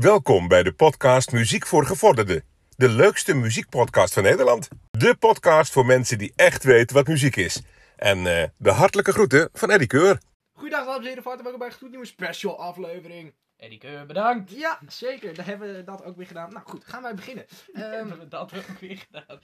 Welkom 0.00 0.48
bij 0.48 0.62
de 0.62 0.72
podcast 0.72 1.32
Muziek 1.32 1.66
voor 1.66 1.86
Gevorderden. 1.86 2.44
De 2.76 2.88
leukste 2.88 3.34
muziekpodcast 3.34 4.14
van 4.14 4.22
Nederland. 4.22 4.68
De 4.90 5.16
podcast 5.18 5.72
voor 5.72 5.86
mensen 5.86 6.18
die 6.18 6.32
echt 6.36 6.64
weten 6.64 6.96
wat 6.96 7.06
muziek 7.06 7.36
is. 7.36 7.62
En 7.96 8.26
eh, 8.26 8.48
de 8.56 8.70
hartelijke 8.70 9.12
groeten 9.12 9.48
van 9.52 9.70
Eddie 9.70 9.86
Keur. 9.86 10.20
Goedendag 10.52 10.86
dames 10.86 11.00
en 11.00 11.06
heren, 11.06 11.22
van 11.22 11.32
harte 11.32 11.42
welkom 11.42 11.60
bij 11.60 11.68
een 11.70 11.74
gloednieuwe 11.78 12.06
special 12.06 12.58
aflevering. 12.58 13.34
Eddie 13.56 13.78
Keur, 13.78 14.06
bedankt. 14.06 14.50
Ja, 14.50 14.78
zeker. 14.88 15.34
Daar 15.34 15.46
hebben 15.46 15.74
we 15.74 15.84
dat 15.84 16.04
ook 16.04 16.16
weer 16.16 16.26
gedaan. 16.26 16.52
Nou 16.52 16.66
goed, 16.66 16.84
gaan 16.84 17.02
wij 17.02 17.14
beginnen. 17.14 17.46
Ehm, 17.72 17.90
Hebben 17.90 18.18
we 18.18 18.28
dat 18.28 18.54
ook 18.56 18.78
weer 18.80 18.96
gedaan. 18.96 19.40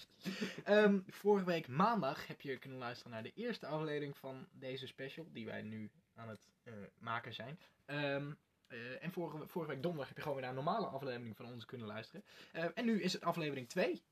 ehm, 0.64 0.98
vorige 1.08 1.44
week 1.44 1.68
maandag 1.68 2.26
heb 2.26 2.40
je 2.40 2.58
kunnen 2.58 2.78
luisteren 2.78 3.12
naar 3.12 3.22
de 3.22 3.32
eerste 3.34 3.66
aflevering 3.66 4.16
van 4.16 4.46
deze 4.52 4.86
special, 4.86 5.26
die 5.32 5.46
wij 5.46 5.62
nu 5.62 5.90
aan 6.14 6.28
het 6.28 6.48
eh, 6.62 6.72
maken 6.98 7.34
zijn. 7.34 7.58
Ehm, 7.86 8.24
eh, 8.68 9.04
en 9.04 9.12
vorige, 9.12 9.46
vorige 9.46 9.70
week 9.70 9.82
donderdag 9.82 10.08
heb 10.08 10.16
je 10.16 10.22
gewoon 10.22 10.38
weer 10.38 10.46
naar 10.46 10.56
een 10.56 10.64
normale 10.64 10.86
aflevering 10.86 11.36
van 11.36 11.46
ons 11.46 11.64
kunnen 11.64 11.86
luisteren. 11.86 12.24
Ehm, 12.52 12.70
en 12.74 12.84
nu 12.84 13.02
is 13.02 13.12
het 13.12 13.24
aflevering 13.24 13.68
2 13.68 14.02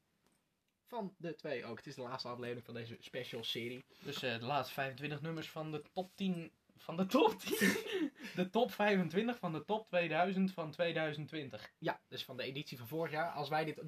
van 0.86 1.14
de 1.18 1.34
twee 1.34 1.64
ook. 1.64 1.76
Het 1.76 1.86
is 1.86 1.94
de 1.94 2.02
laatste 2.02 2.28
aflevering 2.28 2.64
van 2.64 2.74
deze 2.74 2.96
special 3.00 3.44
serie. 3.44 3.84
Dus 4.02 4.22
eh, 4.22 4.38
de 4.38 4.44
laatste 4.44 4.74
25 4.74 5.20
nummers 5.20 5.50
van 5.50 5.70
de 5.70 5.82
top 5.92 6.16
10. 6.16 6.52
Van 6.76 6.96
de 6.96 7.06
top 7.06 7.40
10? 7.40 7.76
de 8.44 8.50
top 8.50 8.72
25 8.72 9.38
van 9.38 9.52
de 9.52 9.64
top 9.64 9.86
2000 9.86 10.52
van 10.52 10.70
2020. 10.70 11.72
Ja, 11.78 12.00
dus 12.08 12.24
van 12.24 12.36
de 12.36 12.42
editie 12.42 12.78
van 12.78 12.88
vorig 12.88 13.12
jaar. 13.12 13.30
Als 13.30 13.48
wij 13.48 13.64
dit, 13.64 13.82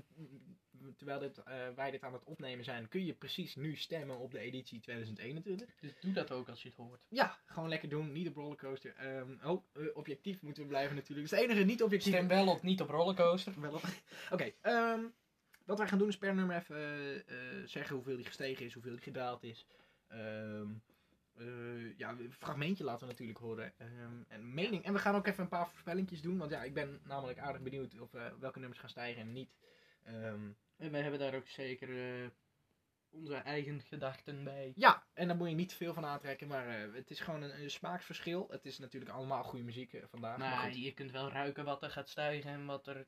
terwijl 0.96 1.18
dit, 1.18 1.38
eh, 1.38 1.68
wij 1.74 1.90
dit 1.90 2.02
aan 2.02 2.12
het 2.12 2.24
opnemen 2.24 2.64
zijn, 2.64 2.88
kun 2.88 3.04
je 3.04 3.14
precies 3.14 3.54
nu 3.54 3.76
stemmen 3.76 4.18
op 4.18 4.30
de 4.30 4.38
editie 4.38 4.80
2021. 4.80 5.74
Dus 5.80 5.92
doe 6.00 6.12
dat 6.12 6.30
ook 6.32 6.48
als 6.48 6.62
je 6.62 6.68
het 6.68 6.76
hoort. 6.76 7.00
Ja, 7.08 7.38
gewoon 7.46 7.68
lekker 7.68 7.88
doen. 7.88 8.12
Niet 8.12 8.28
op 8.28 8.34
rollercoaster. 8.36 8.94
Ehm, 8.96 9.36
oh, 9.44 9.64
eh, 9.72 9.82
objectief 9.94 10.42
moeten 10.42 10.62
we 10.62 10.68
blijven 10.68 10.96
natuurlijk. 10.96 11.30
Het 11.30 11.38
enige 11.40 11.64
niet 11.64 11.82
objectief. 11.82 12.12
Stem 12.14 12.28
wel 12.28 12.48
of 12.48 12.62
niet 12.62 12.80
op 12.80 12.88
rollercoaster. 12.88 13.60
Wel 13.60 13.74
op- 13.74 13.82
Oké, 14.32 14.52
ehm, 14.60 15.00
wat 15.64 15.78
wij 15.78 15.88
gaan 15.88 15.98
doen 15.98 16.08
is 16.08 16.18
per 16.18 16.34
nummer 16.34 16.56
even 16.56 17.26
eh, 17.26 17.36
zeggen 17.64 17.94
hoeveel 17.94 18.16
die 18.16 18.24
gestegen 18.24 18.66
is, 18.66 18.72
hoeveel 18.74 18.92
die 18.92 19.00
gedaald 19.02 19.42
is. 19.42 19.66
Ehm, 20.08 20.68
eh, 21.36 21.98
ja, 21.98 22.10
een 22.10 22.32
fragmentje 22.32 22.84
laten 22.84 23.06
we 23.06 23.12
natuurlijk 23.12 23.38
horen. 23.38 23.72
Ehm, 23.78 24.22
en 24.28 24.54
mening. 24.54 24.84
En 24.84 24.92
we 24.92 24.98
gaan 24.98 25.14
ook 25.14 25.26
even 25.26 25.42
een 25.42 25.48
paar 25.48 25.68
voorspellingjes 25.68 26.20
doen. 26.22 26.38
Want 26.38 26.50
ja, 26.50 26.62
ik 26.62 26.74
ben 26.74 27.00
namelijk 27.04 27.38
aardig 27.38 27.62
benieuwd 27.62 28.00
of, 28.00 28.10
welke 28.38 28.58
nummers 28.58 28.80
gaan 28.80 28.88
stijgen 28.90 29.22
en 29.22 29.32
niet. 29.32 29.50
En 30.76 30.90
wij 30.90 31.00
hebben 31.00 31.20
daar 31.20 31.34
ook 31.34 31.48
zeker 31.48 32.22
eh, 32.22 32.28
onze 33.10 33.34
eigen 33.34 33.82
gedachten 33.82 34.44
bij. 34.44 34.72
ja, 34.76 35.06
en 35.12 35.26
daar 35.28 35.36
moet 35.36 35.48
je 35.48 35.54
niet 35.54 35.74
veel 35.74 35.94
van 35.94 36.04
aantrekken. 36.04 36.48
Maar 36.48 36.68
eh, 36.68 36.94
het 36.94 37.10
is 37.10 37.20
gewoon 37.20 37.42
een, 37.42 37.62
een 37.62 37.70
smaakverschil. 37.70 38.46
Het 38.50 38.64
is 38.64 38.78
natuurlijk 38.78 39.12
allemaal 39.12 39.44
goede 39.44 39.64
muziek 39.64 39.92
eh, 39.92 40.04
vandaag. 40.06 40.38
maar 40.38 40.72
je 40.74 40.92
kunt 40.92 41.10
wel 41.10 41.30
ruiken 41.30 41.64
wat 41.64 41.82
er 41.82 41.90
gaat 41.90 42.08
stijgen 42.08 42.50
en 42.50 42.66
wat 42.66 42.86
er. 42.86 43.06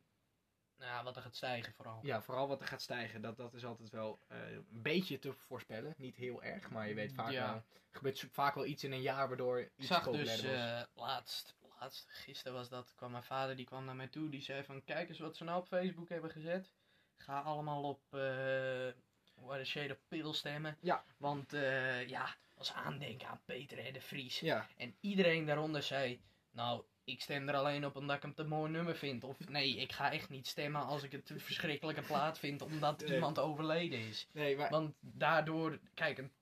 Nou, 0.76 1.04
wat 1.04 1.16
er 1.16 1.22
gaat 1.22 1.36
stijgen 1.36 1.72
vooral. 1.72 2.00
Ja, 2.02 2.22
vooral 2.22 2.48
wat 2.48 2.60
er 2.60 2.66
gaat 2.66 2.82
stijgen, 2.82 3.22
dat, 3.22 3.36
dat 3.36 3.54
is 3.54 3.64
altijd 3.64 3.90
wel 3.90 4.20
een 4.28 4.66
beetje 4.70 5.18
te 5.18 5.32
voorspellen. 5.32 5.94
Niet 5.96 6.16
heel 6.16 6.42
erg, 6.42 6.70
maar 6.70 6.88
je 6.88 6.94
weet 6.94 7.12
vaak 7.14 7.30
Ja. 7.30 7.46
wel. 7.46 7.54
Er 7.54 7.96
gebeurt 7.96 8.28
vaak 8.30 8.54
wel 8.54 8.66
iets 8.66 8.84
in 8.84 8.92
een 8.92 9.00
jaar 9.00 9.28
waardoor 9.28 9.60
Ik 9.60 9.72
iets 9.76 9.86
zag 9.86 10.04
populairder 10.04 10.50
dus 10.50 10.86
laatst, 10.94 11.56
laatst, 11.78 12.06
gisteren 12.08 12.52
was 12.52 12.68
dat, 12.68 12.94
kwam 12.96 13.10
mijn 13.10 13.22
vader 13.22 13.56
die 13.56 13.66
kwam 13.66 13.84
naar 13.84 13.96
mij 13.96 14.08
toe. 14.08 14.28
Die 14.28 14.40
zei 14.40 14.64
van, 14.64 14.84
kijk 14.84 15.08
eens 15.08 15.18
wat 15.18 15.36
ze 15.36 15.44
nou 15.44 15.60
op 15.60 15.66
Facebook 15.66 16.08
hebben 16.08 16.30
gezet. 16.30 16.72
Ga 17.18 17.40
allemaal 17.40 17.82
op 17.82 18.00
uh, 18.14 18.88
What 19.34 19.58
a 19.60 19.64
Shade 19.64 19.98
of 20.24 20.34
stemmen. 20.36 20.76
Ja. 20.80 21.04
Want 21.16 21.52
eh, 21.52 22.08
ja, 22.08 22.36
als 22.54 22.72
aandenken 22.72 23.28
aan 23.28 23.40
Peter 23.44 23.78
en 23.78 23.92
de 23.92 24.00
Vries. 24.00 24.40
Ja, 24.40 24.68
En 24.76 24.96
iedereen 25.00 25.46
daaronder 25.46 25.82
zei, 25.82 26.20
nou, 26.50 26.84
ik 27.04 27.20
stem 27.20 27.48
er 27.48 27.54
alleen 27.54 27.86
op 27.86 27.96
omdat 27.96 28.16
ik 28.16 28.22
hem 28.22 28.34
te 28.34 28.44
mooi 28.44 28.70
nummer 28.70 28.96
vind. 28.96 29.24
Of 29.24 29.48
nee, 29.48 29.76
ik 29.76 29.92
ga 29.92 30.12
echt 30.12 30.28
niet 30.28 30.46
stemmen 30.46 30.82
als 30.86 31.02
ik 31.02 31.12
het 31.12 31.30
een 31.30 31.40
verschrikkelijke 31.40 32.02
plaat 32.02 32.38
vind 32.38 32.62
omdat 32.62 33.00
Nee. 33.00 33.14
iemand 33.14 33.38
overleden 33.38 33.98
is. 33.98 34.28
nee, 34.32 34.56
maar 34.56 34.70
Want 34.70 34.94
daardoor, 35.00 35.78
kijk, 35.94 36.18
een 36.18 36.32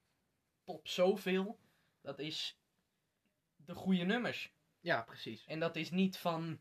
top 0.65 0.89
zoveel, 0.89 1.59
dat 2.01 2.19
is 2.19 2.59
de 3.57 3.75
goede 3.75 4.05
nummers. 4.05 4.53
ja, 4.81 5.03
precies. 5.03 5.45
En 5.47 5.61
dat 5.61 5.77
is 5.77 5.91
niet 5.91 6.19
van, 6.19 6.61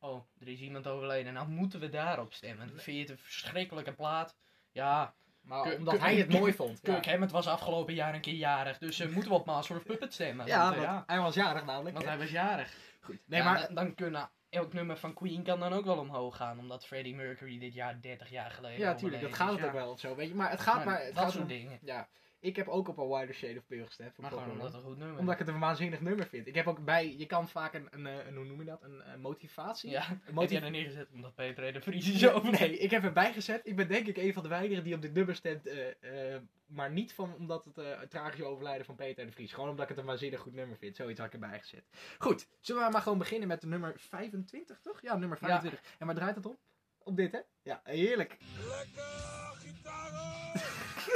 oh, 0.00 0.24
er 0.40 0.48
is 0.48 0.60
iemand 0.60 0.86
overleden, 0.86 1.32
nou 1.32 1.48
moeten 1.48 1.80
we 1.80 1.88
daarop 1.88 2.32
stemmen. 2.32 2.68
Vind 2.68 2.96
je 2.96 3.02
het 3.02 3.10
een 3.10 3.18
verschrikkelijke 3.18 3.92
plaat? 3.92 4.36
Ja, 4.72 5.14
Maar 5.40 5.62
Kun- 5.62 5.76
omdat 5.78 5.94
kun- 5.94 6.02
hij 6.02 6.16
het 6.16 6.32
mooi 6.32 6.52
vond. 6.52 6.80
Kirk 6.80 7.04
ja. 7.04 7.10
Hammett 7.10 7.32
was 7.32 7.46
afgelopen 7.46 7.94
jaar 7.94 8.14
een 8.14 8.20
keer 8.20 8.34
jarig, 8.34 8.78
dus 8.78 9.00
eh, 9.00 9.08
moeten 9.14 9.30
we 9.30 9.36
op 9.38 9.46
Master 9.46 9.76
of 9.76 9.82
Puppet 9.82 10.12
stemmen. 10.12 10.46
Ja, 10.46 10.62
want, 10.70 10.76
eh, 10.82 10.92
want 10.92 11.06
hij 11.06 11.18
was 11.20 11.34
jarig 11.34 11.64
namelijk. 11.64 11.92
want 11.94 12.04
hè. 12.04 12.10
hij 12.10 12.20
was 12.20 12.30
jarig. 12.30 12.74
Goed. 13.00 13.18
Nee, 13.26 13.40
Ja, 13.40 13.52
maar 13.52 13.60
dan, 13.66 13.74
dan 13.74 13.94
kunnen 13.94 14.30
elk 14.48 14.72
nummer 14.72 14.96
van 14.96 15.14
Queen 15.14 15.42
kan 15.42 15.60
dan 15.60 15.72
ook 15.72 15.84
wel 15.84 15.98
omhoog 15.98 16.36
gaan, 16.36 16.58
omdat 16.58 16.86
Freddie 16.86 17.14
Mercury 17.14 17.58
dit 17.58 17.74
jaar 17.74 18.00
30 18.00 18.30
jaar 18.30 18.50
geleden 18.50 18.78
ja, 18.78 18.94
tuurlijk, 18.94 19.22
dat 19.22 19.34
gaat 19.34 19.50
het 19.52 19.58
ook 19.60 19.64
ja. 19.66 19.72
wel 19.72 19.90
of 19.90 20.00
zo, 20.00 20.14
weet 20.14 20.28
je. 20.28 20.34
Maar 20.34 20.50
het 20.50 20.60
gaat 20.60 20.84
maar, 20.84 20.98
het 21.04 21.14
dat 21.14 21.22
gaat 21.22 21.30
soort 21.32 21.42
om- 21.42 21.48
dingen. 21.48 21.78
Ja, 21.82 22.08
ik 22.40 22.56
heb 22.56 22.68
ook 22.68 22.88
op 22.88 22.98
een 22.98 23.08
Wider 23.08 23.34
Shade 23.34 23.58
of 23.58 23.66
Pale 23.66 23.86
gestemd. 23.86 24.14
voor 24.14 24.22
Maar 24.22 24.32
gewoon 24.32 24.50
omdat 24.50 24.66
het 24.66 24.74
een 24.74 24.80
goed 24.80 24.96
nummer 24.98 25.18
Omdat 25.18 25.32
ik 25.32 25.46
het 25.46 25.48
een 25.48 25.58
waanzinnig 25.60 26.00
nummer 26.00 26.26
vind. 26.26 26.46
Ik 26.46 26.54
heb 26.54 26.66
ook 26.66 26.84
bij, 26.84 27.14
je 27.16 27.26
kan 27.26 27.48
vaak 27.48 27.74
een, 27.74 27.88
een, 27.90 28.06
eh, 28.06 28.26
een 28.26 28.36
hoe 28.36 28.44
noem 28.44 28.58
je 28.58 28.64
dat, 28.64 28.82
een, 28.82 29.02
eh, 29.02 29.14
motivatie. 29.16 29.90
Ja, 29.90 30.04
Een 30.26 30.38
heb 30.38 30.50
jij 30.50 30.62
er 30.62 30.70
neergezet 30.70 31.08
omdat 31.12 31.34
Peter 31.34 31.64
en 31.64 31.72
de 31.72 31.80
Vries 31.80 32.10
is 32.10 32.28
over. 32.28 32.50
Nee, 32.60 32.78
ik 32.78 32.90
heb 32.90 33.04
erbij 33.04 33.32
gezet. 33.32 33.60
Ik 33.66 33.76
ben 33.76 33.88
denk 33.88 34.06
ik 34.06 34.16
een 34.16 34.32
van 34.32 34.42
de 34.42 34.48
weinigen 34.48 34.84
die 34.84 34.94
op 34.94 35.02
dit 35.02 35.14
nummer 35.14 35.34
stemt. 35.34 35.66
eh, 35.66 36.34
eh, 36.34 36.42
maar 36.66 36.90
niet 36.90 37.12
van 37.14 37.34
omdat 37.34 37.64
het 37.64 37.78
eh 37.78 38.00
het 38.00 38.10
tragische 38.10 38.44
overlijden 38.44 38.84
van 38.86 38.94
Peter 38.94 39.18
en 39.20 39.26
de 39.26 39.32
Vries. 39.32 39.52
Gewoon 39.52 39.68
omdat 39.68 39.82
ik 39.82 39.88
het 39.90 39.98
een 39.98 40.04
waanzinnig 40.04 40.40
goed 40.40 40.54
nummer 40.54 40.76
vind. 40.78 40.96
Zoiets 40.96 41.18
had 41.18 41.26
ik 41.26 41.34
erbij 41.34 41.58
gezet. 41.58 41.84
Goed, 42.18 42.48
zullen 42.60 42.84
we 42.84 42.90
maar 42.92 43.02
gewoon 43.02 43.18
beginnen 43.18 43.48
met 43.48 43.60
de 43.60 43.66
nummer 43.66 43.92
25, 43.96 44.80
toch? 44.80 45.02
Ja, 45.02 45.16
nummer 45.16 45.38
25. 45.38 45.80
En 45.98 46.06
waar 46.06 46.14
draait 46.14 46.36
het 46.36 46.46
op? 46.46 46.58
Op 46.98 47.16
dit, 47.16 47.32
hè? 47.32 47.38
Ja, 47.62 47.80
heerlijk. 47.84 48.36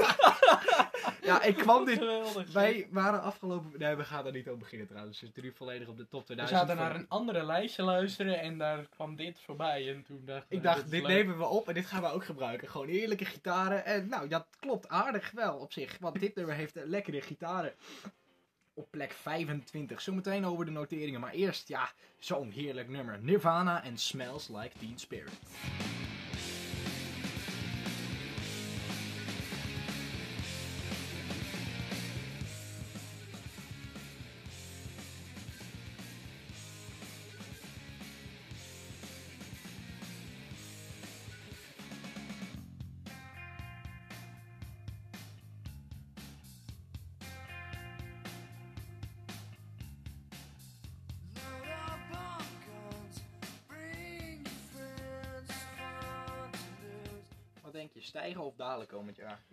ja, 1.31 1.43
ik 1.43 1.57
kwam 1.57 1.85
dit... 1.85 1.99
Geweldig. 1.99 2.53
Wij 2.53 2.89
waren 2.91 3.23
afgelopen... 3.23 3.79
Nee, 3.79 3.95
we 3.95 4.05
gaan 4.05 4.27
er 4.27 4.33
niet 4.33 4.49
op 4.51 4.59
beginnen 4.59 4.87
trouwens. 4.89 5.19
Dus 5.19 5.29
het 5.29 5.37
is 5.37 5.43
nu 5.43 5.53
volledig 5.57 5.89
op 5.89 5.97
de 5.97 6.09
top 6.09 6.21
we 6.21 6.25
2000. 6.35 6.61
zaten 6.61 6.77
van- 6.77 6.87
naar 6.87 6.95
een 6.97 7.09
andere 7.09 7.45
lijstje 7.45 7.83
luisteren 7.83 8.41
en 8.41 8.59
daar 8.59 8.87
kwam 8.89 9.17
dit 9.17 9.41
voorbij. 9.45 9.89
En 9.95 10.03
toen 10.03 10.23
dacht 10.25 10.47
Ik 10.49 10.57
we, 10.59 10.65
dacht, 10.65 10.91
dit 10.91 11.07
nemen 11.07 11.39
we 11.39 11.45
op 11.45 11.69
en 11.69 11.75
dit 11.75 11.87
gaan 11.87 12.03
we 12.03 12.09
ook 12.09 12.25
gebruiken. 12.25 12.69
Gewoon 12.69 12.89
heerlijke 12.89 13.25
gitaren. 13.25 13.85
En 13.85 14.09
nou, 14.09 14.29
dat 14.29 14.47
klopt 14.61 14.89
aardig 14.89 15.31
wel 15.31 15.57
op 15.57 15.73
zich. 15.73 15.97
Want 16.01 16.21
dit 16.21 16.35
nummer 16.35 16.55
heeft 16.55 16.75
lekkere 16.85 17.21
gitaren. 17.21 17.75
Op 18.75 18.91
plek 18.91 19.13
25. 19.13 20.01
Zometeen 20.01 20.45
over 20.47 20.65
de 20.65 20.71
noteringen. 20.71 21.21
Maar 21.21 21.33
eerst, 21.33 21.69
ja, 21.69 21.91
zo'n 22.19 22.51
heerlijk 22.51 22.89
nummer. 22.89 23.19
Nirvana 23.21 23.85
en 23.85 23.99
Smells 23.99 24.49
Like 24.49 24.79
Teen 24.79 24.99
Spirit. 24.99 25.33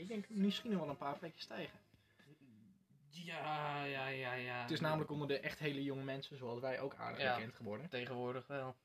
Denk 0.10 0.30
misschien 0.30 0.72
nog 0.72 0.80
wel 0.80 0.90
een 0.90 0.98
paar 0.98 1.18
plekjes 1.18 1.44
stijgen. 1.44 1.80
Ja, 3.10 3.84
ja, 3.84 4.08
ja, 4.08 4.34
ja. 4.34 4.62
Het 4.62 4.72
is 4.72 4.80
namelijk 4.80 5.12
onder 5.12 5.28
de 5.28 5.40
echt 5.40 5.60
hele 5.60 5.84
jonge 5.84 6.04
mensen, 6.04 6.38
zoals 6.38 6.60
wij, 6.60 6.80
ook 6.80 6.96
aardig 6.96 7.22
Ja. 7.22 7.36
bekend 7.36 7.56
geworden. 7.56 7.90
Tegenwoordig 7.90 8.48
wel. 8.48 8.76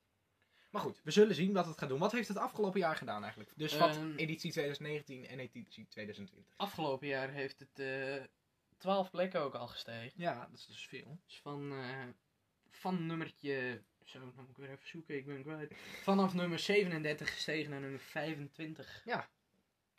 Maar 0.71 0.83
goed, 0.83 1.01
we 1.05 1.11
zullen 1.11 1.35
zien 1.35 1.53
wat 1.53 1.67
het 1.67 1.79
gaat 1.79 1.89
doen. 1.89 1.99
Wat 1.99 2.13
heeft 2.13 2.29
het 2.29 2.37
afgelopen 2.37 2.81
jaar 2.81 2.97
gedaan 2.97 3.23
eigenlijk? 3.23 3.53
Dus 3.57 3.77
wat 3.77 3.97
Ehm, 3.97 4.17
editie 4.17 4.51
2019 4.53 5.27
en 5.27 5.39
editie 5.41 5.87
2020. 5.89 6.55
Afgelopen 6.57 7.07
jaar 7.09 7.31
heeft 7.31 7.59
het 7.59 7.79
eh 7.79 8.25
12 8.79 9.11
plekken 9.11 9.41
ook 9.41 9.55
al 9.55 9.67
gestegen. 9.67 10.13
Ja, 10.15 10.47
dat 10.51 10.59
is 10.59 10.67
dus 10.67 10.87
veel. 10.87 11.19
Dus 11.27 11.41
van, 11.41 11.73
eh, 11.73 12.03
van 12.71 13.07
nummertje... 13.07 13.83
Zo, 14.05 14.19
dan 14.19 14.33
moet 14.37 14.49
ik 14.51 14.57
weer 14.57 14.71
even 14.71 14.89
zoeken, 14.89 15.17
ik 15.17 15.27
ben 15.27 15.43
kwijt. 15.43 15.75
Vanaf 16.03 16.35
nummer 16.35 16.59
37 16.59 17.33
gestegen 17.33 17.71
naar 17.71 17.81
nummer 17.81 18.01
25. 18.01 19.03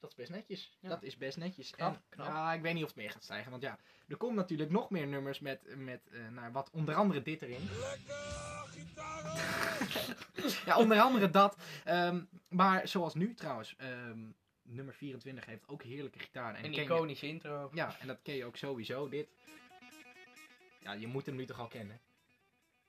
Dat 0.05 0.17
is 0.19 0.25
best 0.25 0.31
netjes. 0.31 0.77
Ja. 0.79 0.89
Dat 0.89 1.03
is 1.03 1.17
best 1.17 1.37
netjes. 1.37 1.71
Knap, 1.71 1.93
en, 1.95 2.01
knap. 2.09 2.27
Ja, 2.27 2.53
ik 2.53 2.61
weet 2.61 2.73
niet 2.73 2.83
of 2.83 2.89
het 2.89 2.97
meer 2.97 3.11
gaat 3.11 3.23
stijgen. 3.23 3.51
Want 3.51 3.63
ja, 3.63 3.77
er 4.07 4.17
komt 4.17 4.35
natuurlijk 4.35 4.71
nog 4.71 4.89
meer 4.89 5.07
nummers 5.07 5.39
met, 5.39 5.75
met 5.75 6.07
eh, 6.11 6.27
nou, 6.27 6.51
wat 6.51 6.69
onder 6.71 6.95
andere 6.95 7.21
dit 7.21 7.41
erin. 7.41 7.69
ja, 10.65 10.77
onder 10.77 10.99
andere 10.99 11.29
dat. 11.29 11.57
Ehm, 11.83 12.21
maar 12.47 12.87
zoals 12.87 13.13
nu 13.13 13.33
trouwens. 13.33 13.75
ehm, 13.77 14.19
nummer 14.61 14.93
24 14.93 15.45
heeft 15.45 15.67
ook 15.67 15.83
heerlijke 15.83 16.19
gitaar. 16.19 16.55
En 16.55 16.65
Een 16.65 16.73
je- 16.73 16.81
iconische 16.81 17.27
intro. 17.27 17.69
Ja, 17.73 17.95
en 17.99 18.07
dat 18.07 18.19
ken 18.21 18.35
je 18.35 18.45
ook 18.45 18.57
sowieso. 18.57 19.09
Dit. 19.09 19.27
Ja, 20.79 20.93
je 20.93 21.07
moet 21.07 21.25
hem 21.25 21.35
nu 21.35 21.45
toch 21.45 21.59
al 21.59 21.67
kennen. 21.67 21.99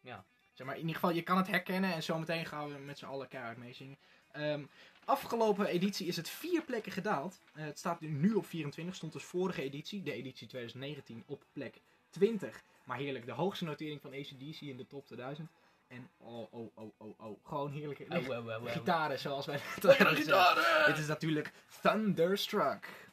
Ja. 0.01 0.25
Zeg 0.53 0.67
maar, 0.67 0.75
in 0.75 0.81
ieder 0.81 0.95
geval, 0.95 1.11
je 1.15 1.23
kan 1.23 1.37
het 1.37 1.47
herkennen 1.47 1.93
en 1.95 2.03
zometeen 2.03 2.47
gaan 2.47 2.69
we 2.73 2.79
met 2.79 2.99
z'n 2.99 3.05
allen 3.05 3.29
keihard 3.29 3.57
meezingen. 3.59 3.99
Ehm, 4.37 4.65
afgelopen 5.05 5.67
editie 5.67 6.07
is 6.07 6.17
het 6.17 6.29
vier 6.29 6.63
plekken 6.63 6.93
gedaald. 6.93 7.41
Eh, 7.55 7.65
het 7.65 7.79
staat 7.79 8.01
nu 8.01 8.35
op 8.35 8.47
24, 8.47 8.95
stond 8.95 9.13
dus 9.13 9.25
vorige 9.25 9.63
editie, 9.63 10.03
de 10.03 10.13
editie 10.13 10.47
2019, 10.47 11.23
op 11.27 11.45
plek 11.53 11.81
20. 12.11 12.63
Maar 12.85 12.99
heerlijk, 12.99 13.27
de 13.27 13.33
hoogste 13.33 13.65
notering 13.65 14.01
van 14.01 14.13
ACDC 14.13 14.61
in 14.61 14.77
de 14.77 14.87
top 14.87 15.07
2000. 15.07 15.51
En 15.89 16.11
oh, 16.17 16.53
oh, 16.53 16.71
oh, 16.75 16.93
oh, 16.99 17.21
oh, 17.21 17.39
gewoon 17.45 17.71
heerlijke 17.71 18.05
Oh, 18.09 18.29
oh, 18.29 18.47
oh, 18.47 18.65
oh. 18.65 18.73
gitaren 18.73 19.19
zoals 19.19 19.47
wij 19.47 19.59
gezegd. 19.59 20.09
gitaren! 20.09 20.87
Dit 20.87 20.99
is 20.99 21.07
natuurlijk 21.07 21.53
Thunderstruck. 21.83 23.06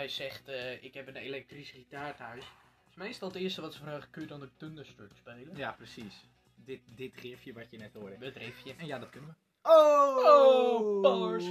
Jij 0.00 0.08
zegt, 0.08 0.48
eh, 0.48 0.82
ik 0.82 0.94
heb 0.94 1.06
een 1.08 1.16
elektrische 1.16 1.74
gitaar 1.74 2.16
thuis, 2.16 2.44
is 2.88 2.94
meestal 2.94 3.28
het 3.28 3.36
eerste 3.36 3.60
wat 3.60 3.74
ze 3.74 3.78
vragen, 3.80 4.10
kun 4.10 4.22
je 4.22 4.28
dan 4.28 4.40
de 4.40 4.50
Thunderstruck 4.56 5.10
spelen? 5.16 5.56
Ja, 5.56 5.72
precies. 5.72 6.24
Dit, 6.54 6.80
dit 6.96 7.16
riffje 7.16 7.52
wat 7.52 7.70
je 7.70 7.78
net 7.78 7.94
hoorde. 7.94 8.16
Bedrijfje. 8.16 8.74
En 8.76 8.86
ja, 8.86 8.98
dat 8.98 9.10
kunnen 9.10 9.30
we. 9.30 9.34
Oh! 9.70 10.16
Oh, 10.24 11.00
bars. 11.02 11.44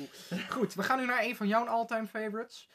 Goed, 0.54 0.74
we 0.74 0.82
gaan 0.82 0.98
nu 0.98 1.06
naar 1.06 1.22
een 1.24 1.36
van 1.36 1.48
jouw 1.48 1.66
all-time 1.66 2.06
favorites. 2.06 2.68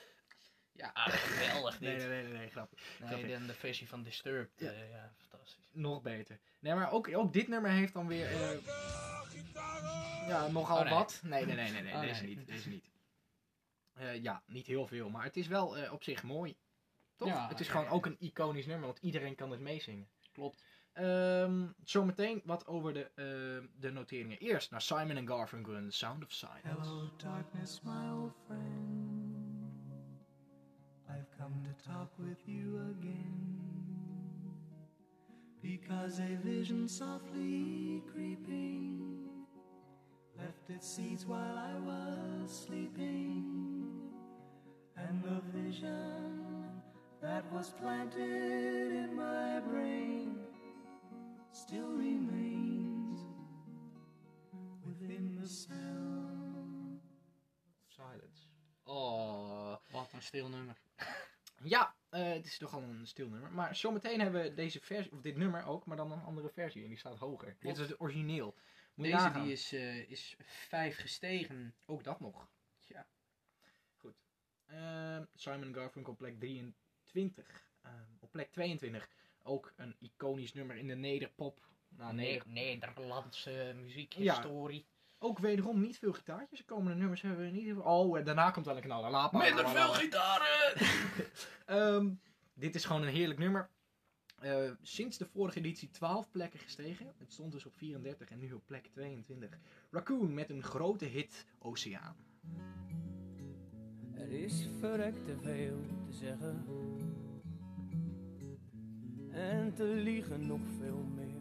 Ja, 0.74 0.92
geweldig 0.94 1.78
dit. 1.78 1.90
Nee, 1.90 1.98
nee, 1.98 2.08
nee, 2.08 2.24
nee, 2.24 2.34
nee 2.34 2.50
grapje. 2.50 2.78
Nee, 3.00 3.28
dan 3.28 3.48
de 3.48 3.54
versie 3.54 3.88
van 3.88 4.04
Disturbed. 4.04 4.52
Ja. 4.56 4.72
eh, 4.72 4.90
ja, 4.92 5.14
fantastisch. 5.18 5.70
Nog 5.72 6.02
beter. 6.02 6.40
Nee, 6.60 6.74
maar 6.74 6.92
ook, 6.92 7.16
ook 7.18 7.34
dit 7.34 7.48
nummer 7.48 7.72
heeft 7.72 7.94
dan 7.94 8.08
weer... 8.08 8.26
eh, 8.32 8.68
ja, 10.28 10.48
nogal 10.48 10.78
Oh, 10.78 10.84
nee. 10.84 10.94
wat. 10.94 11.22
Nee, 11.24 11.46
nee, 11.46 11.56
nee, 11.56 11.72
nee, 11.72 11.82
nee 11.82 11.94
Oh, 11.94 12.02
deze 12.02 12.24
nee. 12.24 12.36
niet. 12.36 12.48
Deze 12.48 12.70
niet. 12.70 12.86
Eh, 13.98 14.24
ja, 14.24 14.44
niet 14.46 14.68
heel 14.68 14.88
veel, 14.88 15.10
maar 15.10 15.24
het 15.24 15.38
is 15.38 15.48
wel 15.48 15.78
eh, 15.78 15.94
op 15.94 16.04
zich 16.04 16.24
mooi. 16.24 16.58
Toch? 17.16 17.28
Ja, 17.28 17.48
het 17.48 17.60
is 17.60 17.66
ja, 17.66 17.72
gewoon 17.72 17.88
ja. 17.88 17.92
ook 17.92 18.06
een 18.06 18.20
iconisch 18.20 18.66
nummer, 18.66 18.86
want 18.86 19.00
iedereen 19.00 19.36
kan 19.36 19.52
het 19.52 19.60
meezingen. 19.60 20.10
Klopt. 20.32 20.64
Ehm, 20.94 21.68
zometeen 21.84 22.42
wat 22.46 22.68
over 22.68 22.94
de, 22.94 23.04
eh, 23.04 23.80
de 23.80 23.92
noteringen. 23.92 24.38
Eerst 24.38 24.72
naar 24.72 24.82
Simon 24.82 25.28
Garfunkel, 25.28 25.92
Sound 25.92 26.24
of 26.24 26.32
Silence. 26.32 26.68
Hello, 26.68 27.10
darkness, 27.18 27.82
my 27.82 28.12
old 28.12 28.34
friend. 28.46 29.28
I've 31.10 31.30
come 31.38 31.62
to 31.62 31.92
talk 31.92 32.12
with 32.18 32.42
you 32.46 32.80
again. 32.80 33.56
Because 35.62 36.22
a 36.22 36.38
vision 36.44 36.90
softly 36.90 38.02
creeping 38.06 39.02
left 40.36 40.70
its 40.70 40.94
seeds 40.94 41.26
while 41.26 41.58
I 41.58 41.80
was 41.86 42.64
sleeping. 42.66 43.77
And 45.08 45.24
the 45.24 45.42
vision 45.58 46.82
that 47.22 47.44
was 47.54 47.70
planted 47.70 48.92
in 48.92 49.16
my 49.16 49.60
brain 49.60 50.36
still 51.52 51.92
remains 51.94 53.20
within 54.86 55.38
the 55.40 55.48
sound. 55.48 57.00
Silence. 57.88 58.48
Oh. 58.86 59.78
Wat 59.92 60.14
een 60.14 60.22
stil 60.22 60.50
nummer. 60.50 60.76
Ja, 61.64 61.96
eh, 62.10 62.30
het 62.30 62.46
is 62.46 62.58
toch 62.58 62.74
al 62.74 62.82
een 62.82 63.08
stil 63.08 63.30
nummer. 63.30 63.52
Maar 63.52 63.76
zometeen 63.76 64.20
hebben 64.20 64.42
we 64.42 64.54
deze 64.54 64.80
versie, 64.82 65.12
of 65.12 65.22
dit 65.22 65.38
nummer 65.38 65.66
ook, 65.66 65.86
maar 65.86 65.98
dan 65.98 66.12
een 66.12 66.22
andere 66.22 66.50
versie. 66.50 66.84
En 66.84 66.90
die 66.90 66.98
staat 66.98 67.18
hoger. 67.18 67.56
Dit 67.60 67.78
is 67.78 67.90
het 67.90 68.00
origineel. 68.02 68.56
Moet 68.94 69.06
Deze 69.06 69.32
die 69.32 69.52
is, 69.52 69.74
eh, 69.74 70.10
is 70.10 70.36
vijf 70.44 70.98
gestegen. 70.98 71.76
Ook 71.86 72.04
dat 72.04 72.20
nog. 72.20 72.48
Ehm, 74.68 75.24
Simon 75.36 75.74
Garfunkel 75.74 76.12
op 76.12 76.18
plek 76.18 76.40
23. 76.40 77.68
Ehm, 77.82 77.94
op 78.20 78.32
plek 78.32 78.52
22 78.52 79.10
ook 79.44 79.74
een 79.76 79.96
iconisch 80.00 80.54
nummer 80.54 80.76
in 80.76 80.88
de 80.88 80.96
nederpop. 80.96 81.66
Nou, 81.90 82.14
neder... 82.14 82.48
Nederlandse 82.48 83.74
muziekhistorie. 83.76 84.86
Ook 85.20 85.40
wederom 85.40 85.82
niet 85.82 85.98
veel 85.98 86.14
gitaartjes. 86.14 86.60
De 86.60 86.66
komende 86.66 86.98
nummers 86.98 87.22
hebben 87.22 87.46
we 87.46 87.52
niet 87.52 87.64
heel 87.64 87.74
veel. 87.74 87.84
Oh, 87.84 88.18
en 88.18 88.24
daarna 88.24 88.52
komt 88.52 88.66
wel 88.66 88.76
een 88.76 88.82
knaller. 88.82 89.10
Laat 89.10 89.32
maar. 89.32 89.44
Minder 89.44 89.70
veel 89.70 89.94
gitaren! 89.94 90.74
Ehm, 91.66 92.14
dit 92.54 92.76
is 92.76 92.86
gewoon 92.86 93.02
een 93.02 93.14
heerlijk 93.14 93.40
nummer. 93.40 93.70
Eh, 94.40 94.72
sinds 94.82 95.18
de 95.18 95.26
vorige 95.26 95.58
editie 95.58 95.90
12 95.90 96.32
plekken 96.32 96.60
gestegen. 96.60 97.14
Het 97.18 97.34
stond 97.34 97.52
dus 97.52 97.66
op 97.66 97.78
34 97.78 98.30
en 98.30 98.40
nu 98.40 98.54
op 98.54 98.66
plek 98.66 98.88
22. 98.88 99.58
Raccoon 99.92 100.34
met 100.34 100.50
een 100.50 100.64
grote 100.64 101.06
hit 101.06 101.46
Oceaan. 101.60 102.16
Er 104.20 104.32
is 104.32 104.70
verrekt 104.80 105.26
te 105.26 105.36
veel 105.42 105.78
te 106.06 106.14
zeggen. 106.14 106.66
En 109.32 109.74
te 109.74 109.84
liegen 109.84 110.48
nog 110.48 110.62
veel 110.80 111.04
meer. 111.16 111.36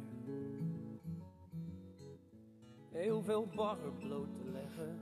Heel 2.90 3.22
veel 3.22 3.48
bagger 3.54 3.92
bloot 3.92 4.34
te 4.34 4.50
leggen, 4.50 4.98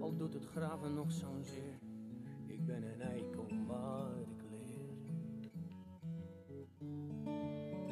al 0.00 0.16
doet 0.16 0.34
het 0.34 0.46
graven 0.46 0.94
nog 0.94 1.12
zo'n 1.12 1.44
zeer. 1.44 1.78
Ik 2.46 2.66
ben 2.66 2.82
een 2.82 3.00
eikel, 3.00 3.46
maar 3.66 4.10
ik 4.20 4.42
leer. 4.50 4.94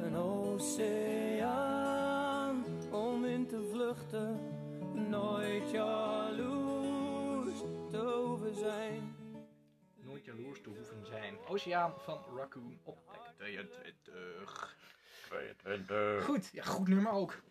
Een 0.04 0.14
oceaan 0.14 1.74
om 2.92 3.24
in 3.24 3.46
te 3.46 3.68
vluchten, 3.72 4.38
nooit 5.10 5.70
jaloers 5.70 6.63
Oceaan 11.54 12.00
van 12.00 12.24
Raccoon 12.36 12.80
op 12.82 12.98
plek 13.06 13.20
22. 13.36 14.76
22. 15.26 16.24
Goed, 16.24 16.50
ja, 16.52 16.62
goed 16.62 16.88
nummer 16.88 17.12
ook. 17.12 17.42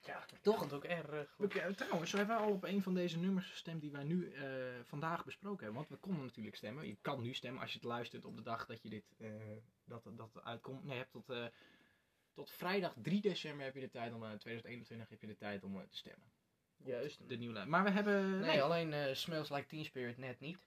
Ja, 0.00 0.24
Toch? 0.42 0.72
ook 0.72 0.84
erg 0.84 1.30
goed. 1.30 1.52
We, 1.52 1.60
eh, 1.60 1.72
trouwens, 1.72 2.12
we 2.12 2.18
hebben 2.18 2.36
al 2.36 2.52
op 2.52 2.64
een 2.64 2.82
van 2.82 2.94
deze 2.94 3.18
nummers 3.18 3.50
gestemd 3.50 3.80
die 3.80 3.90
wij 3.90 4.04
nu 4.04 4.32
eh, 4.32 4.44
vandaag 4.82 5.24
besproken 5.24 5.64
hebben. 5.64 5.74
Want 5.74 5.88
we 5.88 5.96
konden 5.96 6.24
natuurlijk 6.24 6.56
stemmen. 6.56 6.86
Je 6.86 6.96
kan 7.00 7.22
nu 7.22 7.34
stemmen 7.34 7.60
als 7.60 7.72
je 7.72 7.78
het 7.78 7.86
luistert 7.86 8.24
op 8.24 8.36
de 8.36 8.42
dag 8.42 8.66
dat 8.66 8.82
je 8.82 8.88
dit 8.88 9.04
eh, 9.18 9.30
dat, 9.84 10.10
dat 10.12 10.40
uitkomt. 10.42 10.84
Nee, 10.84 10.92
je 10.92 11.00
hebt 11.00 11.12
tot, 11.12 11.30
eh, 11.30 11.46
tot 12.32 12.50
vrijdag 12.50 12.94
3 13.02 13.20
december 13.20 13.64
heb 13.64 13.74
je 13.74 13.80
de 13.80 13.90
tijd 13.90 14.12
om, 14.12 14.24
eh 14.24 14.30
2021 14.30 15.08
heb 15.08 15.20
je 15.20 15.26
de 15.26 15.36
tijd 15.36 15.64
om 15.64 15.88
te 15.88 15.96
stemmen. 15.96 16.32
Juist. 16.84 17.28
De 17.28 17.36
nieuwe. 17.36 17.64
Maar 17.64 17.84
we 17.84 17.90
hebben. 17.90 18.40
Nee, 18.40 18.62
alleen 18.62 18.92
eh, 18.92 19.14
Smells 19.14 19.50
Like 19.50 19.66
Teen 19.66 19.84
Spirit 19.84 20.18
net 20.18 20.40
niet. 20.40 20.58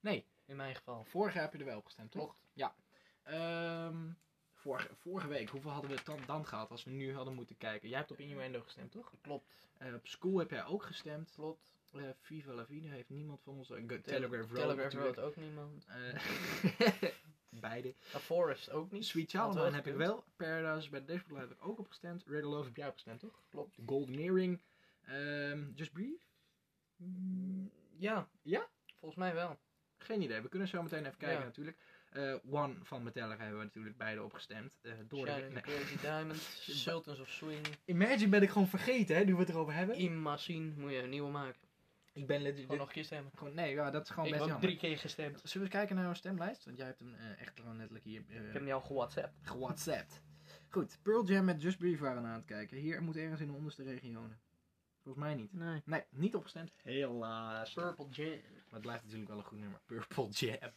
Nee. 0.00 0.26
In 0.46 0.56
mijn 0.56 0.74
geval. 0.74 1.04
Vorig 1.04 1.34
jaar 1.34 1.42
heb 1.42 1.52
je 1.52 1.58
er 1.58 1.64
wel 1.64 1.78
op 1.78 1.84
gestemd, 1.84 2.10
toch? 2.10 2.22
Klopt. 2.22 2.42
Ja. 2.52 2.74
Ehm, 3.22 4.10
vorige, 4.54 4.88
vorige 4.94 5.28
week, 5.28 5.48
hoeveel 5.48 5.70
hadden 5.70 5.90
we 5.90 5.98
dan, 6.04 6.18
dan 6.26 6.46
gehad 6.46 6.70
als 6.70 6.84
we 6.84 6.90
nu 6.90 7.14
hadden 7.14 7.34
moeten 7.34 7.56
kijken? 7.56 7.88
Jij 7.88 7.98
hebt 7.98 8.10
op 8.10 8.18
Innuendo 8.18 8.60
gestemd, 8.62 8.92
toch? 8.92 9.12
Klopt. 9.20 9.46
Eh, 9.78 9.94
op 9.94 10.06
School 10.06 10.38
heb 10.38 10.50
jij 10.50 10.64
ook 10.64 10.82
gestemd. 10.82 11.32
Klopt. 11.34 11.72
Eh, 11.92 12.02
Viva 12.20 12.52
la 12.52 12.66
Vida 12.66 12.88
heeft 12.88 13.08
niemand 13.08 13.40
van 13.42 13.54
ons. 13.56 13.66
Telegraph 13.68 14.30
Road 14.50 14.54
Telegraph 14.54 14.76
natuurlijk. 14.92 15.16
Road 15.16 15.26
ook 15.26 15.36
niemand. 15.36 15.86
Eh, 15.86 17.10
beide. 17.60 17.94
A 18.14 18.18
Forest 18.18 18.70
ook 18.70 18.90
niet. 18.90 19.04
Sweet 19.04 19.30
Child 19.30 19.54
Man 19.54 19.74
heb 19.74 19.86
ik 19.86 19.94
wel. 19.94 20.24
Paradise 20.36 20.90
bij 20.90 21.04
Dashboard 21.04 21.40
heb 21.40 21.50
ik 21.50 21.66
ook 21.66 21.78
op 21.78 21.88
gestemd. 21.88 22.24
Red 22.26 22.44
Love 22.44 22.64
heb 22.64 22.76
jij 22.76 22.86
op 22.88 22.92
gestemd, 22.94 23.20
toch? 23.20 23.42
Klopt. 23.48 23.76
Golden 23.86 24.18
Earring. 24.18 24.60
Ehm, 25.02 25.70
Just? 25.74 25.90
Mm, 26.96 27.70
Ja. 27.96 28.28
Ja? 28.42 28.68
Volgens 28.98 29.20
mij 29.20 29.34
wel. 29.34 29.58
Geen 30.06 30.22
idee. 30.22 30.40
We 30.40 30.48
kunnen 30.48 30.68
zo 30.68 30.82
meteen 30.82 31.04
even 31.04 31.18
kijken 31.18 31.38
Ja. 31.38 31.44
natuurlijk. 31.44 31.76
Eh, 32.10 32.34
One 32.50 32.74
van 32.82 33.02
Metallica 33.02 33.40
hebben 33.42 33.58
we 33.58 33.64
natuurlijk 33.64 33.96
beide 33.96 34.22
opgestemd. 34.22 34.78
Eh 34.82 34.92
door 35.08 35.24
de... 35.26 35.48
Crazy 35.60 35.96
Diamond, 36.06 36.40
Sultans 36.60 37.20
of 37.20 37.28
Swing, 37.28 37.66
Imagine 37.84 38.28
ben 38.28 38.42
ik 38.42 38.50
gewoon 38.50 38.68
vergeten, 38.68 39.16
hè, 39.16 39.24
nu 39.24 39.32
we 39.34 39.40
het 39.40 39.48
erover 39.48 39.74
hebben. 39.74 39.96
Immachine, 39.96 40.72
moet 40.76 40.90
je 40.90 40.98
een 41.02 41.10
nieuwe 41.10 41.30
maken. 41.30 41.60
Ik 42.12 42.26
ben 42.26 42.42
legit... 42.42 42.60
Gewoon 42.60 42.76
nog 42.76 42.86
een 42.86 42.92
keer 42.92 43.04
stemmen. 43.04 43.32
gewoon, 43.34 43.54
nee, 43.54 43.74
ja, 43.74 43.90
dat 43.90 44.02
is 44.02 44.10
gewoon 44.10 44.24
ik 44.24 44.30
best 44.30 44.44
heb 44.44 44.52
ook 44.54 44.60
jammer. 44.62 44.78
drie 44.78 44.90
keer 44.90 44.98
gestemd. 45.00 45.40
Zullen 45.44 45.52
we 45.52 45.60
eens 45.60 45.70
kijken 45.70 45.94
naar 45.94 46.04
jouw 46.04 46.14
stemlijst? 46.14 46.64
Want 46.64 46.76
jij 46.76 46.86
hebt 46.86 46.98
hem 46.98 47.14
eh, 47.14 47.40
echt 47.40 47.60
gewoon 47.60 47.76
letterlijk 47.76 48.04
hier 48.04 48.22
eh 48.28 48.36
Ik 48.36 48.52
heb 48.52 48.62
hem 48.62 48.70
al 48.70 48.80
gewhatsappt. 48.80 49.34
gewhatsappt. 49.42 50.22
Goed, 50.68 50.98
Pearl 51.02 51.24
Jam 51.26 51.44
met 51.44 51.62
Just 51.62 51.78
Breathe 51.78 52.00
waren 52.02 52.24
aan 52.26 52.34
het 52.34 52.44
kijken. 52.44 52.76
Hier 52.76 53.02
moet 53.02 53.16
ergens 53.16 53.40
in 53.40 53.46
de 53.46 53.52
onderste 53.52 53.82
regionen. 53.82 54.38
Volgens 55.06 55.24
mij 55.24 55.34
niet. 55.34 55.52
Nee. 55.52 55.82
Nee, 55.84 56.04
niet 56.10 56.34
opgestemd. 56.34 56.72
Helaas. 56.82 57.72
Purple 57.72 58.06
Jam. 58.10 58.28
Maar 58.28 58.70
het 58.70 58.80
blijft 58.80 59.02
natuurlijk 59.02 59.28
wel 59.30 59.38
een 59.38 59.44
goed 59.44 59.58
nummer. 59.58 59.80
Purple 59.86 60.28
Jam. 60.28 60.70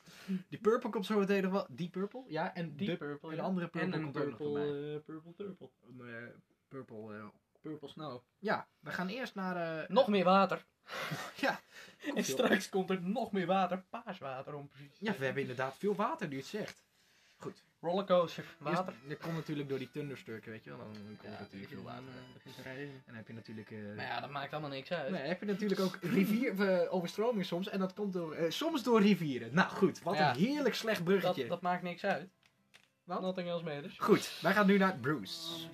Die 0.50 0.59
Purple 0.59 0.89
komt 0.89 1.05
zo 1.05 1.19
meteen 1.19 1.43
nog 1.43 1.51
wel. 1.51 1.67
Die 1.69 1.89
Purple? 1.89 2.24
Ja, 2.27 2.55
en 2.55 2.75
Die 2.75 2.88
de, 2.89 2.98
Purple. 2.98 3.29
en 3.29 3.36
de 3.36 3.41
andere 3.41 3.67
Purple 3.67 3.91
en 3.91 3.98
een 3.98 4.03
komt 4.03 4.17
ook 4.17 4.25
nog 4.29 4.38
Purple, 4.38 4.63
voorbij. 4.65 4.93
eh, 4.95 5.00
Purple 5.03 5.33
eh, 5.38 6.33
Purple 6.67 7.17
eh, 7.17 7.25
Purple 7.62 7.88
Snow. 7.89 8.21
Ja, 8.39 8.67
we 8.79 8.91
gaan 8.91 9.07
eerst 9.07 9.36
naar... 9.36 9.86
Nog 9.91 10.07
meer 10.07 10.24
water. 10.24 10.65
Ja. 11.36 11.59
En 12.15 12.24
straks 12.24 12.69
komt 12.69 12.89
er 12.89 13.01
nog 13.01 13.31
meer 13.31 13.45
water. 13.48 13.83
Paaswater 13.89 14.53
om 14.53 14.67
precies 14.67 15.00
Ja, 15.00 15.17
we 15.17 15.25
hebben 15.25 15.41
inderdaad 15.41 15.77
veel 15.77 15.95
water 15.95 16.27
nu 16.27 16.38
het 16.38 16.45
zegt. 16.45 16.83
Rollercoaster. 17.81 18.45
Water. 18.57 18.93
Eerst- 18.93 19.09
dat 19.09 19.17
komt 19.17 19.33
natuurlijk 19.36 19.69
door 19.69 19.77
die 19.77 19.89
thundersturken, 19.91 20.51
weet 20.51 20.63
je 20.63 20.69
wel. 20.69 20.79
Dan 20.79 20.88
komt 20.93 21.33
Ja, 21.33 21.39
natuurlijk 21.39 21.71
veel 21.71 21.83
water. 21.83 22.03
Eh. 22.65 22.81
En 22.81 23.01
dan 23.05 23.15
heb 23.15 23.27
je 23.27 23.33
natuurlijk... 23.33 23.71
eh, 23.71 23.77
Maar 23.95 24.05
ja, 24.05 24.19
dat 24.19 24.29
maakt 24.29 24.51
allemaal 24.51 24.69
niks 24.69 24.91
uit. 24.91 25.12
Nee, 25.12 25.21
heb 25.21 25.39
je 25.39 25.45
natuurlijk 25.45 25.81
ook 25.81 25.98
rivier, 26.17 26.62
eh, 26.69 26.93
overstroming 26.93 27.45
soms. 27.45 27.69
En 27.69 27.79
dat 27.79 27.93
komt 27.93 28.13
door, 28.13 28.33
eh, 28.33 28.50
soms 28.50 28.83
door 28.83 29.01
rivieren. 29.01 29.53
Nou 29.53 29.69
goed, 29.69 30.01
wat 30.03 30.15
Ja. 30.15 30.29
een 30.29 30.36
heerlijk 30.39 30.75
slecht 30.75 30.98
dat, 30.98 31.05
bruggetje. 31.05 31.48
dat 31.48 31.62
maakt 31.62 31.83
niks 31.83 32.05
uit. 32.05 32.29
Wat? 33.03 33.21
Nothing 33.21 33.48
else 33.48 33.63
matters. 33.63 33.98
Goed, 34.00 34.39
wij 34.41 34.53
gaan 34.53 34.67
nu 34.67 34.77
naar 34.77 34.98
Bruce. 34.98 35.67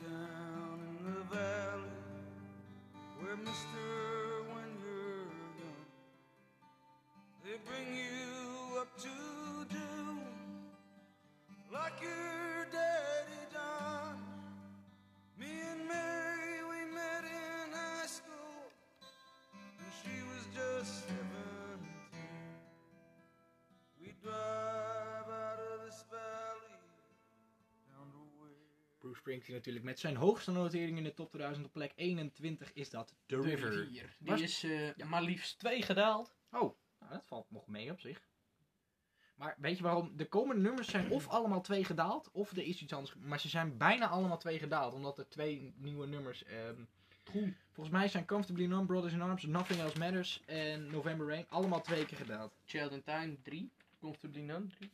Springsteen 29.26 29.56
natuurlijk 29.56 29.86
met 29.86 30.00
zijn 30.00 30.16
hoogste 30.16 30.52
notering 30.52 30.98
in 30.98 31.04
de 31.04 31.14
top 31.14 31.30
2000 31.30 31.66
op 31.66 31.72
plek 31.74 31.92
21 31.96 32.74
is 32.74 32.90
dat 32.90 33.08
The 33.26 33.36
De 33.36 33.42
River. 33.42 33.70
rivier. 33.70 34.16
Die 34.20 34.32
Was- 34.32 34.42
is 34.42 34.64
eh, 34.64 34.96
Ja. 34.96 35.06
maar 35.06 35.22
liefst 35.22 35.60
twee 35.60 35.82
gedaald. 35.82 36.36
Oh, 36.52 36.60
nou, 37.00 37.12
dat 37.12 37.26
valt 37.26 37.52
nog 37.52 37.68
mee 37.68 37.92
op 37.92 38.00
zich. 38.00 38.22
Maar 39.36 39.56
weet 39.60 39.78
je 39.78 39.84
waarom? 39.84 40.12
De 40.18 40.26
komende 40.28 40.62
nummers 40.62 40.88
zijn 40.88 41.10
of 41.10 41.28
allemaal 41.28 41.62
twee 41.62 41.84
gedaald, 41.84 42.30
of 42.32 42.52
er 42.52 42.58
is 42.68 42.82
iets 42.82 42.94
anders. 42.94 43.16
Maar 43.16 43.40
ze 43.40 43.50
zijn 43.50 43.78
bijna 43.78 44.08
allemaal 44.08 44.38
twee 44.38 44.60
gedaald, 44.60 44.94
omdat 44.94 45.18
er 45.18 45.30
twee 45.30 45.74
nieuwe 45.78 46.08
nummers... 46.08 46.44
ehm, 46.44 46.82
volgens 47.72 47.96
mij 47.96 48.08
zijn 48.08 48.26
Comfortably 48.26 48.66
Numb, 48.66 48.88
Brothers 48.88 49.14
in 49.14 49.22
Arms, 49.22 49.44
Nothing 49.44 49.80
Else 49.80 49.98
Matters 49.98 50.42
en 50.46 50.88
November 50.92 51.28
Rain 51.28 51.46
allemaal 51.50 51.82
twee 51.82 52.06
keer 52.06 52.18
gedaald. 52.18 52.58
Child 52.66 52.92
in 52.92 53.04
Time 53.04 53.42
3. 53.42 53.72
Comfortably 54.00 54.42
Numb 54.42 54.72
3. 54.72 54.92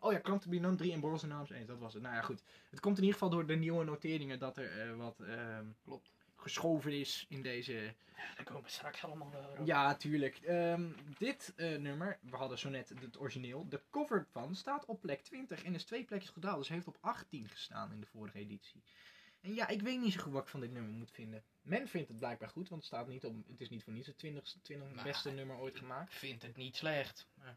Oh 0.00 0.12
ja, 0.12 0.20
Comfortably 0.20 0.58
Numb 0.58 0.78
3 0.78 0.92
en 0.92 1.02
in 1.22 1.32
Arms 1.32 1.50
1, 1.50 1.66
dat 1.66 1.78
was 1.78 1.94
het. 1.94 2.02
Nou 2.02 2.14
ja, 2.14 2.20
goed. 2.22 2.42
Het 2.70 2.80
komt 2.80 2.96
in 2.96 3.02
ieder 3.04 3.18
geval 3.18 3.34
door 3.34 3.46
de 3.46 3.56
nieuwe 3.56 3.84
noteringen 3.84 4.38
dat 4.38 4.56
er 4.56 4.80
eh, 4.80 4.96
wat 4.96 5.20
ehm, 5.20 5.64
Klopt. 5.84 6.10
geschoven 6.36 6.92
is 6.92 7.26
in 7.28 7.42
deze 7.42 7.94
Daar 8.36 8.44
komen 8.44 8.62
we 8.62 8.68
straks 8.68 9.04
allemaal 9.04 9.30
wel 9.30 9.54
op. 9.58 9.66
Ja, 9.66 9.94
tuurlijk. 9.94 10.36
Ehm, 10.36 10.84
dit 11.18 11.52
eh, 11.56 11.76
nummer, 11.78 12.18
we 12.20 12.36
hadden 12.36 12.58
zo 12.58 12.68
net 12.70 12.88
het 13.00 13.20
origineel, 13.20 13.68
de 13.68 13.80
cover 13.90 14.26
van, 14.30 14.54
staat 14.54 14.84
op 14.84 15.00
plek 15.00 15.20
20 15.22 15.62
en 15.64 15.74
is 15.74 15.84
twee 15.84 16.04
plekjes 16.04 16.30
gedaald. 16.30 16.58
Dus 16.58 16.68
heeft 16.68 16.86
op 16.86 16.98
18 17.00 17.48
gestaan 17.48 17.92
in 17.92 18.00
de 18.00 18.06
vorige 18.06 18.38
editie. 18.38 18.82
En 19.40 19.54
ja, 19.54 19.68
ik 19.68 19.82
weet 19.82 20.00
niet 20.00 20.12
zo 20.12 20.22
goed 20.22 20.32
wat 20.32 20.42
ik 20.42 20.48
van 20.48 20.60
dit 20.60 20.72
nummer 20.72 20.92
moet 20.92 21.10
vinden. 21.10 21.42
Men 21.62 21.88
vindt 21.88 22.08
het 22.08 22.16
blijkbaar 22.18 22.48
goed, 22.48 22.68
want 22.68 22.80
het, 22.82 22.90
staat 22.92 23.08
niet 23.08 23.24
op, 23.24 23.34
het 23.48 23.60
is 23.60 23.68
niet 23.68 23.82
voor 23.84 23.92
niets 23.92 24.06
het 24.06 24.18
20, 24.18 24.54
20 24.62 24.92
Maar- 24.94 25.04
beste 25.04 25.30
nummer 25.30 25.56
ooit 25.56 25.76
gemaakt. 25.78 26.12
Ik 26.12 26.18
vind 26.18 26.42
het 26.42 26.56
niet 26.56 26.76
slecht. 26.76 27.26
maar 27.34 27.56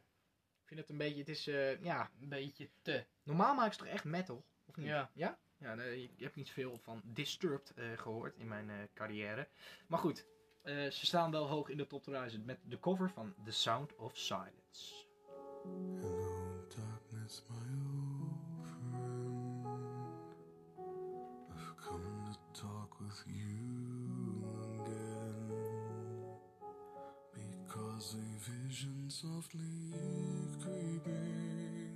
vind 0.69 0.79
het 0.79 0.89
een 0.89 0.97
beetje, 0.97 1.19
het 1.19 1.29
is, 1.29 1.47
eh, 1.47 1.83
ja, 1.83 2.09
Een 2.21 2.29
beetje 2.29 2.69
te. 2.81 3.05
normaal 3.23 3.55
maken 3.55 3.73
ze 3.73 3.79
toch 3.79 3.87
echt 3.87 4.03
metal? 4.03 4.45
Of 4.65 4.75
niet? 4.75 4.87
Ja. 4.87 5.11
Ja? 5.13 5.37
Ja, 5.57 5.75
nee, 5.75 6.03
ik 6.03 6.19
heb 6.19 6.35
niet 6.35 6.49
veel 6.51 6.77
van 6.77 7.01
Disturbed 7.05 7.73
eh, 7.75 7.85
gehoord 7.97 8.35
in 8.37 8.47
mijn 8.47 8.69
eh, 8.69 8.75
carrière. 8.93 9.47
Maar 9.87 9.99
goed, 9.99 10.25
eh, 10.61 10.75
ze 10.89 11.05
staan 11.05 11.31
wel 11.31 11.47
hoog 11.47 11.69
in 11.69 11.77
de 11.77 11.87
top 11.87 12.03
1000 12.05 12.45
met 12.45 12.59
de 12.63 12.79
cover 12.79 13.09
van 13.09 13.35
The 13.43 13.51
Sound 13.51 13.95
of 13.95 14.17
Silence. 14.17 15.05
Hello, 15.99 16.67
darkness, 16.75 17.43
my 17.49 17.55
old 17.55 18.39
friend. 18.51 19.65
I've 21.49 21.75
come 21.75 22.31
to 22.31 22.39
talk 22.61 22.99
with 22.99 23.23
you 23.27 23.58
Because 27.99 28.15
a 28.15 28.49
vision 28.49 29.09
softly 29.09 29.59
creeping 30.63 31.91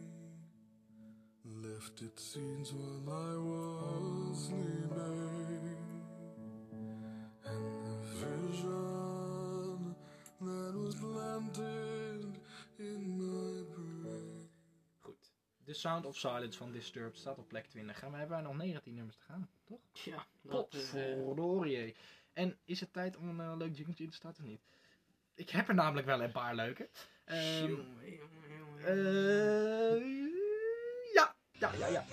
left 1.62 2.02
its 2.02 2.24
scenes 2.34 2.74
while 2.74 3.10
I 3.16 3.36
was 3.38 4.38
sleeping. 4.48 5.78
And 7.46 7.86
the 7.86 7.98
vision 8.20 9.96
that 10.42 10.74
was 10.76 10.96
planted 10.96 12.38
in 12.80 13.02
my 13.18 13.64
brain. 13.74 14.50
Goed. 15.00 15.16
The 15.66 15.74
Sound 15.74 16.06
of 16.06 16.18
Silence 16.18 16.58
van 16.58 16.72
Disturbed 16.72 17.18
staat 17.18 17.38
op 17.38 17.48
plek 17.48 17.66
20. 17.68 17.98
Gaan 18.00 18.12
we 18.12 18.18
hebben 18.18 18.36
wij 18.38 18.46
nog 18.46 18.58
19 18.58 18.94
nummers 18.94 19.18
te 19.18 19.24
gaan, 19.24 19.50
toch? 19.64 19.80
Ja, 19.94 20.26
dat 20.42 20.74
is... 20.74 20.94
eh, 20.94 21.14
Potverdorie. 21.16 21.96
En 22.34 22.58
is 22.66 22.80
het 22.80 22.94
tijd 22.94 23.18
om 23.18 23.30
een 23.30 23.40
eh, 23.52 23.58
leuk 23.58 23.76
jingletje 23.76 24.04
in 24.04 24.10
te 24.10 24.16
starten 24.16 24.44
of 24.44 24.50
niet? 24.50 24.62
Ik 25.36 25.50
heb 25.50 25.68
er 25.68 25.74
namelijk 25.76 26.08
wel 26.08 26.22
een 26.22 26.32
paar 26.32 26.56
leuke. 26.56 26.90
Eh, 27.26 27.68
ja, 31.14 31.36
ja, 31.52 31.72
ja, 31.78 31.88
ja. 31.88 32.06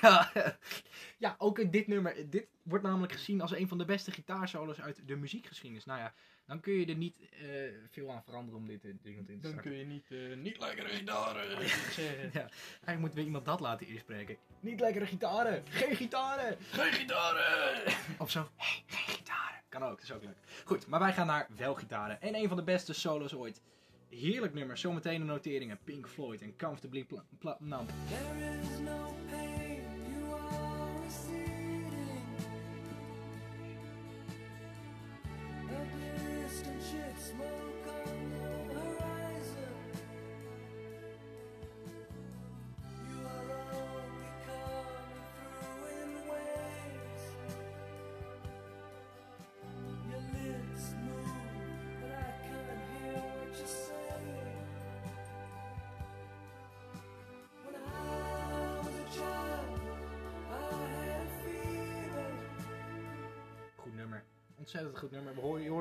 ja. 0.00 0.32
Ja, 1.18 1.34
ook 1.38 1.58
in 1.58 1.70
dit 1.70 1.86
nummer. 1.86 2.30
Dit 2.30 2.46
wordt 2.62 2.84
namelijk 2.84 3.12
gezien 3.12 3.40
als 3.40 3.52
een 3.52 3.68
van 3.68 3.78
de 3.78 3.84
beste 3.84 4.10
gitaarsolos 4.10 4.80
uit 4.80 5.00
de 5.08 5.16
muziekgeschiedenis. 5.16 5.84
Nou 5.84 6.00
ja, 6.00 6.14
dan 6.46 6.60
kun 6.60 6.72
je 6.72 6.86
er 6.86 6.96
niet 6.96 7.16
eh, 7.30 7.48
veel 7.90 8.12
aan 8.12 8.22
veranderen 8.24 8.60
om 8.60 8.66
dit 8.66 8.84
eh, 8.84 8.90
ding 9.02 9.16
in 9.16 9.24
te 9.24 9.32
Dan 9.32 9.50
starten. 9.50 9.70
kun 9.70 9.78
je 9.78 9.84
niet, 9.84 10.36
niet 10.36 10.58
lekker 10.58 10.88
gitaren 10.88 11.68
zeggen. 11.92 12.30
Ja, 12.40 12.40
eigenlijk 12.40 12.98
moeten 12.98 13.18
we 13.18 13.24
iemand 13.24 13.44
dat 13.44 13.60
laten 13.60 13.86
inspreken. 13.86 14.36
Niet 14.60 14.80
lekkere 14.80 15.06
gitaren, 15.06 15.62
geen 15.68 15.96
gitaren. 15.96 16.56
Geen 16.60 16.92
gitaren! 16.92 17.92
Of 18.18 18.30
zo. 18.30 18.48
Kan 19.74 19.82
ook, 19.82 19.96
dat 19.96 20.02
is 20.02 20.12
ook 20.12 20.22
leuk. 20.22 20.36
Goed, 20.64 20.86
maar 20.86 21.00
wij 21.00 21.12
gaan 21.12 21.26
naar 21.26 21.46
wel 21.56 21.74
gitaren. 21.74 22.20
En 22.20 22.34
een 22.34 22.48
van 22.48 22.56
de 22.56 22.62
beste 22.62 22.92
solos 22.92 23.34
ooit. 23.34 23.60
Heerlijk 24.08 24.54
nummer, 24.54 24.78
zometeen 24.78 25.18
de 25.18 25.26
noteringen. 25.26 25.78
Pink 25.84 26.08
Floyd 26.08 26.42
en 26.42 26.56
Comfortably 26.56 27.04
Pla 27.04 27.24
Pla 27.38 27.56
Numb. 27.60 27.88
There 28.08 28.60
is 28.60 28.78
no 28.78 29.14
pain, 29.30 29.63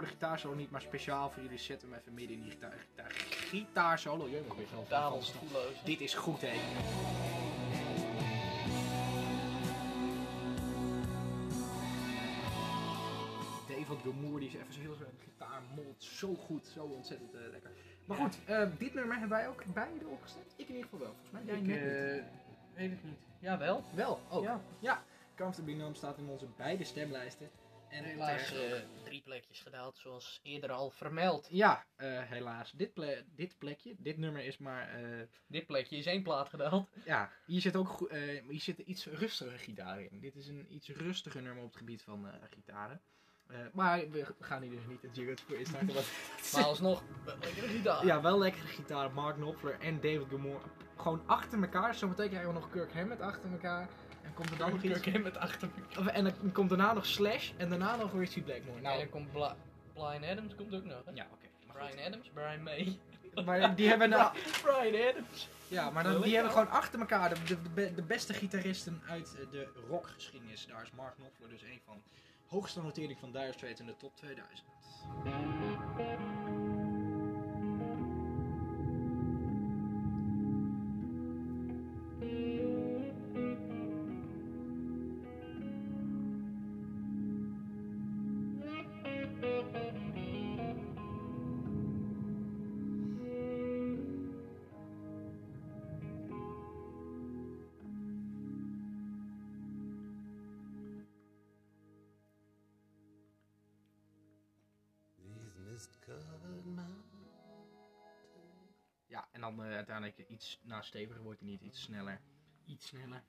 de 0.03 0.09
gitaarsolo 0.09 0.53
niet, 0.55 0.71
maar 0.71 0.81
speciaal 0.81 1.29
voor 1.31 1.43
jullie 1.43 1.57
zetten 1.57 1.87
we 1.87 1.93
hem 1.93 2.01
even 2.03 2.13
midden 2.13 2.35
in 2.37 2.41
die 2.43 2.51
gitaar, 2.51 2.73
gitaar, 2.89 3.11
gitaarsolo. 3.49 4.25
Ik 4.25 4.33
zelf 4.71 4.87
Dames, 4.87 5.29
van- 5.29 5.39
gevoelloos. 5.39 5.83
Dit 5.83 6.01
is 6.01 6.13
goed, 6.13 6.41
hè. 6.41 6.53
David 13.67 14.01
Gilmour, 14.01 14.39
die 14.39 14.47
is 14.49 14.55
even 14.55 14.73
zo 14.73 14.79
heel 14.79 14.95
zijn 14.95 15.09
gitaar 15.23 15.61
molt 15.75 16.03
zo 16.03 16.33
goed, 16.35 16.67
zo 16.67 16.83
ontzettend 16.83 17.33
eh, 17.33 17.41
lekker. 17.51 17.71
Maar 18.05 18.17
goed, 18.17 18.37
eh, 18.45 18.67
dit 18.77 18.93
nummer 18.93 19.11
hebben 19.19 19.37
wij 19.37 19.47
ook 19.47 19.63
beide 19.73 20.07
opgestemd. 20.07 20.53
Ik 20.55 20.67
in 20.67 20.75
ieder 20.75 20.89
geval 20.89 20.99
wel, 20.99 21.13
volgens 21.21 21.31
mij. 21.31 21.41
Jij 21.45 21.55
Ik 21.55 21.61
net 21.65 21.75
niet. 21.81 22.23
eh, 22.23 22.23
weet 22.75 22.89
het 22.89 23.03
niet. 23.03 23.17
Jawel. 23.39 23.83
Wel, 23.95 24.19
ook. 24.29 24.43
Ja. 24.43 24.61
Ja. 24.79 25.03
Comfortably 25.35 25.73
Numb 25.75 25.95
staat 25.95 26.17
in 26.17 26.27
onze 26.27 26.45
beide 26.57 26.83
stemlijsten. 26.83 27.49
En 27.93 28.03
Helaas 28.03 28.53
eh, 28.53 28.73
drie 29.03 29.21
plekjes 29.21 29.59
gedaald, 29.59 29.97
zoals 29.97 30.39
eerder 30.43 30.71
al 30.71 30.89
vermeld. 30.89 31.47
Ja, 31.51 31.85
eh, 31.95 32.21
helaas. 32.23 32.71
Dit, 32.71 32.93
ple- 32.93 33.23
dit 33.35 33.57
plekje, 33.57 33.95
dit 33.97 34.17
nummer 34.17 34.43
is 34.45 34.57
maar... 34.57 34.89
eh, 34.89 35.21
Dit 35.47 35.65
plekje 35.65 35.97
is 35.97 36.05
één 36.05 36.23
plaat 36.23 36.49
gedaald. 36.49 36.89
ja, 37.05 37.31
hier 37.45 37.61
zit 37.61 37.75
ook 37.75 38.09
hier 38.47 38.61
zit 38.61 38.79
een 38.79 38.89
iets 38.89 39.05
rustige 39.05 39.57
gitaar 39.57 40.01
in. 40.01 40.19
Dit 40.19 40.35
is 40.35 40.47
een 40.47 40.65
iets 40.73 40.87
rustiger 40.89 41.41
nummer 41.41 41.63
op 41.63 41.69
het 41.69 41.77
gebied 41.77 42.01
van 42.01 42.27
gitaren. 42.49 43.01
Maar 43.73 44.09
we 44.09 44.25
gaan 44.39 44.61
hier 44.61 44.71
dus 44.71 44.85
niet 44.87 45.01
het 45.01 45.15
jingle 45.15 45.37
voor 45.47 45.57
instarten. 45.57 45.95
Maar 46.53 46.63
alsnog, 46.63 47.03
wel 47.25 47.37
lekkere 47.39 47.67
gitaar. 47.67 48.05
ja, 48.05 48.21
wel 48.21 48.37
lekkere 48.39 48.67
gitaar. 48.67 49.13
Mark 49.13 49.35
Knopfler 49.35 49.79
en 49.79 49.95
David 50.01 50.27
Gilmour. 50.27 50.61
Gewoon 50.97 51.23
achter 51.27 51.61
elkaar. 51.61 51.95
Zometeen 51.95 52.29
krijgen 52.29 52.53
we 52.53 52.59
nog 52.59 52.69
Kirk 52.69 52.93
Hammett 52.93 53.21
achter 53.21 53.51
elkaar. 53.51 53.89
En 54.23 54.29
dan 54.29 54.33
komt 54.33 54.49
er 54.51 54.57
dan 54.57 54.69
nog 54.69 54.81
iets. 54.83 55.05
Hammett 55.11 55.37
achter 55.37 55.69
En 56.13 56.23
dan 56.23 56.51
komt 56.51 56.69
daarna 56.69 56.93
nog 56.93 57.05
Slash 57.05 57.51
en 57.57 57.69
daarna 57.69 57.95
nog 57.95 58.13
Richie 58.13 58.43
Blackmore. 58.43 58.81
Nou, 58.81 58.83
en 58.83 58.83
Nou, 58.83 58.99
dan 58.99 59.09
komt 59.09 59.31
Bla- 59.31 59.55
Brian 59.93 60.23
Adams 60.23 60.55
komt 60.55 60.73
ook 60.75 60.83
nog. 60.83 61.01
Hè? 61.05 61.11
ja, 61.13 61.27
oké. 61.33 61.47
Brian 61.73 62.05
Adams, 62.07 62.29
Brian 62.33 62.63
May. 62.63 62.97
Maar 63.45 63.75
die 63.75 63.87
hebben 63.87 64.09
nou, 64.09 64.33
Brian 64.63 65.07
Adams. 65.09 65.47
ja, 65.67 65.89
maar 65.89 66.03
dan, 66.03 66.21
die 66.21 66.33
hebben 66.33 66.51
gewoon 66.51 66.69
achter 66.69 66.99
elkaar 66.99 67.29
de, 67.29 67.43
de, 67.43 67.61
de 67.61 67.69
be- 67.69 67.93
de 67.95 68.01
beste 68.01 68.33
gitaristen 68.33 69.01
uit 69.09 69.35
eh, 69.39 69.51
de 69.51 69.67
rockgeschiedenis. 69.89 70.65
Daar 70.67 70.81
is 70.83 70.91
Mark 70.91 71.15
Knopfler 71.15 71.49
dus 71.49 71.61
een 71.61 71.79
van. 71.85 72.01
Hoogste 72.47 72.81
notering 72.81 73.19
van 73.19 73.31
Dire 73.31 73.51
Straits 73.53 73.79
in 73.79 73.85
de 73.85 73.97
top 73.97 74.15
2000. 74.15 74.63
Uiteindelijk 110.03 110.41
iets 110.41 110.59
na 110.63 110.81
steviger 110.81 111.21
wordt 111.21 111.39
hij 111.39 111.49
niet, 111.49 111.61
iets 111.61 111.81
sneller. 111.81 112.21
Iets 112.65 112.87
sneller. 112.87 113.23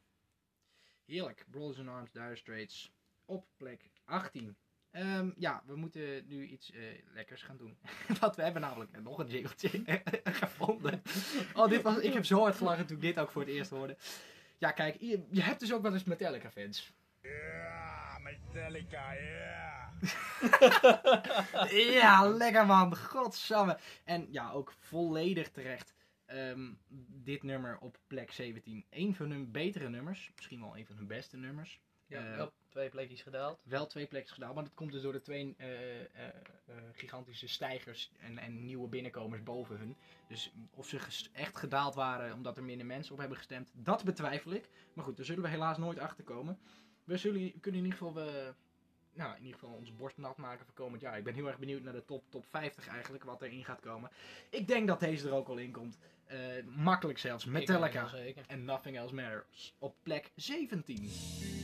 Heerlijk. 1.05 1.47
Brothers 1.51 1.79
in 1.79 1.89
Arms, 1.89 2.13
Dire 2.13 2.37
Straits 2.37 2.93
op 3.25 3.47
plek 3.57 3.91
18. 4.05 4.57
Ehm, 4.91 5.31
ja, 5.37 5.63
we 5.67 5.77
moeten 5.77 6.25
nu 6.27 6.47
iets 6.47 6.71
eh, 6.71 6.81
lekkers 7.13 7.43
gaan 7.43 7.57
doen. 7.57 7.79
Want 8.21 8.37
we 8.37 8.43
hebben 8.43 8.63
namelijk 8.63 9.03
nog 9.03 9.19
een 9.19 9.27
jingletje 9.27 9.85
gevonden. 10.25 11.03
Oh, 11.55 11.69
dit 11.69 11.83
was, 11.83 11.99
ik 11.99 12.13
heb 12.13 12.25
zo 12.25 12.41
hard 12.41 12.57
gelachen 12.57 12.87
toen 12.87 12.97
ik 12.97 13.03
dit 13.03 13.19
ook 13.19 13.31
voor 13.31 13.43
het 13.43 13.51
eerst 13.51 13.71
hoorde. 13.71 13.97
Ja, 14.59 14.71
kijk, 14.71 15.01
je, 15.01 15.27
je 15.31 15.43
hebt 15.43 15.61
dus 15.61 15.73
ook 15.73 15.83
wel 15.83 15.93
eens 15.93 16.05
Metallica 16.05 16.51
fans. 16.51 16.93
Yeah, 17.21 18.19
Metallica, 18.19 19.13
yeah. 19.15 19.75
Ja, 22.01 22.29
lekker 22.29 22.67
man. 22.67 22.97
Godsamme. 22.97 23.79
En 24.05 24.27
ja, 24.31 24.51
ook 24.51 24.73
volledig 24.79 25.51
terecht. 25.51 25.95
Ehm, 26.27 26.73
dit 27.09 27.43
nummer 27.43 27.79
op 27.79 27.99
plek 28.07 28.33
17. 28.33 28.85
Een 28.91 29.15
van 29.15 29.31
hun 29.31 29.51
betere 29.51 29.89
nummers. 29.89 30.31
Misschien 30.35 30.61
wel 30.61 30.77
een 30.77 30.87
van 30.87 30.97
hun 30.97 31.07
beste 31.07 31.37
nummers. 31.37 31.81
Ja, 32.07 32.31
Eh, 32.31 32.37
wel 32.37 32.53
twee 32.69 32.89
plekjes 32.89 33.23
gedaald. 33.23 33.61
Wel 33.65 33.87
twee 33.87 34.07
plekjes 34.07 34.33
gedaan, 34.33 34.55
maar 34.55 34.65
dat 34.65 34.75
komt 34.75 34.93
dus 34.93 35.03
door 35.03 35.13
de 35.13 35.21
twee 35.21 35.55
eh, 35.57 36.01
eh, 36.01 36.35
gigantische 36.93 37.49
stijgers 37.49 38.11
en, 38.19 38.39
en 38.39 38.65
nieuwe 38.65 38.89
binnenkomers 38.89 39.43
boven 39.43 39.79
hun. 39.79 39.97
Dus 40.29 40.53
of 40.71 40.89
ze 40.89 41.29
echt 41.33 41.57
gedaald 41.57 41.95
waren 41.95 42.35
omdat 42.35 42.57
er 42.57 42.65
minder 42.65 42.87
mensen 42.87 43.13
op 43.13 43.19
hebben 43.19 43.37
gestemd, 43.37 43.73
dat 43.75 44.05
betwijfel 44.05 44.53
ik. 44.53 44.69
Maar 44.95 45.05
goed, 45.05 45.17
daar 45.17 45.27
zullen 45.27 45.43
we 45.43 45.49
helaas 45.49 45.79
nooit 45.79 45.99
achter 45.99 46.25
komen. 46.25 46.59
We 47.05 47.17
zullen, 47.17 47.61
kunnen 47.61 47.81
in 47.81 47.87
ieder 47.87 47.99
geval, 47.99 48.15
nou, 49.15 49.37
in 49.37 49.45
ieder 49.45 49.59
geval 49.59 49.75
onze 49.77 49.93
borst 49.93 50.17
nat 50.17 50.37
maken 50.37 50.65
voor 50.65 50.75
komend 50.75 51.01
jaar. 51.03 51.19
Ik 51.19 51.25
ben 51.25 51.35
heel 51.35 51.47
erg 51.47 51.59
benieuwd 51.59 51.83
naar 51.83 51.93
de 51.93 52.05
top, 52.05 52.23
top 52.29 52.47
50 52.51 52.89
eigenlijk, 52.89 53.25
wat 53.25 53.43
erin 53.43 53.65
gaat 53.65 53.81
komen. 53.81 54.11
Ik 54.51 54.69
denk 54.69 54.87
dat 54.87 55.01
deze 55.01 55.29
er 55.29 55.35
ook 55.35 55.49
al 55.49 55.57
in 55.57 55.71
komt. 55.73 55.99
Eh, 56.25 56.39
makkelijk 56.77 57.19
zelfs. 57.19 57.45
Metallica. 57.45 58.11
En 58.47 58.65
Nothing 58.65 58.97
Else 58.97 59.15
Matters 59.15 59.75
op 59.79 59.97
plek 60.03 60.31
17. 60.35 61.64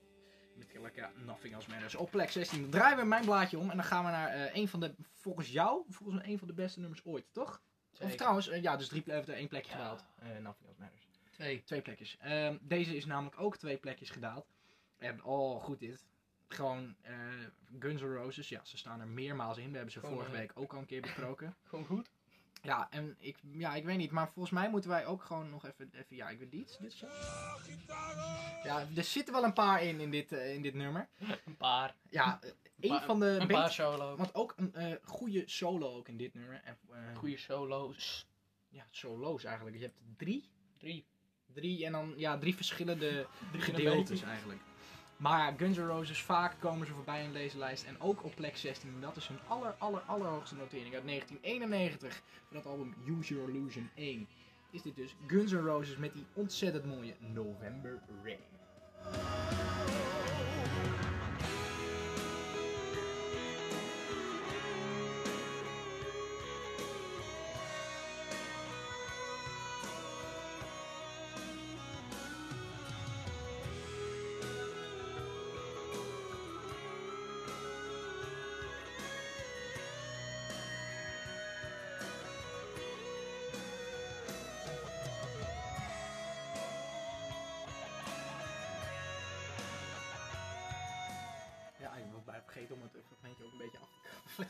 Metallica, 0.55 1.13
Nothing 1.25 1.55
Else 1.55 1.71
Matters. 1.71 1.95
Op 1.95 2.11
plek 2.11 2.31
16 2.31 2.61
Dan 2.63 2.71
draaien 2.71 2.99
we 2.99 3.05
mijn 3.05 3.25
blaadje 3.25 3.59
om 3.59 3.71
en 3.71 3.77
dan 3.77 3.85
gaan 3.87 4.05
we 4.05 4.11
naar 4.11 4.29
eh, 4.29 4.55
een 4.55 4.69
van 4.69 4.81
de, 4.81 4.95
volgens 5.15 5.49
jou, 5.49 5.85
volgens 5.89 6.19
mij 6.21 6.33
een 6.33 6.39
van 6.39 6.49
de 6.49 6.55
beste 6.55 6.81
nummers 6.81 7.05
ooit, 7.05 7.25
toch? 7.33 7.63
Of 8.01 8.15
trouwens, 8.15 8.49
eh, 8.49 8.63
ja, 8.63 8.77
dus 8.77 8.89
drie 8.89 9.03
ple- 9.03 9.19
of 9.19 9.29
één 9.29 9.49
plekje 9.49 9.71
Ja. 9.71 9.77
gedaald. 9.77 10.05
Eh, 10.19 10.29
Nothing 10.29 10.69
Else 10.69 10.81
Matters. 10.81 11.09
Twee. 11.31 11.63
Twee 11.65 11.83
plekjes. 11.83 12.17
Ehm, 12.21 12.57
deze 12.61 12.97
is 12.97 13.05
namelijk 13.05 13.41
ook 13.41 13.57
twee 13.57 13.77
plekjes 13.77 14.11
gedaald. 14.11 14.47
En 14.99 15.25
oh, 15.25 15.63
goed 15.63 15.79
dit. 15.79 16.07
Gewoon 16.49 16.97
eh, 17.01 17.15
Guns 17.79 18.01
N' 18.03 18.05
Roses, 18.15 18.49
ja, 18.49 18.65
ze 18.65 18.77
staan 18.77 19.01
er 19.01 19.09
meermaals 19.09 19.59
in. 19.59 19.69
We 19.71 19.75
hebben 19.77 19.93
ze 19.93 20.01
vorige 20.01 20.31
eh, 20.31 20.39
week 20.39 20.53
ook 20.55 20.73
al 20.73 20.79
een 20.79 20.87
keer 20.87 21.01
besproken. 21.01 21.57
Gewoon 21.69 21.85
goed. 21.85 22.11
Ja, 22.63 22.87
en 22.91 23.17
ik, 23.19 23.37
ja, 23.53 23.75
ik 23.75 23.85
weet 23.85 23.97
niet, 23.97 24.11
maar 24.11 24.29
volgens 24.29 24.55
mij 24.55 24.71
moeten 24.71 24.91
wij 24.91 25.07
ook 25.07 25.23
gewoon 25.23 25.51
nog 25.51 25.67
even, 25.67 25.91
even 25.93 26.17
ja, 26.17 26.29
ik 26.29 26.39
weet 26.39 26.53
niet, 26.53 26.79
dit 26.81 26.93
zo. 26.93 27.07
Ja, 28.63 28.87
er 28.97 29.05
zitten 29.05 29.35
wel 29.35 29.45
een 29.45 29.53
paar 29.53 29.83
in, 29.83 30.01
in 30.01 30.11
dit, 30.11 30.33
eh, 30.33 30.55
in 30.55 30.63
dit 30.63 30.75
nummer. 30.75 31.09
Een 31.45 31.57
paar. 31.57 31.95
Ja, 32.11 32.39
eh, 32.43 32.51
een 32.91 33.01
van 33.01 33.21
de 33.21 33.27
Een 33.41 33.47
paar 33.47 33.71
solo. 33.73 34.17
want 34.17 34.35
ook 34.35 34.55
een 34.57 34.75
eh, 34.75 34.95
goede 35.03 35.43
solo 35.47 35.97
ook 35.97 36.09
in 36.09 36.17
dit 36.17 36.35
nummer. 36.35 36.61
En, 36.65 36.79
Goede 37.17 37.37
solo's. 37.37 38.27
Ja, 38.69 38.87
solo's 38.91 39.45
eigenlijk. 39.45 39.77
Je 39.77 39.83
hebt 39.83 39.99
drie, 40.17 40.51
Drie. 40.79 41.07
drie 41.53 41.85
en 41.87 41.93
dan, 41.93 42.15
ja, 42.17 42.39
drie 42.39 42.55
verschillende 42.55 43.27
Drie 43.51 43.63
gedeeltes 43.63 44.23
eigenlijk. 44.23 44.61
Maar 45.21 45.55
Guns 45.57 45.77
N' 45.77 45.87
Roses, 45.87 46.23
vaak 46.23 46.55
komen 46.59 46.87
ze 46.87 46.93
voorbij 46.93 47.25
in 47.25 47.33
deze 47.33 47.59
lijst. 47.59 47.85
En 47.85 48.01
ook 48.01 48.25
op 48.25 48.35
plek 48.35 48.57
16. 48.57 48.89
En 48.95 49.01
dat 49.01 49.17
is 49.17 49.27
hun 49.27 49.39
aller, 49.49 49.75
aller, 49.79 50.01
allerhoogste 50.07 50.55
notering 50.55 50.95
uit 50.95 51.07
1991. 51.07 52.23
Van 52.49 52.57
het 52.57 52.67
album 52.67 52.95
Use 53.07 53.35
Your 53.35 53.49
Illusion 53.49 53.91
1. 53.95 54.29
Is 54.71 54.83
dit 54.83 54.97
dus 54.97 55.15
Guns 55.27 55.53
N' 55.53 55.57
Roses 55.57 55.97
met 55.97 56.13
die 56.13 56.27
ontzettend 56.33 56.85
mooie 56.85 57.15
November 57.19 58.01
Rain. 58.25 59.80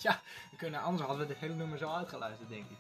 ja, 0.09 0.21
we 0.51 0.57
kunnen, 0.57 0.81
anders 0.81 1.07
hadden 1.07 1.27
we 1.27 1.33
het 1.33 1.43
hele 1.43 1.55
nummer 1.55 1.79
zo 1.79 1.93
uitgeluisterd, 1.93 2.49
denk 2.49 2.71
ik. 2.71 2.79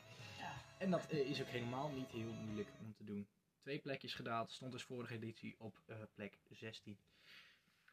En 0.79 0.91
dat 0.91 1.07
eh, 1.07 1.19
is 1.31 1.41
ook 1.41 1.47
helemaal 1.49 1.89
niet 1.91 2.11
heel 2.11 2.33
moeilijk 2.33 2.69
om 2.81 2.95
te 2.97 3.05
doen. 3.05 3.29
Twee 3.61 3.79
plekjes 3.79 4.15
gedaald, 4.15 4.51
stond 4.53 4.73
dus 4.73 4.83
vorige 4.83 5.15
editie 5.15 5.55
op 5.59 5.81
eh, 5.87 5.97
plek 6.15 6.39
16. 6.51 6.99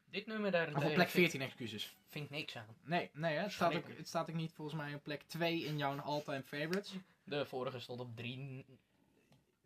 Dit 0.10 0.26
nummer 0.26 0.52
daarentegen 0.52 0.84
Of 0.86 0.90
op 0.90 0.96
plek 0.96 1.10
vind- 1.10 1.30
14, 1.32 1.42
excuses. 1.42 1.96
Vind 2.08 2.26
ik 2.26 2.32
niks 2.32 2.56
aan. 2.56 2.78
Nee, 2.84 3.10
nee 3.14 3.36
hè, 3.36 3.42
het, 3.42 3.52
staat 3.52 3.76
ook, 3.76 3.88
het 3.98 4.08
staat 4.08 4.30
ook 4.30 4.36
niet 4.36 4.54
volgens 4.54 4.78
mij 4.78 4.94
op 4.94 5.04
plek 5.04 5.24
2 5.24 5.64
in 5.64 5.78
jouw 5.78 6.00
all-time 6.00 6.44
favorites. 6.44 6.94
De 7.24 7.46
vorige 7.46 7.80
stond 7.80 8.00
op 8.00 8.16
drie. 8.16 8.66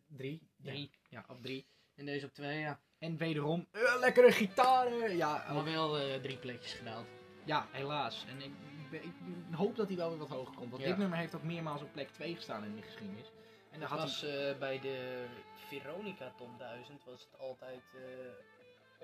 3. 0.08 0.42
Drie. 0.58 0.92
Ja, 1.10 1.26
op 1.28 1.42
3. 1.42 1.66
En 1.96 2.06
deze 2.06 2.26
op 2.26 2.34
twee, 2.34 2.60
ja. 2.60 2.80
En 2.98 3.18
wederom, 3.18 3.68
eh, 3.72 3.96
lekkere 4.00 4.32
gitaren. 4.32 5.16
Ja, 5.18 5.54
Maar 5.54 5.64
wel 5.64 6.20
drie 6.22 6.38
plekjes 6.38 6.74
gedaald. 6.74 7.08
ja, 7.46 7.68
helaas. 7.72 8.26
En 8.28 8.42
ik, 8.42 8.52
ik, 8.94 9.04
ik 9.04 9.56
hoop 9.56 9.76
dat 9.76 9.88
hij 9.88 9.98
wel 9.98 10.10
weer 10.10 10.18
wat 10.18 10.30
hoger 10.30 10.56
komt. 10.56 10.70
Want 10.72 10.82
Ja. 10.84 10.88
dit 10.90 10.98
nummer 10.98 11.18
heeft 11.18 11.36
ook 11.36 11.44
meermaals 11.44 11.82
op 11.82 11.92
plek 11.92 12.10
2 12.10 12.36
gestaan 12.36 12.64
in 12.66 12.76
de 12.76 12.82
geschiedenis. 12.82 13.32
En 13.72 13.80
daar 13.80 13.90
Dat 13.90 13.98
was 14.00 14.22
hij... 14.22 14.50
eh, 14.52 14.58
bij 14.60 14.80
de 14.80 15.26
Veronica 15.56 16.34
Top 16.38 16.50
1000 16.60 17.04
was 17.06 17.28
het 17.32 17.40
altijd 17.40 17.82
eh, 17.96 18.02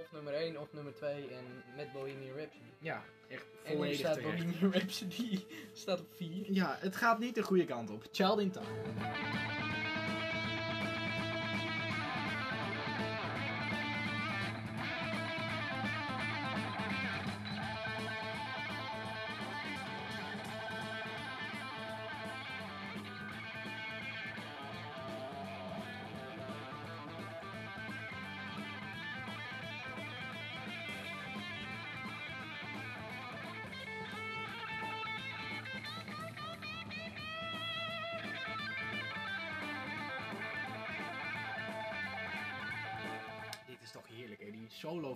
of 0.04 0.12
nummer 0.12 0.34
1 0.34 0.62
of 0.62 0.73
nummer 0.73 0.95
2 0.95 1.28
en 1.28 1.45
met 1.76 1.91
Bohemian 1.91 2.38
Rhapsody. 2.38 2.69
Ja, 2.80 3.04
echt 3.30 3.45
En 3.63 3.69
nu 3.71 3.76
volledig 3.76 3.97
staat 4.00 4.13
terecht. 4.13 4.38
Bohemian 4.45 4.71
Rhapsody 4.71 5.45
staat 5.73 6.00
op 6.00 6.13
4. 6.15 6.52
Ja, 6.52 6.78
het 6.80 6.95
gaat 6.95 7.19
niet 7.19 7.36
de 7.36 7.43
goede 7.43 7.65
kant 7.65 7.89
op. 7.89 8.04
Child 8.12 8.39
in 8.39 8.52
Time. 8.52 8.65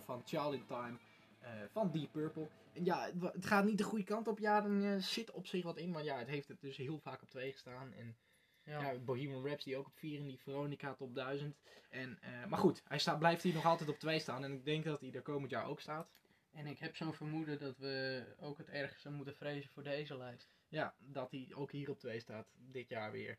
Die 0.05 0.15
van 0.15 0.21
Charlie 0.25 0.65
Time 0.65 0.97
eh, 1.39 1.51
van 1.71 1.91
Deep 1.91 2.11
Purple. 2.11 2.47
En 2.73 2.85
ja, 2.85 3.09
het, 3.19 3.45
gaat 3.45 3.65
niet 3.65 3.77
de 3.77 3.83
goede 3.83 4.03
kant 4.03 4.27
op. 4.27 4.39
Ja, 4.39 4.65
er 4.65 4.93
eh, 4.93 5.01
zit 5.01 5.31
op 5.31 5.47
zich 5.47 5.63
wat 5.63 5.77
in, 5.77 5.91
maar 5.91 6.03
ja, 6.03 6.17
het 6.17 6.27
heeft 6.27 6.47
het 6.47 6.61
dus 6.61 6.77
heel 6.77 6.99
vaak 6.99 7.21
op 7.21 7.29
2 7.29 7.51
gestaan. 7.51 7.93
En 7.93 8.17
Ja. 8.63 8.81
ja, 8.81 8.99
Bohemian 8.99 9.45
Rhapsody 9.45 9.75
ook 9.75 9.87
op 9.87 9.97
4 9.97 10.19
en 10.19 10.25
die 10.25 10.39
Veronica 10.39 10.93
top 10.93 11.15
1000. 11.15 11.57
En, 11.89 12.17
eh, 12.21 12.45
maar 12.45 12.59
goed, 12.59 12.83
hij 12.87 12.99
staat, 12.99 13.19
blijft 13.19 13.43
hier 13.43 13.53
nog 13.53 13.65
altijd 13.65 13.89
op 13.89 13.99
2 13.99 14.19
staan. 14.19 14.43
En 14.43 14.51
ik 14.51 14.65
denk 14.65 14.85
dat 14.85 15.01
hij 15.01 15.11
er 15.11 15.21
komend 15.21 15.51
jaar 15.51 15.65
ook 15.65 15.79
staat. 15.79 16.09
En 16.51 16.67
ik 16.67 16.79
heb 16.79 16.95
zo'n 16.95 17.13
vermoeden 17.13 17.59
dat 17.59 17.77
we 17.77 18.23
ook 18.39 18.57
het 18.57 18.69
ergste 18.69 19.09
moeten 19.09 19.35
vrezen 19.35 19.69
voor 19.69 19.83
deze 19.83 20.17
lijst. 20.17 20.49
Ja, 20.67 20.95
dat 20.97 21.31
hij 21.31 21.51
ook 21.53 21.71
hier 21.71 21.89
op 21.89 21.99
2 21.99 22.19
staat, 22.19 22.47
dit 22.57 22.89
jaar 22.89 23.11
weer. 23.11 23.37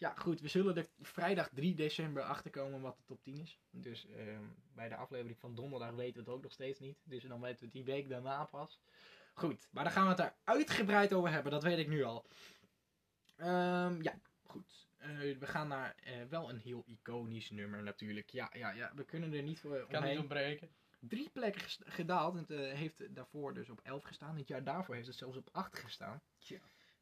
Ja, 0.00 0.14
goed, 0.16 0.40
we 0.40 0.48
zullen 0.48 0.76
er 0.76 0.88
vrijdag 1.00 1.48
3 1.54 1.74
december 1.74 2.22
achterkomen 2.22 2.80
wat 2.80 2.96
de 2.96 3.02
top 3.06 3.22
10 3.22 3.38
is. 3.38 3.58
Dus 3.70 4.06
ehm, 4.06 4.44
bij 4.74 4.88
de 4.88 4.96
aflevering 4.96 5.38
van 5.38 5.54
donderdag 5.54 5.90
weten 5.90 6.14
we 6.14 6.20
het 6.20 6.28
ook 6.28 6.42
nog 6.42 6.52
steeds 6.52 6.78
niet. 6.78 6.98
Dus 7.02 7.22
dan 7.22 7.40
weten 7.40 7.58
we 7.58 7.64
het 7.64 7.72
die 7.74 7.84
week 7.84 8.08
daarna 8.08 8.44
pas. 8.44 8.80
Goed, 9.34 9.68
maar 9.70 9.84
dan 9.84 9.92
gaan 9.92 10.02
we 10.02 10.08
het 10.08 10.18
daar 10.18 10.36
uitgebreid 10.44 11.12
over 11.12 11.30
hebben, 11.30 11.52
dat 11.52 11.62
weet 11.62 11.78
ik 11.78 11.88
nu 11.88 12.02
al. 12.02 12.26
Ehm, 13.36 14.02
ja, 14.02 14.14
goed. 14.42 14.88
Eh, 14.96 15.08
we 15.38 15.46
gaan 15.46 15.68
naar 15.68 15.94
eh, 15.96 16.22
wel 16.28 16.50
een 16.50 16.58
heel 16.58 16.84
iconisch 16.86 17.50
nummer 17.50 17.82
natuurlijk. 17.82 18.30
Ja, 18.30 18.50
ja, 18.52 18.70
ja, 18.70 18.92
we 18.94 19.04
kunnen 19.04 19.32
er 19.32 19.42
niet 19.42 19.60
voor 19.60 19.86
Kan 19.86 20.04
niet 20.04 20.18
ontbreken. 20.18 20.70
drie 21.00 21.30
plekken 21.30 21.62
gedaald. 21.84 22.34
Het 22.34 22.50
eh, 22.50 22.72
heeft 22.72 23.14
daarvoor 23.14 23.54
dus 23.54 23.70
op 23.70 23.80
11 23.82 24.04
gestaan. 24.04 24.36
Het 24.36 24.48
jaar 24.48 24.64
daarvoor 24.64 24.94
heeft 24.94 25.06
het 25.06 25.16
zelfs 25.16 25.36
op 25.36 25.48
8 25.52 25.78
gestaan. 25.78 26.22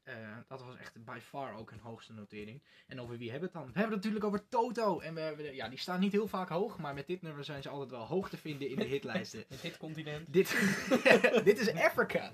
Eh, 0.03 0.37
dat 0.47 0.61
was 0.61 0.75
echt 0.77 1.03
by 1.05 1.19
far 1.21 1.55
ook 1.55 1.71
een 1.71 1.79
hoogste 1.79 2.13
notering. 2.13 2.63
En 2.87 3.01
over 3.01 3.17
wie 3.17 3.31
hebben 3.31 3.51
we 3.51 3.57
het 3.57 3.65
dan? 3.65 3.73
We 3.73 3.79
hebben 3.79 3.97
het 3.97 4.05
natuurlijk 4.05 4.33
over 4.33 4.47
Toto. 4.47 4.99
En 4.99 5.13
we 5.13 5.19
hebben, 5.19 5.55
ja, 5.55 5.69
die 5.69 5.79
staan 5.79 5.99
niet 5.99 6.11
heel 6.11 6.27
vaak 6.27 6.49
hoog. 6.49 6.77
Maar 6.77 6.93
met 6.93 7.07
dit 7.07 7.21
nummer 7.21 7.43
zijn 7.43 7.61
ze 7.61 7.69
altijd 7.69 7.91
wel 7.91 8.05
hoog 8.05 8.29
te 8.29 8.37
vinden 8.37 8.69
in 8.69 8.75
de 8.75 8.85
hitlijsten. 8.85 9.39
In 9.49 9.57
dit 9.61 9.77
continent. 9.77 10.33
dit, 10.33 10.49
dit 11.43 11.59
is 11.59 11.73
Africa. 11.73 12.31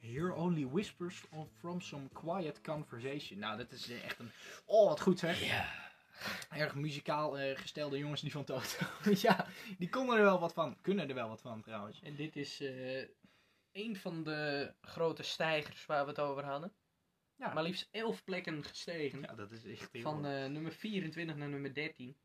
Hear 0.00 0.32
only 0.34 0.66
whispers 0.66 1.22
of- 1.30 1.48
from 1.58 1.80
some 1.80 2.08
quiet 2.12 2.60
conversation. 2.60 3.38
Nou, 3.38 3.56
dat 3.56 3.72
is 3.72 3.90
eh, 3.90 4.04
echt 4.04 4.18
een... 4.18 4.30
Oh, 4.64 4.88
wat 4.88 5.00
goed 5.00 5.18
zeg. 5.18 5.44
Ja. 5.44 5.84
Erg 6.50 6.74
muzikaal 6.74 7.38
eh, 7.38 7.58
gestelde 7.58 7.98
jongens 7.98 8.20
die 8.20 8.30
van 8.32 8.44
Toto. 8.44 8.86
ja, 9.26 9.46
die 9.78 9.88
konden 9.88 10.16
er 10.16 10.22
wel 10.22 10.40
wat 10.40 10.52
van. 10.52 10.80
Kunnen 10.80 11.08
er 11.08 11.14
wel 11.14 11.28
wat 11.28 11.40
van 11.40 11.62
trouwens. 11.62 12.02
En 12.02 12.14
dit 12.16 12.36
is 12.36 12.60
eh 12.60 13.08
een 13.72 13.96
van 13.96 14.22
de 14.24 14.72
grote 14.80 15.22
stijgers 15.22 15.86
waar 15.86 16.04
we 16.04 16.10
het 16.10 16.20
over 16.20 16.44
hadden. 16.44 16.72
Ja. 17.34 17.52
Maar 17.52 17.62
liefst 17.62 17.88
11 17.90 18.24
plekken 18.24 18.64
gestegen. 18.64 19.20
Ja, 19.20 19.34
dat 19.34 19.50
is 19.52 19.64
echt 19.64 19.92
heel 19.92 20.02
Van 20.02 20.20
nummer 20.20 20.72
24 20.72 21.36
naar 21.36 21.48
nummer 21.48 21.74
13. 21.74 22.16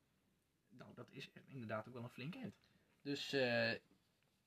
Nou, 0.70 0.92
dat 0.96 1.08
is 1.12 1.30
inderdaad 1.48 1.88
ook 1.88 1.94
wel 1.94 2.04
een 2.04 2.10
flinke 2.10 2.38
hit. 2.40 2.54
Dus 3.02 3.36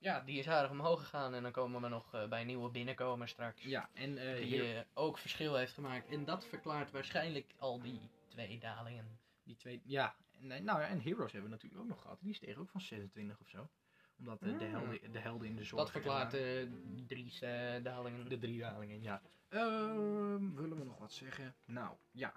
ja, 0.04 0.20
die 0.20 0.38
is 0.38 0.48
aardig 0.48 0.70
omhoog 0.70 1.00
gegaan. 1.00 1.34
En 1.34 1.42
dan 1.42 1.52
komen 1.52 1.82
we 1.82 1.88
nog 1.88 2.14
eh, 2.14 2.28
bij 2.28 2.40
een 2.40 2.46
nieuwe 2.46 2.70
binnenkomer 2.70 3.28
straks. 3.28 3.62
Ja, 3.62 3.88
en 3.94 4.18
eh, 4.18 4.36
die 4.36 4.44
hier, 4.44 4.76
eh, 4.76 4.82
ook 4.94 5.18
verschil 5.18 5.54
heeft 5.54 5.72
gemaakt. 5.72 6.08
En 6.08 6.24
dat 6.24 6.46
verklaart 6.46 6.90
waarschijnlijk 6.90 7.54
al 7.58 7.80
die 7.80 8.00
twee 8.28 8.58
dalingen. 8.58 9.18
die 9.44 9.56
twee... 9.56 9.82
Ja, 9.84 10.14
en, 10.40 10.64
nou 10.64 10.80
ja, 10.80 10.86
en 10.86 11.00
Heroes 11.00 11.32
hebben 11.32 11.50
we 11.50 11.56
natuurlijk 11.56 11.82
ook 11.82 11.88
nog 11.88 12.02
gehad. 12.02 12.18
Die 12.20 12.34
steeg 12.34 12.56
ook 12.56 12.68
van 12.68 12.80
26 12.80 13.40
of 13.40 13.48
zo. 13.48 13.68
Omdat 14.18 14.40
de, 14.40 14.52
Ah. 14.52 14.70
helden, 14.70 15.12
de 15.12 15.18
helden 15.18 15.48
in 15.48 15.56
de 15.56 15.64
zorg... 15.64 15.82
Dat 15.82 15.90
verklaart 15.90 16.34
eh 16.34 16.66
drie 17.06 17.38
dalingen. 17.82 18.28
de 18.28 18.38
drie 18.38 18.60
dalingen, 18.60 19.02
ja. 19.02 19.22
Ehm, 19.48 20.54
willen 20.54 20.78
we 20.78 20.84
nog 20.84 20.98
wat 20.98 21.12
zeggen? 21.12 21.54
Nou, 21.64 21.96
ja. 22.10 22.32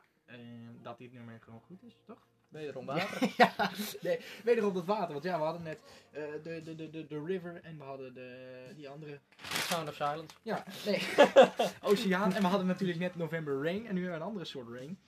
dat 0.81 0.97
dit 0.97 1.13
nummer 1.13 1.41
gewoon 1.41 1.61
goed 1.61 1.83
is, 1.83 1.97
toch? 2.05 2.27
Wederom 2.47 2.85
water. 2.95 3.33
ja, 3.37 3.71
nee, 4.01 4.19
wederom 4.43 4.73
dat 4.73 4.85
water. 4.85 5.11
Want 5.11 5.23
ja, 5.23 5.37
we 5.37 5.43
hadden 5.43 5.63
net 5.63 5.79
eh, 6.11 6.23
de, 6.43 6.61
de, 6.63 6.75
de, 6.75 6.89
de, 6.89 7.07
de 7.07 7.23
River 7.23 7.61
en 7.63 7.77
we 7.77 7.83
hadden 7.83 8.13
de, 8.13 8.71
die 8.75 8.89
andere 8.89 9.19
Sound 9.41 9.89
of 9.89 9.95
Silence. 9.95 10.35
Ja, 10.41 10.63
nee. 10.85 11.01
Oceaan. 11.91 12.33
En 12.33 12.41
we 12.41 12.47
hadden 12.47 12.67
natuurlijk 12.67 12.99
net 12.99 13.15
November 13.15 13.63
Rain. 13.63 13.87
En 13.87 13.93
nu 13.93 14.01
hebben 14.01 14.09
we 14.09 14.23
een 14.25 14.29
andere 14.31 14.45
soort 14.45 14.67
Rain. 14.69 14.99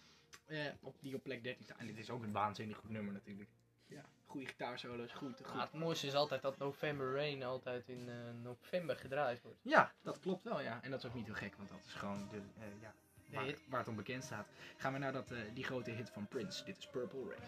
Eh, 0.45 0.65
op, 0.81 0.95
die 1.01 1.15
op 1.15 1.23
plek 1.23 1.43
13 1.43 1.63
staat. 1.63 1.77
En 1.77 1.87
dit 1.87 1.97
is 1.97 2.09
ook 2.09 2.23
een 2.23 2.31
waanzinnig 2.31 2.77
goed 2.77 2.89
nummer 2.89 3.13
natuurlijk. 3.13 3.49
Ja, 3.85 4.05
goede 4.25 4.45
gitaarsolo's, 4.45 5.11
goed, 5.11 5.41
goed. 5.43 5.55
Ja, 5.55 5.61
het 5.61 5.73
mooiste 5.73 6.07
is 6.07 6.13
altijd 6.13 6.41
dat 6.41 6.57
November 6.57 7.13
Rain 7.13 7.43
altijd 7.43 7.87
in 7.87 8.09
eh, 8.09 8.15
november 8.43 8.95
gedraaid 8.95 9.41
wordt. 9.41 9.59
Ja, 9.61 9.91
dat 10.01 10.19
klopt 10.19 10.43
wel, 10.43 10.61
ja. 10.61 10.79
En 10.81 10.91
dat 10.91 10.99
is 11.03 11.09
ook 11.09 11.15
niet 11.15 11.25
heel 11.25 11.33
gek, 11.35 11.55
want 11.55 11.69
dat 11.69 11.83
is 11.85 11.93
gewoon 11.93 12.27
de, 12.31 12.37
eh, 12.37 12.81
ja, 12.81 12.91
De 12.91 13.08
waar, 13.31 13.43
hit. 13.43 13.59
waar 13.69 13.79
het 13.79 13.89
om 13.89 13.95
bekend 13.95 14.23
staat. 14.23 14.47
Gaan 14.77 14.93
we 14.93 14.99
naar 14.99 15.13
dat, 15.13 15.31
eh, 15.31 15.37
die 15.53 15.63
grote 15.63 15.91
hit 15.91 16.09
van 16.09 16.27
Prince. 16.27 16.63
Dit 16.63 16.77
is 16.77 16.87
Purple 16.87 17.23
Rain. 17.23 17.41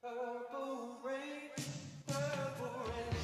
Purple 0.00 0.96
rain, 1.02 1.50
purple 2.04 2.82
rain. 2.84 3.16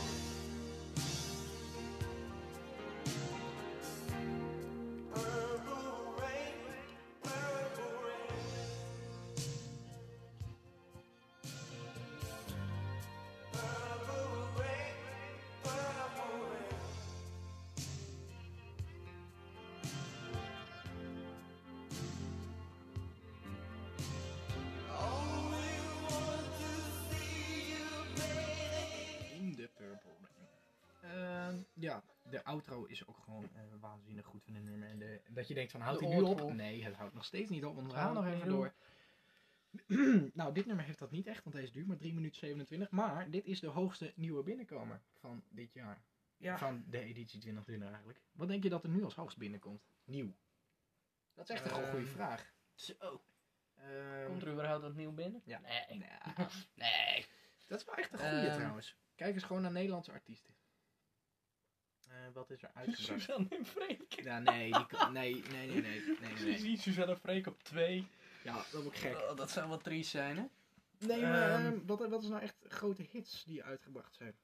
Purple 5.13 5.54
outro 32.69 32.85
is 32.85 33.07
ook 33.07 33.17
gewoon 33.25 33.45
eh, 33.55 33.63
waanzinnig 33.81 34.27
goed 34.27 34.43
van 34.45 34.55
een 34.55 34.65
nummer. 34.65 34.89
En 34.89 34.99
de, 34.99 35.21
dat 35.29 35.49
je 35.49 35.55
denkt 35.55 35.71
van, 35.73 35.81
houdt 35.81 36.01
hij 36.01 36.09
nu 36.17 36.21
op? 36.21 36.53
Nee, 36.53 36.85
het 36.85 36.95
houdt 36.95 37.15
nog 37.15 37.25
steeds 37.25 37.51
niet 37.51 37.65
op, 37.65 37.75
want 37.75 37.87
we 37.87 37.93
gaan 37.93 38.15
nog 38.15 38.27
even 38.27 38.49
door. 38.49 38.75
nou, 40.35 40.55
dit 40.55 40.67
nummer 40.67 40.85
heeft 40.85 40.99
dat 40.99 41.11
niet 41.11 41.27
echt, 41.27 41.45
want 41.45 41.57
deze 41.57 41.73
duurt 41.73 41.87
maar 41.87 41.97
3 41.97 42.15
minuten 42.15 42.39
27. 42.39 42.91
Maar 42.91 43.31
dit 43.31 43.45
is 43.47 43.61
de 43.61 43.67
hoogste 43.67 44.13
nieuwe 44.17 44.43
binnenkomer 44.43 45.01
van 45.15 45.45
dit 45.49 45.73
jaar. 45.73 46.03
Ja. 46.37 46.59
Van 46.59 46.85
de 46.89 46.99
editie 46.99 47.41
2020 47.41 47.89
eigenlijk. 47.89 48.21
Wat 48.33 48.49
denk 48.49 48.63
je 48.63 48.69
dat 48.69 48.83
er 48.85 48.91
nu 48.91 49.05
als 49.05 49.15
hoogst 49.15 49.39
binnenkomt? 49.39 49.83
Nieuw. 50.05 50.35
Dat 51.35 51.49
is 51.49 51.55
echt 51.55 51.71
een 51.71 51.83
Ehm, 51.83 51.91
goede 51.91 52.07
vraag. 52.07 52.53
Zo. 52.75 53.23
Ehm, 53.75 54.27
Komt 54.27 54.43
er 54.43 54.53
überhaupt 54.53 54.83
wat 54.83 54.95
nieuw 54.95 55.13
binnen? 55.13 55.43
Ja. 55.45 55.59
Nee. 55.61 55.99
Nee. 56.75 57.27
dat 57.67 57.79
is 57.81 57.85
wel 57.87 57.95
echt 57.95 58.13
een 58.13 58.19
goede 58.19 58.47
Ehm. 58.47 58.57
trouwens. 58.57 58.97
Kijk 59.15 59.35
eens 59.35 59.45
gewoon 59.45 59.63
naar 59.63 59.73
Nederlandse 59.73 60.13
artiesten. 60.13 60.55
Eh, 62.15 62.33
wat 62.33 62.51
is 62.51 62.63
er 62.63 62.71
uitgebracht? 62.81 63.21
Suzanne 63.21 63.47
en 63.51 63.67
Freek. 63.67 64.23
Ja, 64.23 64.39
nee, 64.39 64.73
die 64.73 64.87
nee, 65.11 65.35
nee, 65.35 65.43
nee, 65.43 65.67
nee, 65.67 65.81
nee, 65.83 66.17
nee, 66.21 66.35
Je 66.39 66.45
nee. 66.45 66.59
ziet 66.59 66.81
Suzanne 66.81 67.13
en 67.13 67.19
Freek 67.19 67.47
op 67.47 67.63
2. 67.63 68.07
Ja, 68.45 68.65
dat 68.73 68.83
wordt 68.83 68.99
gek. 68.99 69.17
Oh, 69.17 69.37
dat 69.37 69.51
zou 69.51 69.69
wel 69.69 69.79
triest 69.79 70.11
zijn, 70.11 70.37
hè? 70.37 70.45
Nee, 71.07 71.21
maar 71.23 71.51
Ehm. 71.51 71.67
ehm, 71.67 71.87
wat, 71.87 72.09
wat 72.09 72.23
is 72.23 72.29
nou 72.29 72.43
echt 72.43 72.57
grote 72.69 73.03
hits 73.03 73.45
die 73.45 73.63
uitgebracht 73.65 74.15
zijn? 74.15 74.37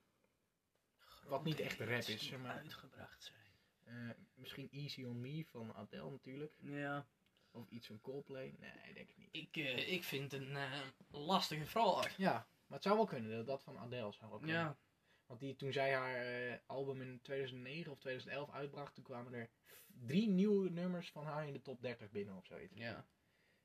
Wat 1.29 1.45
niet 1.45 1.61
echt 1.61 1.79
rap 1.79 1.89
is, 2.03 2.31
maar. 2.31 2.57
Uitgebracht 2.57 3.23
zijn. 3.23 3.39
Eh, 3.85 4.15
misschien 4.35 4.69
Easy 4.71 5.05
on 5.05 5.21
Me 5.21 5.45
van 5.45 5.75
Adele 5.75 6.11
natuurlijk. 6.11 6.53
Ja. 6.61 7.07
Of 7.51 7.69
iets 7.71 7.87
van 7.87 8.01
Coldplay. 8.01 8.55
Nee, 8.59 8.95
denk 8.95 9.09
ik 9.09 9.17
niet. 9.17 9.29
Ik, 9.33 9.57
eh, 9.57 9.93
ik 9.93 10.05
vind 10.05 10.33
het 10.33 10.41
een 10.41 10.57
eh, 10.57 10.81
lastige 11.11 11.67
vraag. 11.67 12.17
Ja, 12.17 12.33
maar 12.67 12.77
het 12.79 12.83
zou 12.83 12.97
wel 12.97 13.07
kunnen 13.07 13.31
dat 13.31 13.47
dat 13.47 13.63
van 13.63 13.79
Adele 13.79 14.13
zou 14.13 14.31
wel 14.31 14.39
kunnen. 14.39 14.57
Ja. 14.57 14.77
Want 15.31 15.43
die, 15.43 15.57
toen 15.57 15.73
zij 15.73 15.95
haar 15.95 16.15
eh, 16.15 16.59
album 16.67 17.01
in 17.01 17.21
2009 17.23 17.93
of 17.93 17.99
2011 17.99 18.51
uitbracht, 18.51 18.95
toen 18.95 19.05
kwamen 19.05 19.33
er 19.33 19.51
drie 19.87 20.29
nieuwe 20.29 20.71
nummers 20.71 21.11
van 21.11 21.25
haar 21.25 21.47
in 21.47 21.53
de 21.53 21.63
top 21.63 21.83
30 21.83 22.11
binnen 22.11 22.37
of 22.37 22.47
zoiets. 22.47 22.75
Ja. 22.75 23.07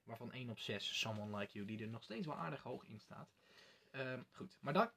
Waarvan 0.03 0.31
1 0.31 0.49
op 0.49 0.59
6, 0.59 0.99
Someone 0.99 1.37
Like 1.37 1.53
You, 1.53 1.65
die 1.65 1.81
er 1.81 1.87
nog 1.87 2.03
steeds 2.03 2.25
wel 2.25 2.35
aardig 2.35 2.61
hoog 2.61 2.85
in 2.85 2.99
staat. 2.99 3.29
Ehm, 3.95 4.19
goed, 4.31 4.57
maar 4.59 4.73
dat, 4.73 4.91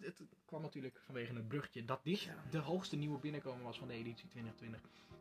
het 0.00 0.22
kwam 0.44 0.62
natuurlijk 0.62 1.00
vanwege 1.04 1.34
het 1.34 1.48
brugje 1.48 1.84
dat 1.84 2.04
dit 2.04 2.28
de 2.50 2.58
hoogste 2.58 2.96
nieuwe 2.96 3.18
binnenkomen 3.18 3.64
was 3.64 3.78
van 3.78 3.88
de 3.88 3.94
editie 3.94 4.28
2020. 4.28 4.80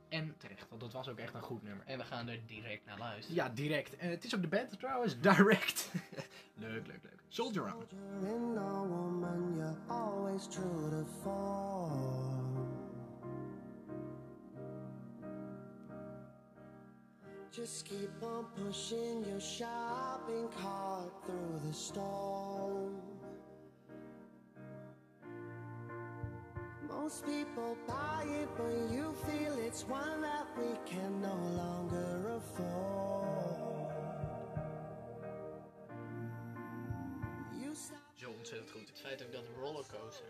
En 0.10 0.36
terecht, 0.38 0.70
want 0.70 0.82
dat 0.82 0.94
was 0.94 1.10
ook 1.10 1.18
echt 1.18 1.34
een 1.34 1.42
goed 1.42 1.64
nummer. 1.64 1.86
En 1.86 1.98
we 1.98 2.04
gaan 2.04 2.28
er 2.28 2.40
direct 2.46 2.86
naar 2.86 2.98
luisteren. 2.98 3.36
Ja, 3.36 3.50
direct. 3.50 3.98
En 3.98 4.10
het 4.10 4.24
is 4.24 4.36
ook 4.36 4.42
de 4.42 4.48
band 4.48 4.80
trouwens, 4.80 5.20
direct. 5.30 5.92
leuk, 6.56 6.88
leuk, 6.88 7.04
leuk. 7.04 7.24
Soldier 7.28 7.76
On. 7.76 7.84
In 8.22 8.58
a 8.58 8.86
woman 8.88 9.56
you're 9.56 9.78
always 9.88 10.48
true 10.48 10.90
to 10.90 11.06
fall. 11.22 12.32
Just 17.52 17.84
keep 17.84 18.24
on 18.24 18.46
pushing 18.56 19.26
your 19.26 19.42
shopping 19.42 20.50
cart 20.62 21.12
through 21.26 21.60
the 21.68 21.74
storm. 21.74 23.11
Most 27.02 27.26
people 27.26 27.76
buy 27.88 28.24
it, 28.42 28.48
but 28.58 28.92
you 28.96 29.14
feel 29.26 29.58
it's 29.68 29.84
one 29.88 30.22
that 30.22 30.46
we 30.58 30.70
can 30.86 31.20
no 31.22 31.36
longer 31.62 32.36
afford. 32.38 33.92
You 37.62 37.76
stop. 37.76 37.98
Zo 38.16 38.32
ontzettend 38.32 38.72
goed. 38.72 38.88
Het 38.88 39.00
feit 39.00 39.24
ook 39.26 39.32
dat 39.32 39.46
de 39.46 39.54
rollercoaster 39.54 40.28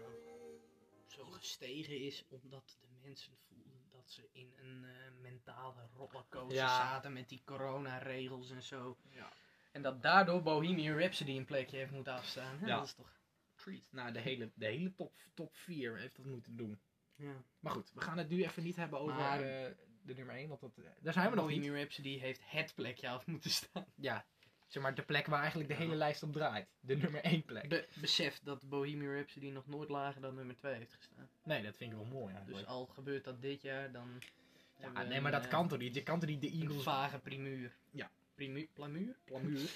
zo 1.07 1.25
gestegen 1.25 1.99
is, 1.99 2.25
omdat 2.29 2.77
de 2.81 2.87
mensen 3.07 3.33
voelden 3.47 3.81
dat 3.91 4.09
ze 4.09 4.29
in 4.31 4.53
een 4.57 4.83
eh, 4.85 4.91
mentale 5.21 5.87
rollercoaster 5.95 6.55
Ja. 6.57 6.67
zaten 6.77 7.13
met 7.13 7.29
die 7.29 7.41
coronaregels 7.45 8.49
en 8.51 8.63
zo. 8.63 8.97
Ja. 9.09 9.29
En 9.71 9.81
dat 9.81 10.01
daardoor 10.01 10.41
Bohemian 10.41 10.97
Rhapsody 10.97 11.37
een 11.37 11.45
plekje 11.45 11.77
heeft 11.77 11.91
moeten 11.91 12.13
afstaan. 12.13 12.57
Ja, 12.61 12.67
Ja. 12.67 12.75
Dat 12.75 12.85
is 12.85 12.93
toch 12.93 13.19
treat. 13.61 13.87
Nou, 13.91 14.11
de 14.11 14.19
hele, 14.19 14.51
de 14.53 14.65
hele 14.65 14.95
top, 14.95 15.13
top 15.33 15.55
4 15.55 15.97
heeft 15.97 16.15
dat 16.15 16.25
moeten 16.25 16.55
doen. 16.55 16.79
Ja. 17.15 17.43
Maar 17.59 17.73
goed, 17.73 17.91
we 17.93 18.01
gaan 18.01 18.17
het 18.17 18.29
nu 18.29 18.43
even 18.43 18.63
niet 18.63 18.75
hebben 18.75 18.99
over 18.99 19.15
Maar- 19.15 19.41
eh, 19.41 19.71
de 20.03 20.13
nummer 20.15 20.35
1, 20.35 20.47
want 20.47 20.61
dat, 20.61 20.77
eh, 20.77 20.83
daar 21.01 21.13
zijn 21.13 21.29
we 21.29 21.35
nog 21.35 21.47
niet. 21.47 21.55
Bohemian 21.57 21.79
Rhapsody 21.81 22.19
heeft 22.19 22.41
het 22.43 22.75
plekje 22.75 23.09
af 23.09 23.25
moeten 23.25 23.49
staan. 23.51 23.85
Ja, 23.95 24.25
zeg 24.67 24.83
maar 24.83 24.95
de 24.95 25.01
plek 25.03 25.25
waar 25.27 25.39
eigenlijk 25.39 25.69
de 25.69 25.75
hele 25.75 25.95
lijst 25.95 26.23
op 26.23 26.31
draait. 26.31 26.67
De 26.79 26.95
nummer 26.97 27.25
1 27.25 27.45
plek. 27.45 27.69
Be 27.69 27.87
besef 27.93 28.39
dat 28.43 28.69
Bohemian 28.69 29.13
Rhapsody 29.13 29.49
nog 29.49 29.67
nooit 29.67 29.89
lager 29.89 30.21
dan 30.21 30.35
nummer 30.35 30.55
2 30.55 30.73
heeft 30.73 30.93
gestaan. 30.93 31.29
Nee, 31.43 31.63
dat 31.63 31.75
vind 31.75 31.91
ik 31.91 31.97
wel 31.97 32.05
mooi 32.05 32.33
eigenlijk. 32.33 32.65
Dus 32.65 32.73
al 32.75 32.85
gebeurt 32.85 33.23
dat 33.23 33.41
dit 33.41 33.61
jaar, 33.61 33.91
dan... 33.91 34.21
ja, 34.79 35.03
nee, 35.03 35.21
maar 35.21 35.33
een, 35.33 35.37
dat 35.39 35.43
eh, 35.43 35.49
kan 35.49 35.67
toch 35.67 35.79
niet? 35.79 35.95
Je 35.95 36.03
kan 36.03 36.19
toch 36.19 36.29
niet 36.29 36.41
de 36.41 36.51
Een 36.53 36.61
Eagles 36.61 36.83
vage 36.83 37.19
primuur. 37.19 37.75
Ja. 37.91 38.11
Primuur? 38.35 38.67
Plamuur? 38.73 39.15
plamuur? 39.23 39.69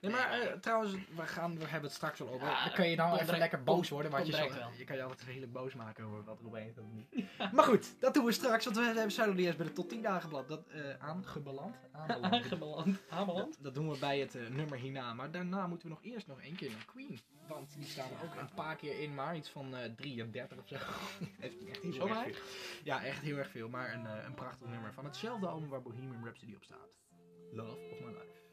Nee, 0.00 0.10
maar 0.10 0.30
eh, 0.30 0.52
trouwens, 0.52 0.92
we, 0.92 1.26
gaan, 1.26 1.58
we 1.58 1.64
hebben 1.64 1.82
het 1.82 1.92
straks 1.92 2.20
al 2.20 2.28
over. 2.28 2.46
Ja, 2.46 2.64
dan 2.64 2.74
kun 2.74 2.88
je 2.88 2.96
dan 2.96 3.08
komt 3.08 3.20
even 3.20 3.38
lekker 3.38 3.62
boos 3.62 3.88
worden. 3.88 4.10
Want 4.10 4.26
je, 4.26 4.32
zo, 4.32 4.48
wel. 4.48 4.70
je 4.76 4.84
kan 4.84 4.96
je 4.96 5.02
altijd 5.02 5.22
redelijk 5.22 5.52
boos 5.52 5.74
maken 5.74 6.04
over 6.04 6.24
wat 6.24 6.40
er 6.40 6.46
opeens 6.46 6.74
dat 6.74 6.84
niet. 6.84 7.24
Maar 7.52 7.64
goed, 7.64 8.00
dat 8.00 8.14
doen 8.14 8.24
we 8.24 8.32
straks, 8.32 8.64
want 8.64 8.76
we 8.76 8.82
hebben 8.82 9.36
niet 9.36 9.46
eens 9.46 9.56
bij 9.56 9.66
de 9.66 9.72
tot 9.72 9.88
10 9.88 10.02
dagen 10.02 10.28
blad. 10.28 10.48
Dat 10.48 10.66
eh 10.66 10.80
aangebeland. 10.98 11.76
Aanbeland. 11.92 12.32
Aangebeland. 12.34 12.98
Aanbeland? 13.08 13.54
Dat, 13.54 13.62
dat 13.62 13.74
doen 13.74 13.90
we 13.90 13.98
bij 13.98 14.18
het 14.18 14.34
eh, 14.34 14.48
nummer 14.48 14.78
hierna. 14.78 15.14
Maar 15.14 15.30
daarna 15.30 15.66
moeten 15.66 15.88
we 15.88 15.94
nog 15.94 16.04
eerst 16.04 16.26
nog 16.26 16.40
één 16.40 16.56
keer 16.56 16.70
naar 16.70 16.84
Queen. 16.84 17.20
Want 17.48 17.74
die 17.74 17.84
staan 17.84 18.08
er 18.10 18.28
ook 18.28 18.40
een 18.40 18.54
paar 18.54 18.76
keer 18.76 19.00
in, 19.00 19.14
maar 19.14 19.36
iets 19.36 19.50
van 19.50 19.76
eh 19.76 19.90
33 19.96 20.58
of 20.58 20.68
zo. 20.68 20.74
echt, 21.40 21.54
heel 21.82 21.92
Zo 21.92 22.06
erg 22.06 22.22
veel. 22.22 22.34
Ja, 22.84 23.04
echt 23.04 23.22
heel 23.22 23.36
erg 23.36 23.50
veel. 23.50 23.68
Maar 23.68 23.94
een, 23.94 24.04
een 24.04 24.34
prachtig 24.34 24.68
nummer 24.68 24.92
van 24.92 25.04
hetzelfde 25.04 25.46
album 25.46 25.68
waar 25.68 25.82
Bohemian 25.82 26.24
Rhapsody 26.24 26.54
op 26.54 26.64
staat. 26.64 26.88
Love 27.52 27.78
of 27.90 28.00
My 28.00 28.06
Life. 28.06 28.47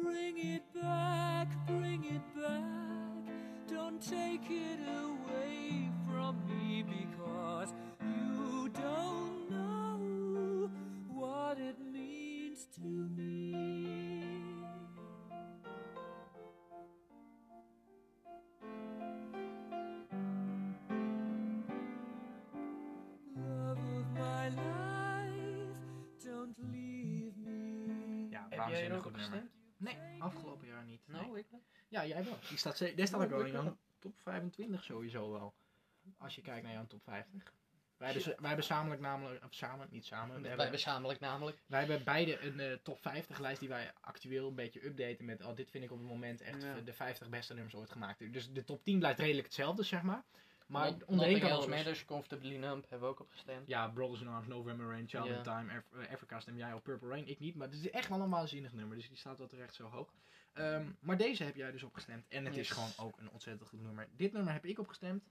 Bring 0.00 0.38
it 0.38 0.62
back, 0.74 1.48
bring 1.66 2.04
it 2.04 2.22
back. 2.34 3.34
Don't 3.68 4.00
take 4.00 4.50
it 4.50 4.80
away 5.04 5.90
from 6.06 6.36
me 6.48 6.82
because 6.82 7.72
you 8.00 8.68
don't 8.70 9.50
know 9.50 10.70
what 11.08 11.58
it 11.58 11.76
means 11.92 12.66
to 12.76 12.82
me. 12.82 13.52
Love 23.36 23.78
of 23.78 24.06
my 24.18 24.48
life, 24.48 25.78
don't 26.24 26.54
leave 26.72 27.36
me. 27.36 28.26
Ja, 28.30 28.46
Heb 28.48 28.50
jij 28.50 28.58
waanzinnig 28.58 29.02
goed 29.02 29.16
nummer. 29.16 29.50
Nee, 29.82 30.22
afgelopen 30.22 30.66
jaar 30.66 30.84
niet. 30.84 31.00
Nee. 31.06 31.20
Nou, 31.20 31.38
ik 31.38 31.46
Ja, 31.88 32.06
jij 32.06 32.24
wel. 32.24 32.38
Die 32.48 32.58
staat, 32.58 32.78
daar 32.96 33.06
staat 33.06 33.22
ook 33.22 33.30
wel 33.30 33.44
in 33.44 33.52
jouw 33.52 33.76
top 33.98 34.18
25 34.18 34.84
sowieso 34.84 35.30
wel. 35.30 35.54
Als 36.18 36.34
je 36.34 36.40
kijkt 36.40 36.62
naar 36.62 36.72
jouw 36.72 36.86
top 36.86 37.02
50. 37.02 37.52
Wij 37.96 38.12
hebben, 38.12 38.34
wij 38.38 38.48
hebben 38.48 38.66
samelijk 38.66 39.00
namelijk, 39.00 39.44
of 39.44 39.54
samen, 39.54 39.86
niet 39.90 40.04
samen. 40.04 40.42
Wij 40.42 40.56
hebben, 40.56 40.78
zamelijk 40.78 41.20
namelijk. 41.20 41.62
wij 41.66 41.78
hebben 41.78 42.04
beide 42.04 42.40
een 42.40 42.60
eh, 42.60 42.72
top 42.82 43.00
50 43.02 43.38
lijst 43.38 43.60
die 43.60 43.68
wij 43.68 43.92
actueel 44.00 44.48
een 44.48 44.54
beetje 44.54 44.86
updaten 44.86 45.24
met, 45.24 45.44
oh 45.44 45.56
dit 45.56 45.70
vind 45.70 45.84
ik 45.84 45.90
op 45.90 45.98
het 45.98 46.06
moment 46.08 46.40
echt 46.40 46.62
Ja. 46.62 46.80
de 46.80 46.92
50 46.92 47.28
beste 47.28 47.54
nummers 47.54 47.74
ooit 47.74 47.90
gemaakt. 47.90 48.32
Dus 48.32 48.52
de 48.52 48.64
top 48.64 48.84
10 48.84 48.98
blijft 48.98 49.18
redelijk 49.18 49.46
hetzelfde, 49.46 49.82
zeg 49.82 50.02
maar. 50.02 50.24
Maar 50.72 50.90
Not- 50.90 51.04
onderheen 51.04 51.40
kan 51.40 51.50
alles. 51.50 51.66
Matters, 51.66 52.04
Comfortably 52.04 52.56
Numb, 52.56 52.82
hebben 52.88 53.08
we 53.08 53.14
ook 53.14 53.20
op 53.20 53.30
gestemd. 53.30 53.68
Ja, 53.68 53.88
Brothers 53.88 54.20
in 54.20 54.28
Arms, 54.28 54.46
November 54.46 54.86
Rain, 54.86 55.08
Child 55.08 55.26
in 55.26 55.42
Time, 55.42 55.72
Af- 55.72 56.00
eh, 56.00 56.12
Africa 56.12 56.40
stem 56.40 56.56
jij 56.56 56.72
op 56.72 56.82
Purple 56.82 57.08
Rain, 57.08 57.28
ik 57.28 57.38
niet. 57.40 57.54
Maar 57.54 57.68
het 57.68 57.76
is 57.76 57.90
echt 57.90 58.08
wel 58.08 58.20
een 58.20 58.30
waanzinnig 58.30 58.72
nummer, 58.72 58.96
dus 58.96 59.08
die 59.08 59.16
staat 59.16 59.38
wel 59.38 59.46
terecht 59.46 59.74
zo 59.74 59.84
hoog. 59.88 60.12
Ehm, 60.52 60.86
maar 61.00 61.16
deze 61.16 61.44
heb 61.44 61.56
jij 61.56 61.70
dus 61.70 61.82
opgestemd 61.82 62.28
en 62.28 62.44
het 62.44 62.56
is 62.56 62.70
gewoon 62.70 62.90
ook 62.96 63.18
een 63.18 63.30
ontzettend 63.30 63.68
goed 63.68 63.82
nummer. 63.82 64.08
Dit 64.16 64.32
nummer 64.32 64.52
heb 64.52 64.64
ik 64.64 64.78
opgestemd. 64.78 65.24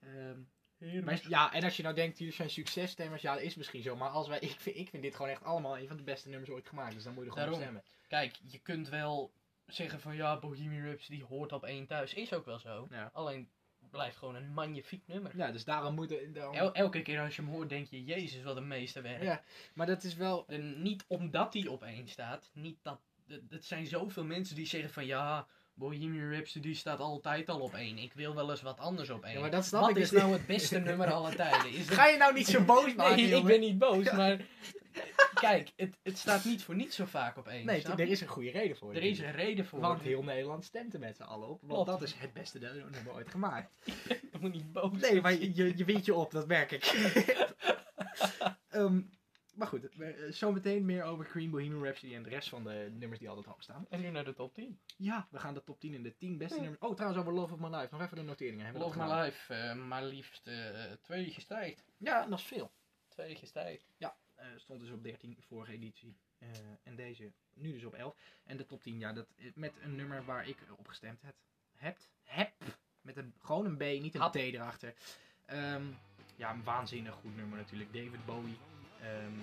Ehm, 0.00 1.04
maar, 1.04 1.20
ja, 1.28 1.52
en 1.52 1.64
als 1.64 1.76
je 1.76 1.82
nou 1.82 1.94
denkt, 1.94 2.18
jullie 2.18 2.34
zijn 2.34 2.50
successtemmers, 2.50 3.22
ja, 3.22 3.34
dat 3.34 3.42
is 3.42 3.54
misschien 3.54 3.82
zo. 3.82 3.96
Maar 3.96 4.08
als 4.10 4.28
wij, 4.28 4.38
ik, 4.50 4.60
vind, 4.60 4.76
ik 4.76 4.88
vind 4.88 5.02
dit 5.02 5.14
gewoon 5.14 5.30
echt 5.30 5.44
allemaal 5.44 5.78
een 5.78 5.88
van 5.88 5.96
de 5.96 6.02
beste 6.02 6.28
nummers 6.28 6.50
ooit 6.50 6.68
gemaakt. 6.68 6.94
Dus 6.94 7.04
dan 7.04 7.14
moet 7.14 7.24
je 7.24 7.30
er 7.30 7.36
gewoon 7.36 7.52
op 7.52 7.60
stemmen. 7.60 7.82
Kijk, 8.08 8.38
je 8.42 8.58
kunt 8.58 8.88
wel 8.88 9.32
zeggen 9.66 10.00
van 10.00 10.16
ja, 10.16 10.38
Bohemian 10.38 10.86
Rhapsody 10.86 11.22
hoort 11.22 11.52
op 11.52 11.64
één 11.64 11.86
thuis. 11.86 12.14
Is 12.14 12.32
ook 12.32 12.44
wel 12.44 12.58
zo. 12.58 12.86
Ja. 12.90 13.10
Alleen 13.12 13.48
blijft 13.94 14.16
gewoon 14.16 14.34
een 14.34 14.52
magnifiek 14.52 15.02
nummer. 15.06 15.32
Ja, 15.36 15.50
dus 15.52 15.64
daarom 15.64 15.94
moet 15.94 16.10
er- 16.10 16.32
daarom- 16.32 16.54
El- 16.56 16.72
elke 16.74 17.02
keer 17.02 17.20
als 17.20 17.36
je 17.36 17.42
hem 17.42 17.50
hoort 17.50 17.68
denk 17.68 17.86
je, 17.90 18.04
jezus 18.04 18.42
wat 18.42 18.56
een 18.56 18.68
meesterwerk. 18.68 19.22
Ja, 19.22 19.42
maar 19.74 19.86
dat 19.86 20.02
is 20.02 20.14
wel... 20.14 20.44
En 20.48 20.82
niet 20.82 21.04
omdat 21.08 21.52
hij 21.54 21.66
op 21.66 21.82
één 21.82 22.08
staat. 22.08 22.50
Niet 22.52 22.76
dat, 22.82 22.98
dat 23.26 23.64
zijn 23.64 23.86
zoveel 23.86 24.24
mensen 24.24 24.56
die 24.56 24.66
zeggen 24.66 24.90
van 24.90 25.06
ja, 25.06 25.46
Bohemian 25.74 26.30
Rhapsody 26.32 26.74
staat 26.74 26.98
altijd 27.00 27.48
al 27.48 27.60
op 27.60 27.74
één. 27.74 27.98
Ik 27.98 28.12
wil 28.12 28.34
wel 28.34 28.50
eens 28.50 28.62
wat 28.62 28.78
anders 28.78 29.10
op 29.10 29.24
één. 29.24 29.34
Ja, 29.34 29.40
maar 29.40 29.50
dat 29.50 29.64
snap 29.64 29.80
wat 29.80 29.90
ik 29.90 29.96
is 29.96 30.08
dus 30.08 30.20
nou 30.20 30.32
het 30.32 30.46
beste 30.46 30.78
nummer 30.88 31.12
aller 31.12 31.36
tijden? 31.36 31.70
Is 31.72 31.86
dat- 31.86 31.96
Ga 31.96 32.06
je 32.06 32.16
nou 32.16 32.34
niet 32.34 32.46
zo 32.46 32.62
boos 32.64 32.94
maken, 32.96 33.16
Nee, 33.16 33.34
ik 33.36 33.44
ben 33.44 33.60
niet 33.60 33.78
boos, 33.78 34.10
maar 34.12 34.40
kijk, 35.34 35.72
het, 35.76 35.98
het 36.02 36.18
staat 36.18 36.44
niet 36.44 36.62
voor 36.62 36.74
niet 36.74 36.94
zo 36.94 37.04
vaak 37.04 37.36
op 37.36 37.48
één. 37.48 37.66
Nee, 37.66 37.80
snap 37.80 37.98
er 37.98 38.04
je? 38.04 38.10
is 38.10 38.20
een 38.20 38.28
goede 38.28 38.50
reden 38.50 38.76
voor. 38.76 38.94
er 38.94 39.02
is 39.02 39.18
een 39.18 39.32
reden 39.32 39.66
voor. 39.66 39.80
Want 39.80 40.02
heel 40.02 40.22
Nederland 40.22 40.64
stemt 40.64 40.94
er 40.94 41.00
met 41.00 41.16
z'n 41.16 41.22
allen 41.22 41.48
op. 41.48 41.60
Want 41.62 41.86
dat 41.86 42.02
is 42.02 42.14
het 42.14 42.32
beste 42.32 42.58
nummer 42.58 43.12
ooit 43.12 43.28
gemaakt. 43.28 43.72
Je 44.32 44.38
moet 44.40 44.52
niet 44.52 44.72
boos 44.72 45.00
Nee, 45.00 45.20
maar 45.20 45.32
je, 45.32 45.76
je, 45.76 45.84
wint 45.84 46.04
je 46.04 46.14
op, 46.14 46.30
dat 46.30 46.46
merk 46.46 46.70
ik. 46.70 46.84
Ehm, 48.68 49.02
maar 49.54 49.66
goed, 49.66 49.88
eh, 49.88 50.08
zometeen 50.30 50.84
meer 50.84 51.04
over 51.04 51.24
Queen, 51.24 51.50
Bohemian 51.50 51.82
Rhapsody 51.82 52.14
en 52.14 52.22
de 52.22 52.28
rest 52.28 52.48
van 52.48 52.64
de 52.64 52.90
nummers 52.92 53.20
die 53.20 53.28
altijd 53.28 53.46
hoog 53.46 53.62
staan. 53.62 53.86
En 53.88 54.00
nu 54.00 54.10
naar 54.10 54.24
de 54.24 54.34
top 54.34 54.54
10. 54.54 54.80
Ja, 54.96 55.28
we 55.30 55.38
gaan 55.38 55.54
de 55.54 55.62
top 55.62 55.80
10 55.80 55.94
en 55.94 56.02
de 56.02 56.16
10 56.16 56.38
beste 56.38 56.60
nummers. 56.60 56.80
Oh, 56.80 56.94
trouwens 56.94 57.20
over 57.20 57.34
Love 57.34 57.54
of 57.54 57.60
My 57.60 57.76
Life. 57.76 57.88
Nog 57.90 58.02
even 58.02 58.16
de 58.16 58.22
noteringen. 58.22 58.64
Hebben 58.64 58.82
Love 58.82 58.98
dat 58.98 59.08
My? 59.08 59.24
Life, 59.24 59.54
eh, 59.54 59.74
maar 59.74 60.04
liefst 60.04 60.46
eh, 60.46 60.92
twee 61.02 61.30
gestijgd. 61.30 61.84
Ja, 61.98 62.26
dat 62.26 62.38
is 62.38 62.44
veel. 62.44 62.72
Twee 63.08 63.34
gestijgd. 63.34 63.92
Eh, 63.98 64.14
stond 64.56 64.80
dus 64.80 64.90
op 64.90 65.02
13 65.02 65.36
vorige 65.40 65.72
editie. 65.72 66.16
Eh, 66.38 66.48
en 66.82 66.96
deze 66.96 67.32
nu 67.54 67.72
dus 67.72 67.84
op 67.84 67.94
11. 67.94 68.16
En 68.44 68.56
de 68.56 68.66
top 68.66 68.82
10, 68.82 68.98
ja, 68.98 69.12
dat, 69.12 69.26
eh, 69.36 69.46
met 69.54 69.72
een 69.82 69.94
nummer 69.94 70.24
waar 70.24 70.48
ik 70.48 70.58
op 70.76 70.88
gestemd 70.88 71.22
heb. 71.22 71.34
Hebt? 71.74 72.10
Heb. 72.22 72.52
Met 73.00 73.16
een, 73.16 73.34
gewoon 73.38 73.66
een 73.66 73.76
B, 73.76 73.80
niet 73.80 74.14
een. 74.14 74.30
T 74.30 74.34
erachter. 74.34 74.94
Ehm, 75.46 75.84
ja, 76.36 76.50
een 76.50 76.64
waanzinnig 76.64 77.14
goed 77.14 77.36
nummer 77.36 77.58
natuurlijk. 77.58 77.92
David 77.92 78.24
Bowie. 78.24 78.58
Ehm, 79.00 79.38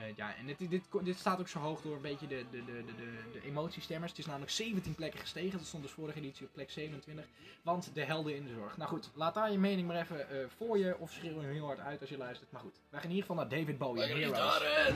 eh, 0.00 0.16
ja, 0.16 0.36
en 0.36 0.46
dit, 0.46 0.70
dit, 0.70 0.82
dit 1.02 1.18
staat 1.18 1.40
ook 1.40 1.48
zo 1.48 1.58
hoog 1.58 1.80
door 1.80 1.96
een 1.96 2.02
beetje 2.02 2.26
de, 2.26 2.44
de, 2.50 2.64
de, 2.64 2.84
de, 2.84 2.92
de, 3.32 3.42
emotiestemmers. 3.44 4.10
Het 4.10 4.20
is 4.20 4.26
namelijk 4.26 4.50
17 4.50 4.94
plekken 4.94 5.20
gestegen. 5.20 5.58
Dat 5.58 5.66
stond 5.66 5.82
dus 5.82 5.92
vorige 5.92 6.18
editie 6.18 6.46
op 6.46 6.52
plek 6.52 6.70
27. 6.70 7.24
Want 7.62 7.90
de 7.94 8.04
helden 8.04 8.36
in 8.36 8.44
de 8.44 8.54
zorg. 8.54 8.76
Nou 8.76 8.90
goed, 8.90 9.10
laat 9.14 9.34
daar 9.34 9.52
je 9.52 9.58
mening 9.58 9.86
maar 9.86 10.00
even 10.00 10.30
eh, 10.30 10.36
voor 10.56 10.78
je. 10.78 10.98
Of 10.98 11.12
schreeuw 11.12 11.40
hem 11.40 11.50
heel 11.50 11.66
hard 11.66 11.78
uit 11.78 12.00
als 12.00 12.10
je 12.10 12.18
luistert. 12.18 12.52
Maar 12.52 12.60
goed, 12.60 12.80
wij 12.90 13.00
gaan 13.00 13.10
in 13.10 13.16
ieder 13.16 13.30
geval 13.30 13.42
naar 13.44 13.58
David 13.58 13.78
Bowie 13.78 14.02
Heroes. 14.02 14.58
Heroes. 14.58 14.92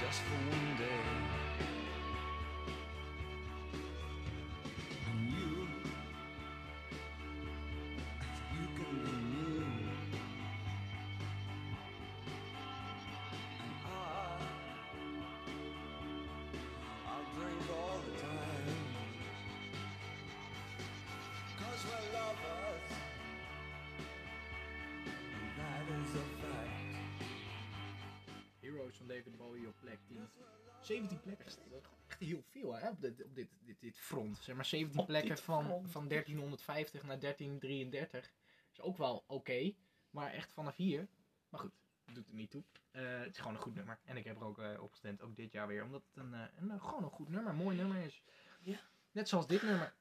Just 0.00 0.18
for 0.18 0.36
one 0.36 0.65
17 30.86 31.20
plekken 31.20 31.46
is 31.46 31.56
echt 31.56 32.18
heel 32.18 32.42
veel 32.42 32.74
hè, 32.74 32.88
op, 32.88 33.00
dit, 33.00 33.24
op 33.24 33.34
dit, 33.34 33.48
dit, 33.60 33.80
dit 33.80 33.98
front. 33.98 34.38
Zeg 34.38 34.54
maar 34.54 34.64
17 34.64 35.00
Op 35.00 35.06
plekken 35.06 35.38
van, 35.38 35.64
front. 35.64 35.90
van 35.90 36.08
1350 36.08 37.02
naar 37.02 37.18
1333. 37.18 38.32
Is 38.72 38.80
ook 38.80 38.96
wel 38.96 39.24
oké. 39.26 39.74
maar 40.10 40.32
echt 40.32 40.52
vanaf 40.52 40.76
hier. 40.76 41.08
Maar 41.48 41.60
goed, 41.60 41.72
doet 42.12 42.28
er 42.28 42.34
niet 42.34 42.50
toe. 42.50 42.62
Eh, 42.90 43.18
het 43.18 43.32
is 43.32 43.38
gewoon 43.38 43.54
een 43.54 43.60
goed 43.62 43.74
nummer. 43.74 43.98
En 44.04 44.16
ik 44.16 44.24
heb 44.24 44.36
er 44.36 44.44
ook 44.44 44.58
eh, 44.58 44.82
op 44.82 44.90
gestemd, 44.90 45.22
ook 45.22 45.36
dit 45.36 45.52
jaar 45.52 45.66
weer. 45.66 45.84
Omdat 45.84 46.02
het 46.08 46.24
een, 46.24 46.34
eh, 46.34 46.40
een, 46.56 46.80
gewoon 46.80 47.04
een 47.04 47.10
goed 47.10 47.28
nummer, 47.28 47.50
een 47.50 47.58
mooi 47.58 47.76
nummer 47.76 48.02
is. 48.02 48.22
Ja. 48.60 48.78
Net 49.10 49.28
zoals 49.28 49.46
dit 49.46 49.62
nummer. 49.62 49.94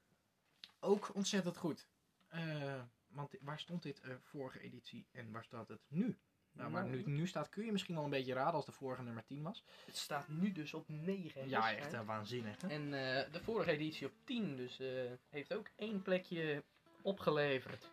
Ook 0.80 1.15
ontzettend 1.15 1.58
goed. 1.58 1.88
Want 3.08 3.36
waar 3.41 3.60
stond 3.60 3.84
dit 3.84 4.02
vorige 4.21 4.60
editie 4.60 5.08
en 5.12 5.32
waar 5.32 5.43
staat 5.43 5.67
het 5.67 5.82
nu? 5.88 6.17
Nou, 6.56 6.72
waar 6.72 6.86
nu, 6.86 7.04
nu 7.06 7.28
staat 7.28 7.50
kun 7.50 7.65
je 7.65 7.72
misschien 7.72 7.96
wel 7.96 8.04
een 8.04 8.10
beetje 8.10 8.34
raden 8.34 8.54
als 8.54 8.65
de 8.65 8.72
vorige 8.72 9.04
nummer 9.04 9.24
10 9.26 9.44
was. 9.44 9.63
Het 9.86 9.98
staat 9.98 10.28
nu 10.28 10.52
dus 10.52 10.74
op 10.74 10.86
9. 10.88 11.50
Ja, 11.50 11.76
echt 11.76 11.94
eh, 11.94 12.06
waanzinnig. 12.06 12.62
Hè? 12.62 12.68
En 12.68 12.84
eh, 12.84 13.32
de 13.32 13.39
vorige 13.44 13.72
editie 13.72 14.08
op 14.08 14.13
10, 14.24 14.56
dus 14.56 14.80
eh, 14.80 14.88
heeft 15.30 15.54
ook 15.54 15.68
één 15.76 16.02
plekje 16.02 16.63
opgeleverd. 17.02 17.89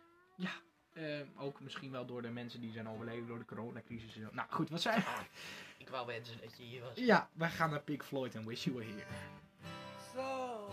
Eh, 0.93 1.19
ook 1.37 1.59
misschien 1.59 1.91
wel 1.91 2.05
door 2.05 2.21
de 2.21 2.29
mensen 2.29 2.61
die 2.61 2.71
zijn 2.71 2.89
overleden 2.89 3.27
door 3.27 3.39
de 3.39 3.45
coronacrisis. 3.45 4.15
en 4.15 4.21
zo. 4.21 4.29
Nou 4.31 4.47
goed, 4.51 4.69
wat 4.69 4.81
zijn 4.81 5.03
Ik 5.77 5.89
wou 5.89 6.07
wensen 6.07 6.37
dat 6.41 6.57
je 6.57 6.63
hier 6.63 6.81
was. 6.81 6.91
Ja, 6.95 7.29
wij 7.33 7.49
gaan 7.49 7.69
naar 7.69 7.81
Pink 7.81 8.03
Floyd 8.03 8.35
en 8.35 8.45
Wish 8.45 8.63
You 8.63 8.75
Were 8.75 8.91
Here. 8.91 9.05
So, 10.13 10.69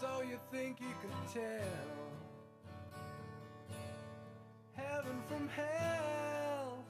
so 0.00 0.22
you 0.22 0.38
think 0.50 0.78
you 0.78 0.90
can 1.00 1.32
tell 1.32 1.62
heaven 4.76 5.22
from 5.28 5.48
hell, 5.48 6.84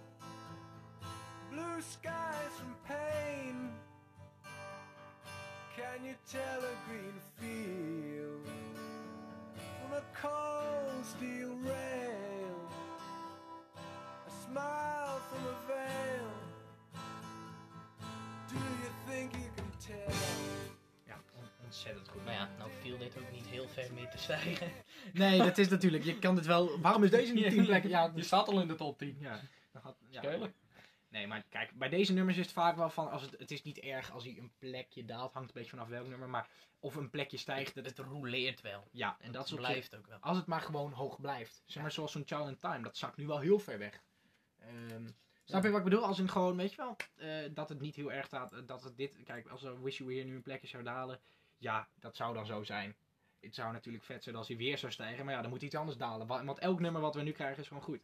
blue 1.50 1.80
skies 1.82 2.52
from 2.58 2.74
pain? 2.86 3.70
Can 5.76 6.04
you 6.04 6.14
tell 6.30 6.60
a 6.60 6.74
green 6.88 7.18
field 7.40 8.46
from 9.80 9.92
a 9.92 10.02
cold 10.22 11.04
steel 11.04 11.54
rail? 11.64 12.56
A 14.26 14.30
smile 14.46 15.20
from 15.28 15.42
a 15.46 15.56
veil. 15.66 16.30
Do 18.48 18.54
you 18.56 18.90
think 19.08 19.32
you 19.34 19.50
can 19.56 19.70
tell? 19.86 20.14
Ja, 21.06 21.14
on- 21.36 21.64
ontzettend 21.64 22.08
goed. 22.08 22.24
Maar 22.24 22.34
ja, 22.34 22.48
nou 22.58 22.70
viel 22.82 22.98
dit 22.98 23.16
ook 23.18 23.30
niet 23.32 23.46
heel 23.46 23.68
ver 23.68 23.92
meer 23.94 24.08
te 24.10 24.18
stijgen. 24.18 24.70
Nee, 25.12 25.38
dat 25.38 25.58
is 25.58 25.68
natuurlijk, 25.68 26.04
je 26.04 26.18
kan 26.18 26.34
dit 26.34 26.46
wel... 26.46 26.80
Waarom 26.80 27.04
is 27.04 27.10
deze 27.10 27.32
niet 27.32 27.50
10 27.50 27.64
plekken? 27.64 27.90
Ja, 27.90 28.12
Je 28.14 28.22
staat 28.22 28.48
al 28.48 28.60
in 28.60 28.68
de 28.68 28.74
top 28.74 28.98
10. 28.98 29.16
ja, 29.20 29.40
dan 29.72 29.94
ja. 30.08 30.22
Schelen. 30.22 30.54
Nee, 31.08 31.26
maar 31.26 31.44
kijk, 31.48 31.72
bij 31.78 31.88
deze 31.88 32.12
nummers 32.12 32.36
is 32.36 32.44
het 32.44 32.52
vaak 32.52 32.76
wel 32.76 32.90
van, 32.90 33.10
als 33.10 33.22
het, 33.22 33.34
het 33.38 33.50
is 33.50 33.62
niet 33.62 33.78
erg 33.78 34.12
als 34.12 34.24
hij 34.24 34.36
een 34.38 34.52
plekje 34.58 35.04
daalt, 35.04 35.32
hangt 35.32 35.48
een 35.48 35.54
beetje 35.54 35.70
vanaf 35.70 35.88
welk 35.88 36.06
nummer, 36.06 36.28
maar 36.28 36.48
of 36.80 36.94
een 36.94 37.10
plekje 37.10 37.36
stijgt, 37.36 37.74
dat, 37.74 37.84
Het 37.84 37.98
roleert 37.98 38.60
wel. 38.60 38.88
ja, 38.90 39.16
en 39.20 39.32
dat 39.32 39.54
blijft 39.54 39.96
ook 39.96 40.06
wel. 40.06 40.18
Als 40.20 40.36
het 40.36 40.46
maar 40.46 40.60
gewoon 40.60 40.92
hoog 40.92 41.20
blijft. 41.20 41.62
Zeg 41.66 41.82
maar 41.82 41.92
zoals 41.92 42.12
zo'n 42.12 42.22
Child 42.26 42.48
in 42.48 42.58
Time, 42.58 42.82
dat 42.82 42.96
zakt 42.96 43.16
nu 43.16 43.26
wel 43.26 43.38
heel 43.38 43.58
ver 43.58 43.78
weg. 43.78 44.02
Ehm, 44.60 45.06
snap 45.44 45.62
je 45.62 45.70
wat 45.70 45.78
ik 45.78 45.84
bedoel? 45.84 46.04
Als 46.04 46.18
in 46.18 46.28
gewoon, 46.28 46.56
weet 46.56 46.70
je 46.70 46.76
wel, 46.76 46.96
eh, 47.14 47.50
dat 47.54 47.68
het 47.68 47.80
niet 47.80 47.94
heel 47.96 48.12
erg 48.12 48.26
staat, 48.26 48.52
eh, 48.52 48.58
dat 48.66 48.82
het 48.82 48.96
dit, 48.96 49.16
kijk, 49.24 49.48
als 49.48 49.62
er 49.62 49.82
Wish 49.82 49.98
You 49.98 50.08
Were 50.08 50.20
Here 50.20 50.30
nu 50.30 50.36
een 50.36 50.42
plekje 50.42 50.66
zou 50.66 50.82
dalen, 50.82 51.20
ja, 51.58 51.88
dat 52.00 52.16
zou 52.16 52.34
dan 52.34 52.46
zo 52.46 52.62
zijn. 52.62 52.96
Het 53.44 53.54
zou 53.54 53.72
natuurlijk 53.72 54.04
vet 54.04 54.22
zijn 54.22 54.36
als 54.36 54.48
hij 54.48 54.56
weer 54.56 54.78
zou 54.78 54.92
stijgen, 54.92 55.24
maar 55.24 55.34
ja, 55.34 55.40
dan 55.40 55.50
moet 55.50 55.62
iets 55.62 55.74
anders 55.74 55.96
dalen. 55.98 56.26
Wa- 56.26 56.44
Want 56.44 56.58
elk 56.58 56.80
nummer 56.80 57.00
wat 57.00 57.14
we 57.14 57.22
nu 57.22 57.32
krijgen 57.32 57.62
is 57.62 57.68
gewoon 57.68 57.82
goed. 57.82 58.00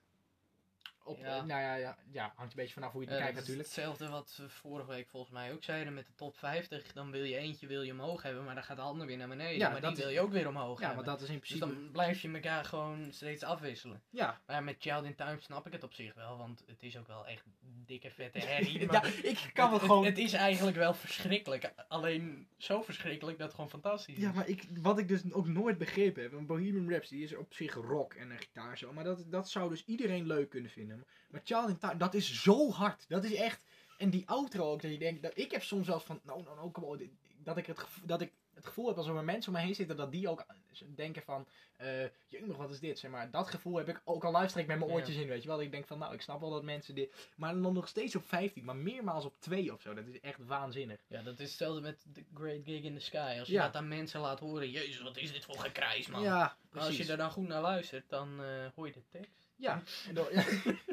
Op, 1.11 1.19
Ja. 1.19 1.37
eh, 1.37 1.45
nou 1.45 1.61
ja, 1.61 1.75
ja, 1.75 1.97
ja, 2.13 2.33
hangt 2.37 2.53
een 2.53 2.59
beetje 2.59 2.75
vanaf 2.75 2.93
hoe 2.93 3.05
je 3.05 3.11
het 3.11 3.29
is 3.29 3.35
natuurlijk. 3.35 3.65
Hetzelfde 3.67 4.09
wat 4.09 4.35
we 4.37 4.49
vorige 4.49 4.89
week 4.91 5.09
volgens 5.09 5.33
mij 5.33 5.53
ook 5.53 5.63
zeiden 5.65 5.95
met 5.95 6.07
de 6.07 6.15
top 6.15 6.37
50. 6.37 6.93
Dan 6.93 7.11
wil 7.11 7.23
je 7.25 7.37
eentje 7.37 7.67
wil 7.67 7.83
je 7.83 7.93
omhoog 7.93 8.23
hebben, 8.23 8.45
maar 8.45 8.55
dan 8.55 8.65
gaat 8.65 8.77
de 8.77 8.83
ander 8.83 9.07
weer 9.07 9.17
naar 9.17 9.29
beneden. 9.29 9.59
Ja, 9.59 9.71
maar 9.71 9.81
dat 9.81 9.91
die 9.91 9.99
is- 9.99 10.05
wil 10.05 10.13
je 10.15 10.21
ook 10.21 10.33
weer 10.33 10.49
omhoog 10.49 10.81
Ja, 10.81 10.87
hebben. 10.87 11.05
want 11.05 11.19
dat 11.19 11.29
is 11.29 11.35
in 11.35 11.41
Dus 11.41 11.49
principe... 11.49 11.73
dan 11.83 11.91
blijf 11.91 12.21
je 12.21 12.31
elkaar 12.33 12.65
gewoon 12.65 13.13
steeds 13.13 13.43
afwisselen. 13.43 14.03
Ja, 14.11 14.41
Maar 14.47 14.65
met 14.65 14.77
Child 14.79 15.05
in 15.05 15.15
Time 15.15 15.41
snap 15.41 15.67
ik 15.67 15.73
het 15.73 15.83
op 15.83 15.93
zich 15.93 16.15
wel, 16.15 16.37
want 16.37 16.63
het 16.67 16.83
is 16.83 16.99
ook 16.99 17.07
wel 17.07 17.27
echt 17.27 17.45
dikke 17.87 18.11
vette 18.11 18.39
herrie. 18.47 18.81
ja, 18.93 19.05
ik 19.05 19.51
kan 19.53 19.65
wel 19.71 19.79
het, 19.79 19.83
gewoon... 19.89 20.05
het, 20.05 20.17
het 20.17 20.25
is 20.27 20.33
eigenlijk 20.33 20.77
wel 20.77 20.95
verschrikkelijk. 20.95 21.73
Alleen 21.89 22.49
zo 22.59 22.83
verschrikkelijk 22.83 23.37
dat 23.39 23.47
het 23.47 23.55
gewoon 23.55 23.71
fantastisch 23.71 24.17
is. 24.17 24.23
Ja, 24.23 24.33
maar 24.33 24.49
ik, 24.49 24.63
wat 24.81 24.99
ik 24.99 25.09
dus 25.09 25.33
ook 25.33 25.47
nooit 25.47 25.79
begrepen 25.79 26.23
heb, 26.23 26.47
Bohemian 26.47 26.89
Rhapsody 26.91 27.23
is 27.23 27.37
op 27.37 27.55
zich 27.55 27.75
rock 27.75 28.15
en 28.15 28.31
een 28.31 28.39
gitaar 28.39 28.79
zo, 28.79 28.93
maar 28.93 29.05
dat, 29.05 29.25
dat 29.27 29.49
zou 29.51 29.69
dus 29.71 29.85
iedereen 29.85 30.27
leuk 30.27 30.49
kunnen 30.51 30.71
vinden. 30.71 31.00
Maar 31.31 31.41
Child 31.45 31.69
in 31.69 31.79
Time, 31.79 31.97
dat 31.97 32.15
is 32.15 32.43
zo 32.43 32.71
hard. 32.71 33.05
Dat 33.09 33.25
is 33.25 33.35
echt, 33.35 33.65
en 33.99 34.11
die 34.11 34.29
outro 34.29 34.71
ook, 34.73 34.83
dat 34.83 34.91
je 34.91 34.99
denkt, 34.99 35.23
dat, 35.23 35.33
ik 35.35 35.51
heb 35.51 35.63
soms 35.63 35.89
eens 35.89 36.03
van, 36.03 36.21
nou, 36.23 36.43
nou, 36.43 36.71
nou, 36.75 37.11
dat 37.43 37.57
ik 37.57 37.67
het, 37.67 37.87
dat 38.05 38.21
ik 38.21 38.33
het 38.55 38.67
gevoel 38.67 38.87
heb 38.89 38.97
alsof 38.97 39.17
er 39.17 39.25
mensen 39.25 39.53
om 39.53 39.59
me 39.59 39.65
heen 39.65 39.75
zitten, 39.75 39.97
dat 39.97 40.13
die 40.13 40.29
ook 40.29 40.47
denken 40.95 41.23
van, 41.23 41.47
eh 41.77 42.05
jemig, 42.29 42.57
wat 42.57 42.71
is 42.71 42.81
dit, 42.81 42.99
zeg 42.99 43.11
maar. 43.11 43.31
Dat 43.31 43.49
gevoel 43.49 43.77
heb 43.77 43.89
ik, 43.89 44.01
ook 44.05 44.25
al 44.25 44.33
luister 44.33 44.61
ik 44.61 44.67
met 44.67 44.79
mijn 44.79 44.91
Ja. 44.91 44.97
oortjes 44.97 45.17
in, 45.17 45.29
weet 45.29 45.43
je 45.43 45.49
wel. 45.49 45.61
Ik 45.61 45.71
denk 45.71 45.87
van, 45.87 45.99
nou, 45.99 46.15
ik 46.15 46.21
snap 46.23 46.41
wel 46.41 46.51
dat 46.51 46.63
mensen 46.63 46.95
dit, 46.95 47.31
maar 47.37 47.61
dan 47.61 47.73
nog 47.73 47.89
steeds 47.89 48.17
op 48.17 48.25
15, 48.27 48.65
maar 48.65 48.77
meermaals 48.77 49.25
op 49.25 49.35
2 49.39 49.73
of 49.73 49.81
zo. 49.81 49.95
Dat 49.95 50.07
is 50.07 50.21
echt 50.21 50.39
waanzinnig. 50.47 51.01
Ja, 51.07 51.23
dat 51.23 51.41
is 51.41 51.49
hetzelfde 51.49 51.81
met 51.81 52.07
The 52.13 52.25
Great 52.35 52.61
Gig 52.65 52.83
in 52.83 52.95
the 52.95 53.01
Sky. 53.01 53.37
Als 53.39 53.49
je 53.49 53.55
Ja. 53.55 53.65
dat 53.67 53.77
aan 53.77 53.89
mensen 53.89 54.21
laat 54.21 54.41
horen, 54.41 54.71
jezus, 54.71 55.01
wat 55.01 55.17
is 55.17 55.33
dit 55.33 55.45
voor 55.45 55.59
gekrijs, 55.59 56.07
man. 56.09 56.23
Ja, 56.23 56.57
precies. 56.71 56.89
als 56.89 56.97
je 57.07 57.13
er 57.13 57.19
dan 57.19 57.31
goed 57.31 57.49
naar 57.49 57.63
luistert, 57.63 58.09
dan 58.09 58.43
eh, 58.43 58.67
hoor 58.75 58.87
je 58.87 58.93
de 58.93 59.03
tekst. 59.11 59.40
Ja, 59.61 59.83
dan, 60.13 60.27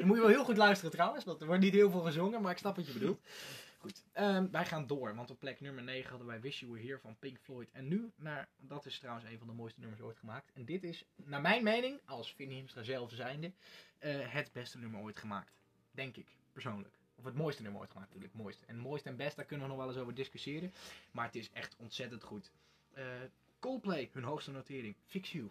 moet 0.06 0.16
je 0.16 0.22
wel 0.22 0.28
heel 0.28 0.44
goed 0.44 0.56
luisteren 0.56 0.90
trouwens, 0.90 1.24
want 1.24 1.40
er 1.40 1.46
wordt 1.46 1.62
niet 1.62 1.72
heel 1.72 1.90
veel 1.90 2.00
gezongen, 2.00 2.42
maar 2.42 2.52
ik 2.52 2.58
snap 2.58 2.76
wat 2.76 2.86
je 2.86 2.92
bedoelt. 2.92 3.20
Goed, 3.78 4.04
ehm, 4.12 4.50
wij 4.50 4.66
gaan 4.66 4.86
door, 4.86 5.14
want 5.14 5.30
op 5.30 5.38
plek 5.38 5.60
nummer 5.60 5.82
9 5.82 6.10
hadden 6.10 6.26
wij 6.26 6.40
Wish 6.40 6.60
You 6.60 6.72
Were 6.72 6.84
Here 6.84 6.98
van 6.98 7.16
Pink 7.18 7.38
Floyd. 7.38 7.70
En 7.72 7.88
nu 7.88 8.12
naar, 8.16 8.48
dat 8.56 8.86
is 8.86 8.98
trouwens 8.98 9.26
een 9.30 9.38
van 9.38 9.46
de 9.46 9.52
mooiste 9.52 9.80
nummers 9.80 10.00
ooit 10.00 10.18
gemaakt. 10.18 10.50
En 10.52 10.64
dit 10.64 10.84
is, 10.84 11.04
naar 11.16 11.40
mijn 11.40 11.62
mening, 11.62 12.00
als 12.04 12.34
Vinnie 12.34 12.56
Himstra 12.56 12.82
zelf 12.82 13.12
zijnde, 13.12 13.52
eh, 13.98 14.32
het 14.32 14.52
beste 14.52 14.78
nummer 14.78 15.00
ooit 15.00 15.16
gemaakt. 15.16 15.52
Denk 15.90 16.16
ik, 16.16 16.36
persoonlijk. 16.52 16.98
Of 17.14 17.24
het 17.24 17.34
mooiste 17.34 17.62
nummer 17.62 17.80
ooit 17.80 17.90
gemaakt 17.90 18.08
natuurlijk, 18.08 18.34
mooiste. 18.34 18.66
En 18.66 18.78
mooiste 18.78 19.08
en 19.08 19.16
best, 19.16 19.36
daar 19.36 19.44
kunnen 19.44 19.66
we 19.66 19.72
nog 19.72 19.82
wel 19.82 19.92
eens 19.92 20.02
over 20.02 20.14
discussiëren. 20.14 20.72
Maar 21.10 21.24
het 21.24 21.34
is 21.34 21.50
echt 21.52 21.76
ontzettend 21.78 22.22
goed. 22.22 22.50
Eh, 22.92 23.04
Coldplay, 23.58 24.10
hun 24.12 24.24
hoogste 24.24 24.50
notering, 24.50 24.96
Fix 25.06 25.32
You. 25.32 25.50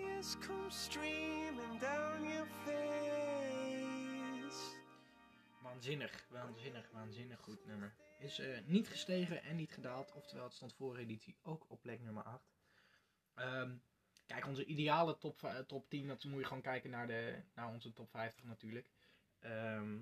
come 0.21 0.69
streaming 0.69 1.79
down 1.79 2.23
your 2.23 2.47
face. 2.65 3.79
Waanzinnig, 5.61 6.25
waanzinnig, 6.29 6.89
waanzinnig 6.91 7.39
goed 7.39 7.65
nummer. 7.65 7.93
Is 8.19 8.39
eh, 8.39 8.57
niet 8.65 8.87
gestegen 8.87 9.43
en 9.43 9.55
niet 9.55 9.71
gedaald. 9.71 10.11
Oftewel, 10.11 10.43
het 10.43 10.53
stond 10.53 10.73
vorige 10.73 11.01
editie 11.01 11.37
ook 11.41 11.65
op 11.67 11.81
plek 11.81 12.01
nummer 12.01 12.23
8. 12.23 12.51
Ehm, 13.33 13.75
kijk, 14.25 14.47
onze 14.47 14.65
ideale 14.65 15.17
top, 15.17 15.39
v- 15.39 15.65
top 15.67 15.89
10, 15.89 16.07
dat 16.07 16.23
moet 16.23 16.39
je 16.39 16.45
gewoon 16.45 16.61
kijken 16.61 16.89
naar, 16.89 17.07
de, 17.07 17.41
naar 17.55 17.67
onze 17.67 17.93
top 17.93 18.09
50 18.09 18.43
natuurlijk. 18.43 18.89
Ehm, 19.39 19.99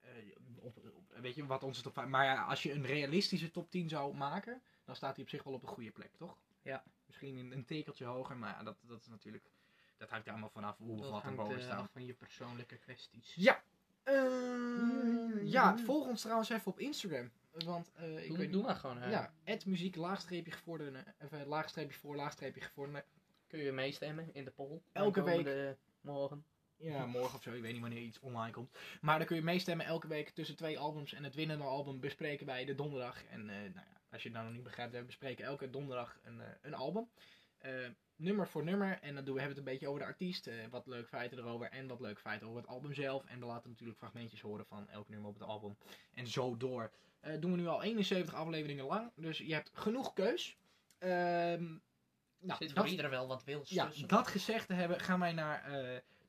eh, 0.00 0.10
op, 0.56 0.78
weet 1.08 1.34
je 1.34 1.46
wat 1.46 1.62
onze 1.62 1.82
top 1.82 1.92
5... 1.92 2.08
Maar 2.08 2.44
als 2.44 2.62
je 2.62 2.72
een 2.72 2.86
realistische 2.86 3.50
top 3.50 3.70
10 3.70 3.88
zou 3.88 4.14
maken, 4.14 4.62
dan 4.84 4.96
staat 4.96 5.14
hij 5.14 5.24
op 5.24 5.30
zich 5.30 5.42
wel 5.42 5.52
op 5.54 5.62
een 5.62 5.68
goede 5.68 5.90
plek, 5.90 6.16
toch? 6.16 6.38
Ja. 6.68 6.82
Misschien 7.06 7.36
een, 7.36 7.52
een 7.52 7.64
tekeltje 7.64 8.04
hoger, 8.04 8.36
maar 8.36 8.50
ja, 8.58 8.62
dat, 8.62 8.76
dat 8.86 9.00
is 9.00 9.06
natuurlijk... 9.08 9.44
Dat 9.96 10.10
hangt 10.10 10.26
er 10.26 10.32
allemaal 10.32 10.50
vanaf 10.50 10.76
hoe 10.78 10.96
of 10.96 11.02
Dat 11.02 11.10
wat 11.10 11.24
er 11.24 11.34
boven 11.34 11.56
eh, 11.58 11.62
staat. 11.64 11.90
van 11.92 12.04
je 12.06 12.14
persoonlijke 12.14 12.76
kwesties. 12.76 13.34
Ja. 13.34 13.62
Eh, 14.02 15.42
ja, 15.42 15.78
volg 15.78 16.06
ons 16.06 16.20
trouwens 16.20 16.48
even 16.50 16.66
op 16.72 16.78
Instagram. 16.78 17.30
Want 17.52 17.90
eh, 17.94 18.22
ik 18.22 18.28
Doe, 18.28 18.36
weet 18.38 18.52
doe 18.52 18.62
maar 18.62 18.74
gewoon. 18.76 18.98
hè. 18.98 19.10
Ja, 19.10 19.32
het 19.44 19.66
muziek 19.66 19.96
laagstreepje 19.96 20.52
gevorderde. 20.52 21.04
Even 21.18 21.46
laagstreepje 21.46 21.98
voor, 21.98 22.16
laagstreepje 22.16 22.60
gevorderde. 22.60 23.04
Kun 23.46 23.58
je 23.58 23.72
meestemmen 23.72 24.34
in 24.34 24.44
de 24.44 24.50
poll. 24.50 24.80
Elke 24.92 25.20
Aankomende 25.20 25.76
Morgen. 26.00 26.44
Ja, 26.76 27.06
morgen 27.06 27.34
of 27.36 27.42
zo. 27.42 27.52
Ik 27.52 27.62
weet 27.62 27.72
niet 27.72 27.80
wanneer 27.80 28.02
iets 28.02 28.20
online 28.20 28.52
komt. 28.52 28.70
Maar 29.00 29.18
dan 29.18 29.26
kun 29.26 29.36
je 29.36 29.42
meestemmen 29.42 29.86
elke 29.86 30.08
week 30.08 30.28
tussen 30.28 30.56
twee 30.56 30.78
albums. 30.78 31.12
En 31.12 31.24
het 31.24 31.34
winnende 31.34 31.64
album 31.64 32.00
bespreken 32.00 32.46
wij 32.46 32.64
de 32.64 32.74
donderdag. 32.74 33.24
En 33.24 33.40
eh, 33.40 33.56
nou 33.56 33.72
ja, 33.74 33.97
als 34.10 34.22
je 34.22 34.28
het 34.28 34.36
nou 34.36 34.44
nog 34.48 34.54
niet 34.54 34.64
begrijpt, 34.64 34.92
we 34.92 35.02
bespreken 35.04 35.44
elke 35.44 35.70
donderdag 35.70 36.18
een, 36.22 36.40
eh, 36.40 36.48
een 36.62 36.74
album. 36.74 37.08
Eh, 37.58 37.72
nummer 38.16 38.48
voor 38.48 38.64
nummer. 38.64 38.98
En 39.00 39.14
dan 39.14 39.24
doen 39.24 39.34
we 39.34 39.40
hebben 39.40 39.42
we 39.42 39.48
het 39.48 39.56
een 39.58 39.64
beetje 39.64 39.88
over 39.88 40.00
de 40.00 40.06
artiest. 40.06 40.46
eh, 40.46 40.54
wat 40.70 40.86
leuke 40.86 41.08
feiten 41.08 41.38
erover. 41.38 41.70
En 41.70 41.86
wat 41.86 42.00
leuke 42.00 42.20
feiten 42.20 42.46
over 42.48 42.60
het 42.60 42.70
album 42.70 42.94
zelf. 42.94 43.24
En 43.24 43.40
we 43.40 43.46
laten 43.46 43.70
natuurlijk 43.70 43.98
fragmentjes 43.98 44.40
horen 44.40 44.66
van 44.66 44.88
elk 44.88 45.08
nummer 45.08 45.28
op 45.28 45.34
het 45.38 45.48
album. 45.48 45.76
En 46.14 46.26
zo 46.26 46.56
door. 46.56 46.90
Doen 47.40 47.50
we 47.50 47.56
nu 47.56 47.66
al 47.66 47.82
71 47.82 48.34
afleveringen 48.34 48.84
lang. 48.84 49.10
Dus 49.16 49.38
je 49.38 49.52
hebt 49.54 49.70
genoeg 49.72 50.12
keus. 50.12 50.56
Ehm 50.98 51.64
nou, 52.40 52.58
Zit 52.58 52.68
dat- 52.68 52.78
voor 52.78 52.86
iedereen 52.88 53.10
wel 53.10 53.26
wat 53.26 53.44
wils 53.44 53.70
ja, 53.70 53.86
tussen. 53.86 54.08
dat 54.08 54.26
gezegd 54.28 54.66
te 54.66 54.74
hebben, 54.74 55.00
gaan 55.00 55.20
wij 55.20 55.32
naar 55.32 55.70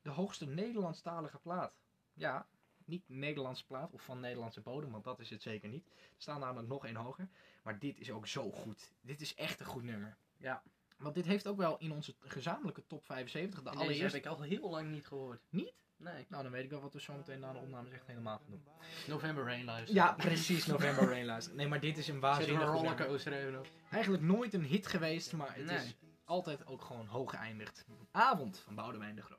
de 0.02 0.10
hoogste 0.10 0.46
Nederlandstalige 0.46 1.38
plaat. 1.38 1.72
Ja, 2.12 2.46
Niet 2.84 3.08
Nederlandse 3.08 3.66
plaat 3.66 3.92
of 3.92 4.02
van 4.02 4.20
Nederlandse 4.20 4.60
bodem, 4.60 4.90
want 4.90 5.04
dat 5.04 5.20
is 5.20 5.30
het 5.30 5.42
zeker 5.42 5.68
niet. 5.68 5.86
Er 5.86 6.14
staan 6.16 6.40
namelijk 6.40 6.68
nog 6.68 6.86
één 6.86 6.94
hoger. 6.96 7.28
Maar 7.62 7.78
dit 7.78 7.98
is 7.98 8.10
ook 8.10 8.26
zo 8.26 8.50
goed. 8.50 8.92
Dit 9.00 9.20
is 9.20 9.34
echt 9.34 9.60
een 9.60 9.66
goed 9.66 9.82
nummer. 9.82 10.16
Ja. 10.36 10.62
Want 10.96 11.14
dit 11.14 11.26
heeft 11.26 11.46
ook 11.46 11.56
wel 11.56 11.78
in 11.78 11.92
onze 11.92 12.14
gezamenlijke 12.18 12.86
top 12.86 13.04
75, 13.04 13.58
de 13.58 13.64
Deze 13.64 13.78
heb 13.78 13.88
allereerste... 13.88 14.18
ik 14.18 14.26
al 14.26 14.40
heel 14.42 14.70
lang 14.70 14.90
niet 14.90 15.06
gehoord. 15.06 15.40
Niet? 15.48 15.72
Nee. 15.96 16.26
Nou, 16.28 16.42
dan 16.42 16.52
weet 16.52 16.64
ik 16.64 16.70
wel 16.70 16.80
wat 16.80 16.92
we 16.92 17.00
zo 17.00 17.14
meteen 17.14 17.40
na 17.40 17.52
de 17.52 17.58
opnames 17.58 17.90
echt 17.92 18.06
helemaal 18.06 18.36
gaan 18.38 18.50
doen. 18.50 18.64
November 19.06 19.44
Rain 19.44 19.64
luisteren. 19.64 19.94
Ja, 20.02 20.12
precies, 20.12 20.66
November 20.66 21.04
Rain 21.08 21.24
luisteren. 21.24 21.58
Nee, 21.58 21.68
maar 21.68 21.80
dit 21.80 21.98
is 21.98 22.08
een 22.08 22.20
waanzinnig 22.20 22.62
een 22.62 22.68
rollercoaster 22.68 23.32
even 23.32 23.58
op. 23.58 23.66
Eigenlijk 23.90 24.22
nooit 24.22 24.54
een 24.54 24.64
hit 24.64 24.86
geweest, 24.86 25.32
maar 25.32 25.54
het 25.56 25.64
Nee. 25.64 25.76
is 25.76 25.94
altijd 26.24 26.66
ook 26.66 26.82
gewoon 26.82 27.06
hoog 27.06 27.30
geëindigd. 27.30 27.86
Avond 28.10 28.58
van 28.58 28.74
Boudewijn 28.74 29.14
de 29.14 29.22
Groot. 29.22 29.38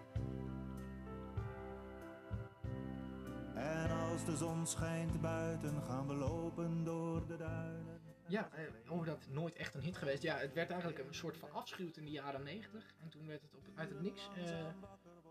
Als 4.25 4.29
de 4.29 4.45
zon 4.45 4.67
schijnt 4.67 5.21
buiten, 5.21 5.83
gaan 5.83 6.07
we 6.07 6.13
lopen 6.13 6.83
door 6.83 7.27
de 7.27 7.37
duinen. 7.37 8.01
Ja, 8.27 8.49
eh, 8.51 8.91
over 8.91 9.05
dat 9.05 9.27
nooit 9.29 9.55
echt 9.55 9.73
een 9.73 9.81
hit 9.81 9.97
geweest. 9.97 10.23
Ja, 10.23 10.37
het 10.37 10.53
werd 10.53 10.69
eigenlijk 10.69 10.99
een 11.07 11.13
soort 11.13 11.37
van 11.37 11.51
afschuwd 11.51 11.97
in 11.97 12.05
de 12.05 12.11
jaren 12.11 12.43
90. 12.43 12.93
En 12.99 13.09
toen 13.09 13.27
werd 13.27 13.41
het 13.41 13.53
op, 13.55 13.63
uit 13.75 13.89
het 13.89 14.01
niks 14.01 14.29
eh, 14.35 14.67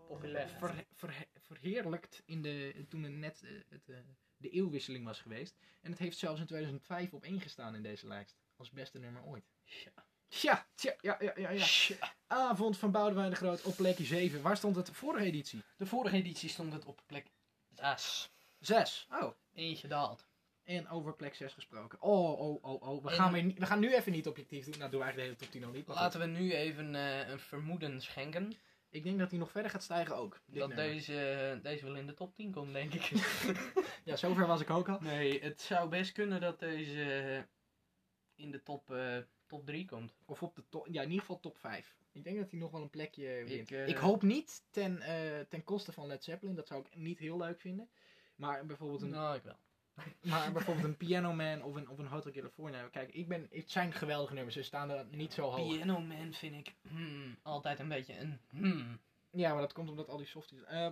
Populair. 0.07 0.49
ver- 0.49 0.85
ver- 0.95 1.25
verheerlijkt 1.39 2.21
in 2.25 2.41
de, 2.41 2.85
toen 2.89 3.03
het 3.03 3.13
net 3.13 3.41
eh, 3.43 3.49
het, 3.69 3.89
eh, 3.89 3.95
de 4.37 4.49
eeuwwisseling 4.49 5.05
was 5.05 5.19
geweest. 5.21 5.55
En 5.81 5.89
het 5.91 5.99
heeft 5.99 6.17
zelfs 6.17 6.39
in 6.39 6.45
2005 6.45 7.13
op 7.13 7.23
één 7.23 7.41
gestaan 7.41 7.75
in 7.75 7.83
deze 7.83 8.07
lijst. 8.07 8.37
Als 8.55 8.69
beste 8.71 8.99
nummer 8.99 9.23
ooit. 9.23 9.49
Ja. 9.63 10.05
Tja, 10.27 10.67
tja, 10.75 10.95
ja, 11.01 11.15
ja, 11.19 11.33
ja, 11.35 11.49
ja. 11.49 11.65
Avond 12.27 12.77
van 12.77 12.91
Boudewijn 12.91 13.29
de 13.29 13.35
Groot 13.35 13.61
op 13.61 13.75
plekje 13.75 14.03
7. 14.05 14.41
Waar 14.41 14.57
stond 14.57 14.75
het 14.75 14.89
vorige 14.91 15.25
editie? 15.25 15.63
De 15.77 15.85
vorige 15.85 16.15
editie 16.15 16.49
stond 16.49 16.73
het 16.73 16.85
op 16.85 17.01
plek 17.05 17.25
6. 17.69 18.31
6. 18.61 19.07
Oh. 19.11 19.31
Eentje 19.53 19.87
daalt. 19.87 20.29
En 20.63 20.89
over 20.89 21.13
plek 21.15 21.35
6 21.35 21.53
gesproken. 21.53 22.01
Oh, 22.01 22.39
oh, 22.39 22.63
oh, 22.63 22.81
oh. 22.81 23.03
We, 23.03 23.09
En- 23.09 23.15
gaan, 23.15 23.31
weer, 23.31 23.53
we 23.57 23.65
gaan 23.65 23.79
nu 23.79 23.93
even 23.95 24.11
niet 24.11 24.27
objectief 24.27 24.65
doen. 24.65 24.77
Nou, 24.77 24.91
doen 24.91 24.99
we 24.99 25.05
eigenlijk 25.05 25.15
de 25.15 25.21
hele 25.21 25.35
top 25.35 25.51
10 25.51 25.63
al 25.63 25.71
niet. 25.71 25.85
Goed. 25.85 25.95
Laten 25.95 26.19
we 26.19 26.25
nu 26.25 26.53
even 26.53 26.95
eh, 26.95 27.27
een 27.29 27.39
vermoeden 27.39 28.01
schenken. 28.01 28.53
Ik 28.89 29.03
denk 29.03 29.19
dat 29.19 29.29
hij 29.29 29.39
nog 29.39 29.51
verder 29.51 29.71
gaat 29.71 29.83
stijgen 29.83 30.15
ook. 30.15 30.41
dat 30.45 30.67
nummer. 30.67 30.75
deze, 30.75 31.59
deze 31.63 31.85
wel 31.85 31.95
in 31.95 32.07
de 32.07 32.13
top 32.13 32.35
10 32.35 32.51
komt, 32.51 32.73
denk 32.73 32.93
ik. 32.93 33.11
Ja, 34.03 34.15
zover 34.15 34.47
was 34.47 34.61
ik 34.61 34.69
ook 34.69 34.89
al. 34.89 34.97
nee, 35.01 35.41
het 35.43 35.61
zou 35.61 35.89
best 35.89 36.11
kunnen 36.11 36.41
dat 36.41 36.59
deze 36.59 37.03
eh, 37.03 37.41
in 38.45 38.51
de 38.51 38.63
top, 38.63 38.91
eh, 38.91 39.17
top 39.45 39.65
3 39.65 39.85
komt. 39.85 40.15
Of 40.25 40.43
op 40.43 40.55
de 40.55 40.63
top, 40.69 40.87
ja, 40.87 41.01
in 41.01 41.07
ieder 41.07 41.19
geval 41.19 41.39
top 41.39 41.57
5. 41.57 41.95
Ik 42.11 42.23
denk 42.23 42.37
dat 42.37 42.51
hij 42.51 42.59
nog 42.59 42.71
wel 42.71 42.81
een 42.81 42.89
plekje 42.89 43.43
wint. 43.47 43.71
eh, 43.71 43.87
ik 43.87 43.97
hoop 43.97 44.21
niet 44.21 44.63
ten, 44.69 45.01
ten 45.49 45.63
koste 45.63 45.91
van 45.91 46.07
Led 46.07 46.23
Zeppelin. 46.23 46.55
Dat 46.55 46.67
zou 46.67 46.81
ik 46.85 46.95
niet 46.95 47.19
heel 47.19 47.37
leuk 47.37 47.59
vinden. 47.59 47.89
Maar 48.35 48.65
bijvoorbeeld 48.65 49.01
een, 49.01 49.09
Nou, 49.09 49.35
ik 49.35 49.43
wel. 49.43 49.57
maar 50.31 50.51
bijvoorbeeld 50.51 50.85
een 50.85 50.97
Piano 50.97 51.33
Man 51.33 51.63
of 51.63 51.75
een, 51.75 51.89
of 51.89 51.97
een 51.97 52.07
Hotel 52.07 52.31
California. 52.31 52.87
Kijk, 52.87 53.13
ik 53.13 53.27
ben, 53.27 53.47
het 53.49 53.71
zijn 53.71 53.93
geweldige 53.93 54.33
nummers. 54.33 54.55
Ze 54.55 54.63
staan 54.63 54.89
er 54.89 55.05
niet 55.11 55.33
zo 55.33 55.49
hoog. 55.49 55.75
Piano 55.75 55.99
Man 55.99 56.33
vind 56.33 56.55
ik 56.55 56.75
hmm, 56.87 57.37
altijd 57.41 57.79
een 57.79 57.89
beetje 57.89 58.17
een 58.17 58.39
hmm. 58.49 58.99
Ja, 59.31 59.51
maar 59.51 59.61
dat 59.61 59.73
komt 59.73 59.89
omdat 59.89 60.09
al 60.09 60.17
die 60.17 60.25
softies... 60.27 60.63
eh, 60.63 60.87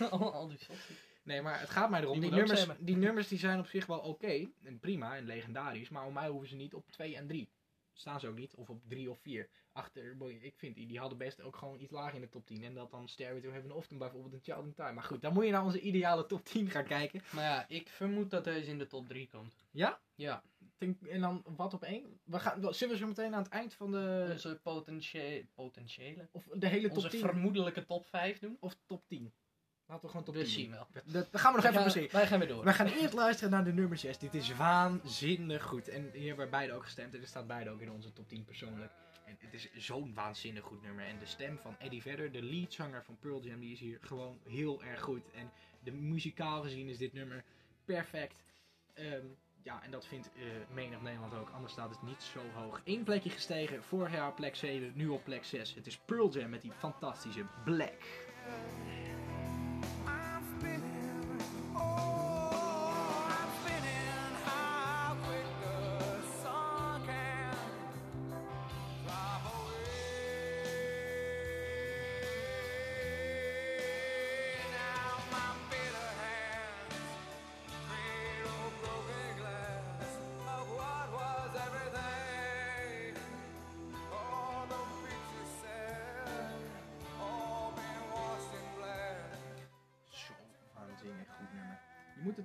al, 0.10 0.32
al 0.32 0.48
die 0.48 0.58
softies. 0.58 0.96
nee, 1.22 1.42
maar 1.42 1.60
het 1.60 1.70
gaat 1.70 1.90
mij 1.90 2.00
erom. 2.00 2.20
Die 2.20 2.30
nummers, 2.30 2.66
die 2.78 2.96
nummers 2.96 3.28
die 3.28 3.38
zijn 3.38 3.58
op 3.58 3.66
zich 3.66 3.86
wel 3.86 3.98
oké. 3.98 4.48
en 4.62 4.78
prima 4.80 5.16
en 5.16 5.24
legendarisch. 5.24 5.88
Maar 5.88 6.06
om 6.06 6.12
mij 6.12 6.28
hoeven 6.28 6.48
ze 6.48 6.54
niet 6.54 6.74
op 6.74 6.90
2 6.90 7.16
en 7.16 7.26
3. 7.26 7.48
Staan 7.92 8.20
ze 8.20 8.28
ook 8.28 8.38
niet. 8.38 8.54
Of 8.54 8.70
op 8.70 8.80
3 8.88 9.10
of 9.10 9.18
4. 9.18 9.48
Achter, 9.78 10.16
ik 10.40 10.54
vind 10.56 10.74
die, 10.74 10.86
die 10.86 10.98
hadden 10.98 11.18
best 11.18 11.42
ook 11.42 11.56
gewoon 11.56 11.80
iets 11.80 11.90
lager 11.90 12.14
in 12.14 12.20
de 12.20 12.28
top 12.28 12.46
10. 12.46 12.64
En 12.64 12.74
dat 12.74 12.90
dan 12.90 13.08
Stairway 13.08 13.40
to 13.40 13.50
Heaven 13.50 13.72
of 13.72 13.86
dan 13.86 13.98
bijvoorbeeld 13.98 14.32
een 14.32 14.40
Child 14.42 14.64
in 14.64 14.74
Time. 14.74 14.92
Maar 14.92 15.04
goed, 15.04 15.22
dan 15.22 15.32
moet 15.32 15.44
je 15.44 15.50
naar 15.50 15.64
onze 15.64 15.80
ideale 15.80 16.26
top 16.26 16.44
10 16.44 16.70
gaan 16.70 16.84
kijken. 16.84 17.22
Maar 17.30 17.44
ja, 17.44 17.64
ik 17.68 17.88
vermoed 17.88 18.30
dat 18.30 18.44
deze 18.44 18.70
in 18.70 18.78
de 18.78 18.86
top 18.86 19.08
3 19.08 19.28
komt. 19.28 19.54
Ja? 19.70 20.00
Ja, 20.14 20.42
En 21.08 21.20
dan 21.20 21.42
wat 21.56 21.74
op 21.74 21.82
één? 21.82 22.20
We 22.24 22.38
gaan, 22.38 22.74
zullen 22.74 22.94
we 22.94 23.00
zo 23.00 23.06
meteen 23.06 23.34
aan 23.34 23.42
het 23.42 23.52
eind 23.52 23.74
van 23.74 23.90
de... 23.90 24.28
onze 24.30 24.60
potentie 24.62 25.48
potentiële. 25.54 26.28
Of 26.32 26.44
de 26.52 26.66
hele 26.66 26.88
top 26.88 26.96
Onze 26.96 27.08
10? 27.08 27.20
vermoedelijke 27.20 27.84
top 27.84 28.06
5 28.08 28.38
doen. 28.38 28.56
Of 28.60 28.76
top 28.86 29.06
10? 29.06 29.32
Laten 29.86 30.04
we 30.04 30.10
gewoon 30.10 30.24
top 30.24 30.34
We 30.34 30.40
10 30.42 30.50
zien 30.50 30.70
wel. 30.70 30.86
Dat, 31.04 31.28
gaan 31.32 31.52
we 31.52 31.60
nog 31.60 31.70
even 31.70 31.82
passeren. 31.82 32.12
wij 32.12 32.26
gaan 32.26 32.38
weer 32.38 32.48
door. 32.48 32.64
We 32.64 32.72
gaan 32.72 32.86
eerst 32.86 33.14
luisteren 33.14 33.50
naar 33.50 33.64
de 33.64 33.72
nummer 33.72 33.98
6. 33.98 34.18
Dit 34.18 34.34
is 34.34 34.56
waanzinnig 34.56 35.62
goed. 35.62 35.88
En 35.88 36.10
hier 36.12 36.26
hebben 36.26 36.44
we 36.44 36.50
beide 36.50 36.72
ook 36.72 36.84
gestemd. 36.84 37.14
En 37.14 37.20
er 37.20 37.26
staat 37.26 37.46
beide 37.46 37.70
ook 37.70 37.80
in 37.80 37.90
onze 37.90 38.12
top 38.12 38.28
10 38.28 38.44
persoonlijk. 38.44 38.92
En 39.28 39.36
het 39.38 39.54
is 39.54 39.72
zo'n 39.74 40.14
waanzinnig 40.14 40.64
goed 40.64 40.82
nummer. 40.82 41.04
En 41.04 41.18
de 41.18 41.26
stem 41.26 41.58
van 41.58 41.78
Eddie 41.78 42.02
Vedder, 42.02 42.32
de 42.32 42.42
leadzanger 42.42 43.04
van 43.04 43.18
Pearl 43.18 43.42
Jam, 43.42 43.60
die 43.60 43.72
is 43.72 43.80
hier 43.80 43.98
gewoon 44.00 44.38
heel 44.44 44.82
erg 44.82 45.00
goed. 45.00 45.30
En 45.30 45.50
de 45.82 45.92
muzikaal 45.92 46.62
gezien 46.62 46.88
is 46.88 46.98
dit 46.98 47.12
nummer 47.12 47.44
perfect. 47.84 48.52
Ehm, 48.94 49.26
ja, 49.62 49.82
en 49.82 49.90
dat 49.90 50.06
vindt 50.06 50.30
eh 50.36 50.42
menig 50.74 51.00
Nederland 51.00 51.34
ook. 51.34 51.50
Anders 51.50 51.72
staat 51.72 51.90
het 51.90 52.02
niet 52.02 52.22
zo 52.22 52.40
hoog. 52.54 52.80
Eén 52.84 53.04
plekje 53.04 53.30
gestegen. 53.30 53.84
Vorig 53.84 54.12
jaar 54.12 54.32
plek 54.32 54.54
7, 54.54 54.92
nu 54.94 55.08
op 55.08 55.24
plek 55.24 55.44
6. 55.44 55.74
Het 55.74 55.86
is 55.86 55.98
Pearl 55.98 56.30
Jam 56.30 56.50
met 56.50 56.62
die 56.62 56.72
fantastische 56.72 57.46
Black. 57.64 58.26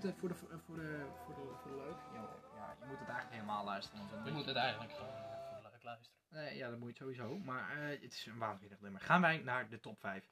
Het 0.04 0.14
eh, 0.14 0.20
voor, 0.20 0.30
de, 0.30 0.36
voor, 0.36 0.50
de, 0.50 0.60
voor, 0.66 0.76
de, 0.76 1.06
voor, 1.26 1.34
de, 1.36 1.42
voor 1.62 1.72
de 1.72 1.78
leuk. 1.78 1.98
Ja, 2.14 2.30
ja, 2.56 2.76
je 2.80 2.86
moet 2.86 3.00
het 3.00 3.08
eigenlijk 3.08 3.32
helemaal 3.32 3.66
luisteren. 3.66 4.00
Want 4.00 4.12
dan 4.12 4.26
Je 4.26 4.32
moet 4.32 4.46
het 4.46 4.56
eigenlijk 4.56 4.92
gewoon 4.92 5.10
eh, 5.10 5.54
voor 5.54 5.72
leuk 5.72 5.84
luisteren. 5.84 6.18
Eh, 6.30 6.56
ja, 6.58 6.70
dat 6.70 6.80
moet 6.80 6.90
je 6.90 6.96
sowieso. 6.96 7.38
Maar 7.38 7.70
eh, 7.72 8.02
het 8.02 8.14
is 8.14 8.26
een 8.26 8.38
waanzinnig 8.38 8.80
nummer. 8.80 9.02
Gaan 9.02 9.22
wij 9.22 9.38
naar 9.38 9.70
de 9.70 9.80
top 9.80 10.00
5. 10.00 10.30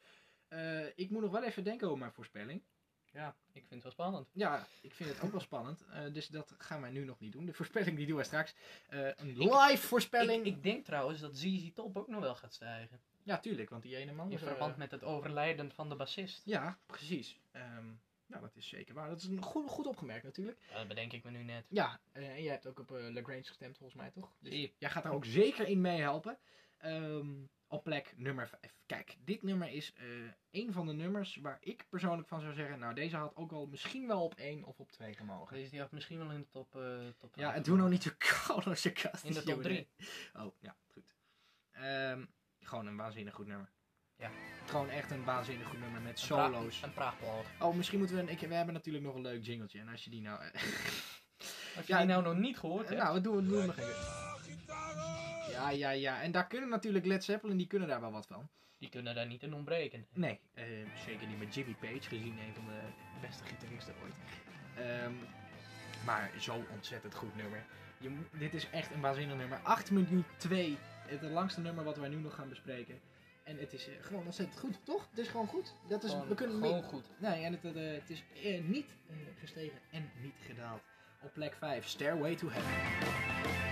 Eh, 0.52 0.86
ik 0.96 1.10
moet 1.10 1.22
nog 1.22 1.32
wel 1.32 1.44
even 1.44 1.64
denken 1.64 1.88
over 1.88 2.00
mijn 2.00 2.12
voorspelling. 2.12 2.64
Ja, 3.12 3.36
ik 3.52 3.66
vind 3.68 3.70
het 3.70 3.84
wel 3.84 3.92
spannend. 3.92 4.30
Ja, 4.34 4.68
ik 4.82 4.94
vind 4.94 5.10
het 5.10 5.22
ook 5.22 5.32
wel 5.32 5.40
spannend. 5.40 5.86
Eh, 5.92 6.14
dus 6.14 6.28
dat 6.28 6.56
gaan 6.58 6.82
wij 6.82 6.90
nu 6.90 7.06
nog 7.06 7.20
niet 7.20 7.32
doen. 7.32 7.46
De 7.46 7.54
voorspelling 7.54 7.98
die 7.98 8.08
doen 8.08 8.16
wij 8.16 8.26
straks. 8.26 8.56
Eh, 8.90 9.08
een 9.16 9.38
live 9.38 9.88
voorspelling. 9.88 10.46
Ik, 10.46 10.56
ik 10.56 10.64
denk 10.64 10.86
trouwens 10.86 11.20
dat 11.22 11.38
ZZ 11.38 11.72
Top 11.74 11.98
ook 11.98 12.08
nog 12.08 12.22
wel 12.22 12.36
gaat 12.36 12.54
stijgen. 12.54 13.02
Ja, 13.24 13.40
tuurlijk. 13.40 13.70
Want 13.70 13.84
die 13.84 13.96
ene 13.96 14.12
man 14.12 14.32
In 14.32 14.40
verband 14.40 14.78
met 14.78 14.92
het 14.92 15.04
overlijden 15.04 15.72
van 15.72 15.90
de 15.90 15.96
bassist. 15.96 16.42
Ja, 16.46 16.78
precies. 16.86 17.40
Ehm 17.52 17.88
ja, 18.32 18.40
dat 18.40 18.56
is 18.56 18.68
zeker 18.68 18.94
waar. 18.94 19.10
Dat 19.10 19.22
is 19.22 19.28
een 19.28 19.42
goed, 19.42 19.70
goed 19.70 19.88
opgemerkt 19.88 20.24
natuurlijk. 20.24 20.58
Ja, 20.70 20.78
dat 20.78 20.88
bedenk 20.88 21.14
ik 21.14 21.24
me 21.24 21.32
nu 21.32 21.44
net. 21.44 21.66
Ja, 21.70 22.00
eh, 22.12 22.30
en 22.30 22.44
jij 22.44 22.52
hebt 22.52 22.68
ook 22.68 22.80
op 22.80 22.92
eh 22.92 23.14
Lagrange 23.14 23.44
gestemd 23.44 23.78
volgens 23.78 24.00
mij, 24.00 24.12
toch? 24.12 24.36
Dus 24.40 24.72
jij 24.78 24.90
gaat 24.90 25.04
daar 25.04 25.14
ook 25.14 25.26
zeker 25.26 25.68
in 25.68 25.82
meehelpen. 25.82 26.38
Ehm, 26.78 27.30
op 27.68 27.84
plek 27.84 28.14
nummer 28.16 28.48
5. 28.48 28.76
Kijk, 28.86 29.18
dit 29.20 29.44
nummer 29.44 29.70
is 29.70 29.94
eh 29.94 30.06
een 30.52 30.74
van 30.74 30.86
de 30.86 30.94
nummers 30.94 31.36
waar 31.36 31.58
ik 31.60 31.86
persoonlijk 31.90 32.28
van 32.28 32.42
zou 32.42 32.54
zeggen... 32.54 32.80
Nou, 32.80 32.94
deze 32.94 33.16
had 33.16 33.36
ook 33.36 33.52
al 33.52 33.66
misschien 33.66 34.08
wel 34.08 34.24
op 34.24 34.36
1 34.36 34.64
of 34.64 34.80
op 34.80 34.92
2 34.92 35.14
gemogen. 35.14 35.56
Deze 35.56 35.70
die 35.70 35.80
had 35.80 35.92
misschien 35.92 36.18
wel 36.18 36.32
in 36.32 36.40
de 36.40 36.50
top, 36.50 36.76
eh 36.76 37.08
top 37.18 37.36
Ja, 37.36 37.54
en 37.54 37.64
doe 37.64 37.78
nou 37.78 37.90
niet 37.90 38.04
zo 38.04 38.12
koud 38.46 38.66
als 38.66 38.84
je 38.84 38.92
kast. 38.92 39.24
In 39.24 39.34
de 39.34 39.38
top 39.38 39.48
jongen. 39.48 39.64
3. 39.64 39.90
Oh, 40.34 40.56
ja, 40.60 40.76
goed. 40.88 41.16
Ehm, 41.72 42.26
gewoon 42.60 42.88
een 42.88 42.98
waanzinnig 42.98 43.34
goed 43.34 43.48
nummer. 43.48 43.72
Ja. 44.22 44.30
Gewoon 44.66 44.90
echt 44.90 45.12
een 45.12 45.24
waanzinnig 45.24 45.68
goed 45.68 45.80
nummer 45.80 46.02
met 46.02 46.20
solo's. 46.20 46.82
Een 46.82 46.94
praagplaat. 46.94 47.46
Oh, 47.60 47.76
misschien 47.76 47.98
moeten 48.00 48.16
we... 48.16 48.22
Een, 48.22 48.30
ik, 48.30 48.40
we 48.40 48.54
hebben 48.54 48.74
natuurlijk 48.74 49.04
nog 49.06 49.16
een 49.16 49.22
leuk 49.22 49.46
jingletje. 49.46 49.80
En 49.80 49.88
als 49.88 50.04
je 50.04 50.10
die 50.10 50.22
nou... 50.22 50.42
eh, 50.42 50.54
Als 51.78 51.86
je 51.88 51.94
Ja, 51.94 51.98
die 51.98 52.08
nou 52.08 52.24
nog 52.24 52.36
niet 52.36 52.58
gehoord 52.60 52.90
hebt. 52.90 53.02
nou, 53.02 53.14
we 53.14 53.22
doen, 53.22 53.36
we 53.36 53.48
doen 53.48 53.66
nog 53.66 53.78
even. 53.78 53.96
Ja, 55.52 55.70
ja, 55.70 55.90
ja. 55.90 56.22
En 56.22 56.32
daar 56.32 56.48
kunnen 56.48 56.70
natuurlijk 56.70 57.06
Led 57.06 57.24
Zeppelin, 57.24 57.58
die 57.58 57.68
kunnen 57.68 57.88
daar 57.88 58.02
wel 58.02 58.12
wat 58.12 58.28
van. 58.28 58.50
Die 58.78 58.90
kunnen 58.90 59.16
daar 59.16 59.28
niet 59.28 59.44
in 59.44 59.54
ontbreken. 59.54 60.06
Nee, 60.14 60.40
eh, 60.54 60.66
zeker 61.06 61.28
niet 61.28 61.40
met 61.40 61.54
Jimmy 61.56 61.76
Page, 61.80 62.02
gezien 62.02 62.38
een 62.40 62.54
van 62.54 62.64
de 62.66 62.80
beste 63.28 63.44
gitaristen 63.44 63.94
ooit. 64.04 64.14
Ehm, 64.88 65.12
maar 66.06 66.32
zo 66.40 66.64
ontzettend 66.72 67.16
goed 67.16 67.36
nummer. 67.36 67.64
Je, 67.98 68.18
dit 68.32 68.54
is 68.54 68.70
echt 68.70 68.92
een 68.92 69.02
waanzinnig 69.02 69.38
nummer. 69.38 69.60
8 69.64 69.92
minuten 69.92 70.26
2. 70.38 70.78
Het 71.06 71.22
langste 71.22 71.62
nummer 71.62 71.84
wat 71.84 71.98
wij 71.98 72.10
nu 72.10 72.16
nog 72.16 72.36
gaan 72.36 72.50
bespreken. 72.50 73.00
En 73.44 73.58
het 73.58 73.74
is 73.74 73.88
eh, 73.88 73.94
gewoon 74.02 74.26
ontzettend 74.26 74.60
goed, 74.60 74.80
toch? 74.86 75.08
Het 75.10 75.20
is 75.20 75.28
gewoon 75.28 75.48
goed. 75.48 75.74
Dat 75.88 76.04
is, 76.04 76.12
Gewoon- 76.12 76.28
we 76.28 76.36
kunnen 76.36 76.56
gewoon 76.56 76.84
goed. 76.84 77.06
Nee, 77.18 77.44
en 77.44 77.52
het, 77.52 77.64
het, 77.64 77.76
eh, 77.76 77.92
het 77.92 78.10
is 78.10 78.24
eh, 78.44 78.64
niet 78.64 78.96
gestegen 79.40 79.80
en 79.92 80.12
niet 80.22 80.36
gedaald. 80.46 80.82
Op 81.24 81.34
plek 81.34 81.56
5, 81.60 81.88
Stairway 81.88 82.36
to 82.36 82.48
Heaven. 82.50 83.71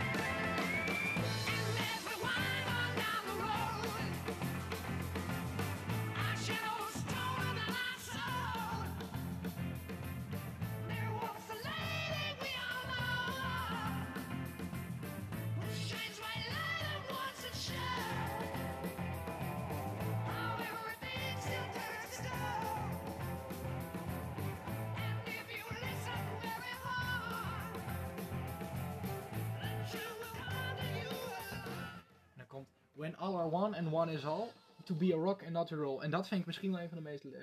When 32.99 33.15
all 33.15 33.35
are 33.35 33.49
one 33.49 33.77
and 33.77 33.91
one 33.91 34.11
is 34.13 34.25
all, 34.25 34.51
to 34.83 34.93
be 34.95 35.13
a 35.13 35.17
rock 35.17 35.41
and 35.43 35.51
not 35.51 35.71
a 35.71 35.75
roll. 35.75 36.01
En 36.01 36.11
dat 36.11 36.27
vind 36.27 36.39
ik 36.39 36.45
misschien 36.45 36.71
wel 36.71 36.81
een 36.81 36.89
van 36.89 36.97
de 36.97 37.03
meest 37.03 37.23
eh, 37.25 37.41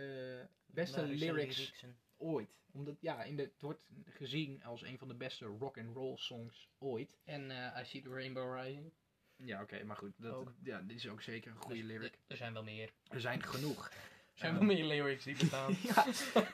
beste 0.66 1.02
lyrics 1.06 1.56
lyricsen. 1.58 1.96
ooit. 2.16 2.48
Omdat, 2.72 2.94
ja, 3.00 3.22
in 3.22 3.36
de, 3.36 3.42
het 3.42 3.60
wordt 3.62 3.86
gezien 4.04 4.64
als 4.64 4.82
een 4.82 4.98
van 4.98 5.08
de 5.08 5.14
beste 5.14 5.44
rock 5.44 5.78
and 5.78 5.94
roll 5.96 6.16
songs 6.16 6.68
ooit. 6.78 7.16
En 7.24 7.50
eh 7.50 7.80
I 7.80 7.84
See 7.84 8.02
the 8.02 8.08
Rainbow 8.10 8.54
Rising. 8.60 8.92
Ja, 9.36 9.62
oké, 9.62 9.84
maar 9.84 9.96
goed. 9.96 10.12
Dat, 10.16 10.34
Ook. 10.34 10.52
ja, 10.62 10.80
dit 10.80 10.96
is 10.96 11.08
ook 11.08 11.22
zeker 11.22 11.50
een 11.50 11.56
goede 11.56 11.80
Dus 11.80 11.86
lyric. 11.86 12.18
Er 12.26 12.36
zijn 12.36 12.52
wel 12.52 12.62
meer. 12.62 12.92
Er 13.08 13.20
zijn 13.20 13.42
genoeg. 13.42 13.86
Er 13.88 13.92
zijn 14.34 14.56
Ehm, 14.56 14.66
wel 14.66 14.74
meer 14.76 14.84
lyrics 14.84 15.24
die 15.24 15.36
bestaan. 15.36 15.76
ja, 15.94 16.04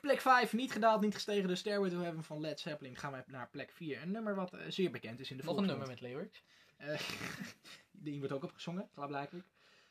plek 0.01 0.21
5, 0.21 0.53
niet 0.53 0.73
gedaald, 0.73 1.01
niet 1.01 1.15
gestegen. 1.15 1.49
De 1.49 1.55
Stairway 1.57 1.91
to 1.91 2.01
Heaven 2.01 2.25
van 2.25 2.41
Led 2.41 2.61
Zeppelin. 2.61 2.97
Gaan 2.97 3.13
we 3.13 3.23
naar 3.27 3.49
plek 3.51 3.73
4. 3.73 4.03
Een 4.03 4.11
nummer 4.11 4.35
wat 4.35 4.53
eh, 4.53 4.61
zeer 4.69 4.91
bekend 4.91 5.21
is 5.21 5.31
in 5.31 5.37
de 5.37 5.43
Nog 5.43 5.57
een 5.57 5.65
volksmond. 5.67 5.89
nummer 5.89 6.03
met 6.03 6.11
lyrics. 6.13 6.43
die 8.03 8.19
wordt 8.19 8.33
ook 8.33 8.43
opgezongen, 8.45 8.89
klaarblijkelijk. 8.93 9.47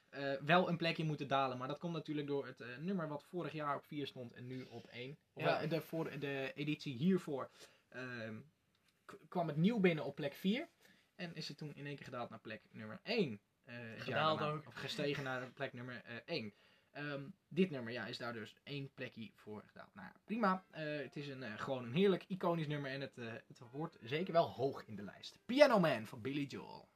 Eh 0.09 0.33
wel 0.41 0.69
een 0.69 0.77
plekje 0.77 1.03
moeten 1.03 1.27
dalen, 1.27 1.57
maar 1.57 1.67
dat 1.67 1.77
komt 1.79 1.93
natuurlijk 1.93 2.27
door 2.27 2.45
het 2.45 2.59
eh, 2.61 2.77
nummer 2.77 3.07
wat 3.07 3.23
vorig 3.23 3.51
jaar 3.53 3.75
op 3.75 3.85
4 3.85 4.07
stond 4.07 4.33
en 4.33 4.47
nu 4.47 4.63
op 4.63 4.87
1. 4.87 5.17
Of, 5.33 5.43
Ja. 5.43 5.61
eh, 5.61 5.69
de, 5.69 5.81
voor, 5.81 6.19
de 6.19 6.51
editie 6.55 6.95
hiervoor 6.95 7.49
ehm, 7.89 8.35
kwam 9.29 9.47
het 9.47 9.57
nieuw 9.57 9.79
binnen 9.79 10.05
op 10.05 10.15
plek 10.15 10.33
4. 10.33 10.67
En 11.15 11.35
is 11.35 11.47
het 11.47 11.57
toen 11.57 11.75
in 11.75 11.85
één 11.85 11.95
keer 11.95 12.05
gedaald 12.05 12.29
naar 12.29 12.39
plek 12.39 12.61
nummer 12.71 12.99
1. 13.03 13.41
eh, 13.63 13.75
het 13.75 13.85
jaar 13.87 13.99
Gedaald 13.99 14.39
daarna. 14.39 14.53
ook. 14.55 14.67
Of 14.67 14.73
gestegen 14.73 15.23
naar 15.23 15.51
plek 15.51 15.73
nummer 15.73 16.01
eh 16.03 16.15
1. 16.25 16.53
Ehm, 16.91 17.23
dit 17.47 17.69
nummer 17.69 17.93
ja, 17.93 18.05
is 18.05 18.17
daar 18.17 18.33
dus 18.33 18.55
één 18.63 18.91
plekje 18.93 19.31
voor 19.35 19.63
gedaald. 19.65 19.93
Nou 19.93 20.07
ja, 20.07 20.19
prima. 20.23 20.65
Het 20.71 21.15
is 21.15 21.27
een, 21.27 21.59
gewoon 21.59 21.83
een 21.83 21.93
heerlijk 21.93 22.23
iconisch 22.27 22.67
nummer 22.67 22.91
en 22.91 23.01
het, 23.01 23.15
het 23.47 23.59
hoort 23.71 23.97
zeker 24.01 24.33
wel 24.33 24.49
hoog 24.49 24.85
in 24.85 24.95
de 24.95 25.03
lijst. 25.03 25.37
Piano 25.45 25.79
Man 25.79 26.07
van 26.07 26.21
Billy 26.21 26.43
Joel. 26.45 26.89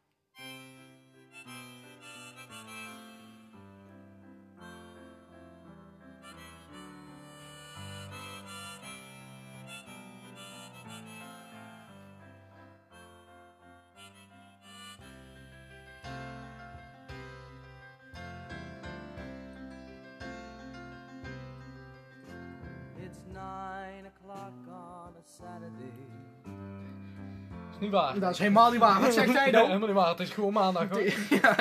Waar. 27.95 28.19
Dat 28.19 28.31
is 28.31 28.39
helemaal 28.39 28.71
niet 28.71 28.79
waar. 28.79 29.01
Wat 29.01 29.13
zegt 29.13 29.33
hij 29.33 29.43
Nee, 29.43 29.51
dan? 29.51 29.65
helemaal 29.65 29.87
niet 29.87 29.97
waar. 29.97 30.09
Het 30.09 30.19
is 30.19 30.29
gewoon 30.29 30.53
maandag 30.53 30.89
hoor. 30.89 31.01
Ja. 31.41 31.55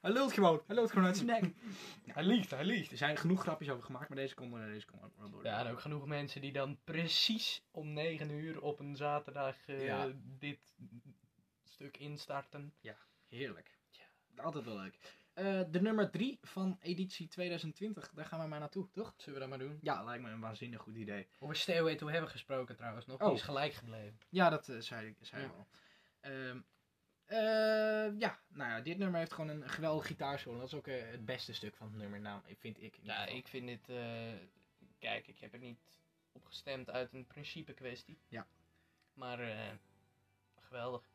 hij 0.00 0.10
lult 0.12 0.32
gewoon. 0.32 0.62
Hij 0.66 0.76
lult 0.76 0.90
gewoon 0.90 1.06
uit 1.06 1.16
zijn 1.16 1.28
nek. 1.28 1.52
Hij 2.06 2.24
liegt, 2.24 2.50
hij 2.50 2.64
liegt. 2.64 2.90
Er 2.90 2.96
zijn 2.96 3.16
genoeg 3.16 3.40
grapjes 3.40 3.70
over 3.70 3.84
gemaakt, 3.84 4.08
maar 4.08 4.18
deze 4.18 4.34
komt, 4.34 4.54
deze 4.54 4.86
komt 4.86 5.02
ook 5.04 5.16
wel 5.18 5.30
door. 5.30 5.44
Ja, 5.44 5.58
en 5.64 5.70
ook 5.72 5.80
genoeg 5.80 6.06
mensen 6.06 6.40
die 6.40 6.52
dan 6.52 6.78
precies 6.84 7.62
om 7.70 7.92
9 7.92 8.30
uur 8.30 8.60
op 8.62 8.80
een 8.80 8.96
zaterdag 8.96 9.56
eh, 9.66 9.84
Ja. 9.84 10.06
dit 10.38 10.74
stuk 11.64 11.96
instarten. 11.96 12.74
Heerlijk. 13.28 13.70
Altijd 14.36 14.64
wel 14.64 14.76
leuk. 14.76 14.98
Eh, 15.32 15.60
de 15.70 15.80
nummer 15.82 16.10
3 16.10 16.38
van 16.42 16.78
editie 16.80 17.28
2020, 17.28 18.10
daar 18.14 18.24
gaan 18.24 18.40
we 18.40 18.46
maar 18.46 18.58
naartoe, 18.58 18.90
toch? 18.90 19.14
Zullen 19.16 19.34
we 19.34 19.40
dat 19.40 19.48
maar 19.58 19.66
doen? 19.68 19.78
Ja, 19.82 20.04
lijkt 20.04 20.22
me 20.22 20.30
een 20.30 20.40
waanzinnig 20.40 20.80
goed 20.80 20.94
idee. 20.96 21.28
Over 21.38 21.56
Stairway 21.56 21.96
to 21.96 22.08
Heaven 22.08 22.28
gesproken 22.28 22.76
trouwens 22.76 23.06
nog. 23.06 23.20
Oh. 23.20 23.26
Die 23.26 23.36
is 23.36 23.42
gelijk 23.42 23.72
gebleven. 23.72 24.18
Ja, 24.28 24.50
dat 24.50 24.68
eh, 24.68 24.78
zei 24.78 25.06
ik 25.06 25.16
zei 25.20 25.42
Ja. 25.42 25.48
al. 25.48 25.66
Ehm, 26.20 26.60
eh, 27.24 28.18
ja, 28.20 28.40
nou 28.48 28.70
ja, 28.70 28.80
dit 28.80 28.98
nummer 28.98 29.18
heeft 29.18 29.32
gewoon 29.32 29.50
een 29.50 29.68
geweldig 29.70 30.06
gitaarsolo. 30.06 30.58
Dat 30.58 30.66
is 30.66 30.74
ook 30.74 30.86
het 30.86 31.24
beste 31.24 31.52
stuk 31.52 31.76
van 31.76 31.86
het 31.86 31.96
nummer, 31.96 32.20
nou, 32.20 32.40
vind 32.58 32.82
ik. 32.82 32.98
Ja, 33.02 33.14
geval. 33.14 33.36
ik 33.36 33.48
vind 33.48 33.66
dit... 33.66 33.88
eh, 33.88 34.32
kijk, 34.98 35.26
ik 35.26 35.38
heb 35.38 35.52
er 35.52 35.58
niet 35.58 36.00
op 36.32 36.44
gestemd 36.44 36.90
uit 36.90 37.12
een 37.12 37.26
principe 37.26 37.72
kwestie. 37.72 38.18
Ja. 38.28 38.46
Maar 39.14 39.40
eh, 39.40 39.72
geweldig. 40.60 41.10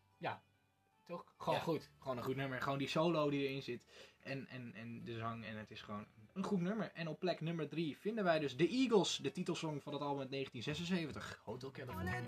Toch? 1.08 1.26
Gewoon 1.38 1.56
Ja. 1.60 1.66
goed. 1.66 1.90
Gewoon 2.00 2.18
een 2.18 2.24
goed 2.24 2.36
nummer. 2.36 2.62
Gewoon 2.62 2.78
die 2.78 2.88
solo 2.88 3.30
die 3.30 3.48
erin 3.48 3.62
zit. 3.62 3.86
En, 4.20 4.48
en, 4.48 4.74
en 4.76 5.04
de 5.04 5.14
zang. 5.18 5.46
En 5.46 5.58
het 5.58 5.72
is 5.72 5.82
gewoon 5.82 6.06
een 6.34 6.44
goed 6.44 6.62
nummer. 6.62 6.92
En 6.94 7.08
op 7.08 7.20
plek 7.20 7.42
nummer 7.42 7.70
3 7.70 7.98
vinden 7.98 8.24
wij 8.24 8.40
dus 8.40 8.56
The 8.56 8.68
Eagles. 8.68 9.18
De 9.18 9.32
titelsong 9.32 9.84
van 9.84 9.94
het 9.94 10.02
album 10.02 10.20
uit 10.20 10.32
1976. 10.32 11.42
Hotel 11.44 11.68
On 11.70 11.74
California. 11.74 12.24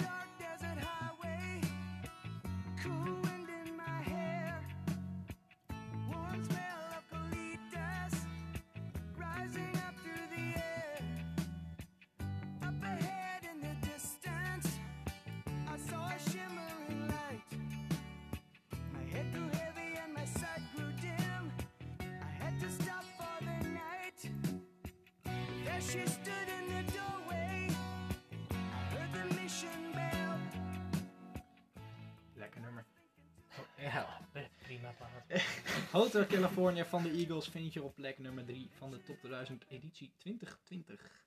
Lekker 32.34 32.62
nummer. 32.62 32.86
Ja, 33.78 34.20
prima 34.64 34.94
plaat. 34.98 35.42
Hotel 35.92 36.26
California 36.26 36.86
van 36.86 37.04
de 37.04 37.12
Eagles 37.12 37.48
vind 37.48 37.74
je 37.74 37.84
op 37.84 37.96
plek 37.96 38.20
nummer 38.20 38.46
3 38.46 38.70
van 38.78 38.92
de 38.92 39.04
Top 39.04 39.18
2000 39.18 39.66
editie 39.70 40.14
2020. 40.18 41.26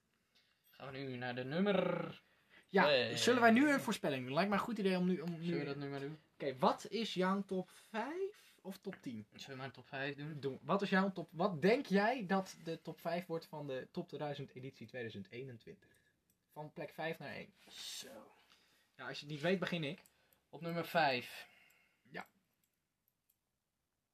Gaan 0.70 0.92
we 0.92 0.98
nu 0.98 1.16
naar 1.16 1.34
de 1.34 1.44
nummer... 1.44 2.22
Ja, 2.68 3.16
zullen 3.16 3.40
wij 3.40 3.50
nu 3.50 3.70
een 3.70 3.80
voorspelling 3.80 4.24
doen? 4.24 4.34
Lijkt 4.34 4.48
mij 4.48 4.58
een 4.58 4.64
goed 4.64 4.78
idee 4.78 4.96
om 4.96 5.06
nu... 5.06 5.20
Om 5.20 5.30
nu... 5.30 5.44
Zullen 5.44 5.58
we 5.58 5.64
dat 5.64 5.76
nu 5.76 5.88
maar 5.88 6.00
doen? 6.00 6.18
Oké, 6.34 6.58
wat 6.58 6.86
is 6.88 7.14
jouw 7.14 7.42
top 7.44 7.70
5 7.90 8.41
of 8.62 8.78
top 8.78 8.96
10? 9.00 9.26
Zullen 9.32 9.48
we 9.48 9.56
maar 9.56 9.66
een 9.66 9.72
top 9.72 9.86
5 9.86 10.16
doen? 10.16 10.40
Doen. 10.40 10.58
Wat 10.62 10.82
is 10.82 10.90
jouw 10.90 11.12
top... 11.12 11.28
Wat 11.32 11.62
denk 11.62 11.86
jij 11.86 12.26
dat 12.26 12.56
de 12.64 12.82
top 12.82 13.00
5 13.00 13.26
wordt 13.26 13.46
van 13.46 13.66
de 13.66 13.88
Top 13.90 14.08
2000 14.08 14.54
editie 14.54 14.86
2021? 14.86 15.88
Van 16.52 16.72
plek 16.72 16.90
5 16.90 17.18
naar 17.18 17.34
1. 17.34 17.52
Zo. 17.68 18.08
Ja, 18.96 19.08
als 19.08 19.18
je 19.18 19.24
het 19.24 19.34
niet 19.34 19.42
weet, 19.42 19.58
begin 19.58 19.84
ik. 19.84 20.00
Op 20.48 20.60
nummer 20.60 20.86
5. 20.86 21.48
Ja. 22.10 22.26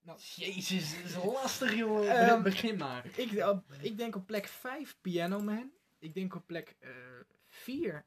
Nou. 0.01 0.19
Jezus, 0.37 0.97
dat 0.97 1.05
is 1.05 1.15
lastig 1.15 1.75
jongen. 1.75 2.11
Ehm, 2.17 2.43
Begin 2.43 2.77
maar. 2.77 3.07
Ik, 3.07 3.33
eh, 3.33 3.59
ik 3.81 3.97
denk 3.97 4.17
op 4.17 4.27
plek 4.27 4.47
5 4.47 4.97
Piano 5.01 5.41
Man. 5.41 5.73
Ik 5.99 6.15
denk 6.15 6.35
op 6.35 6.47
plek 6.47 6.77
4 7.49 8.05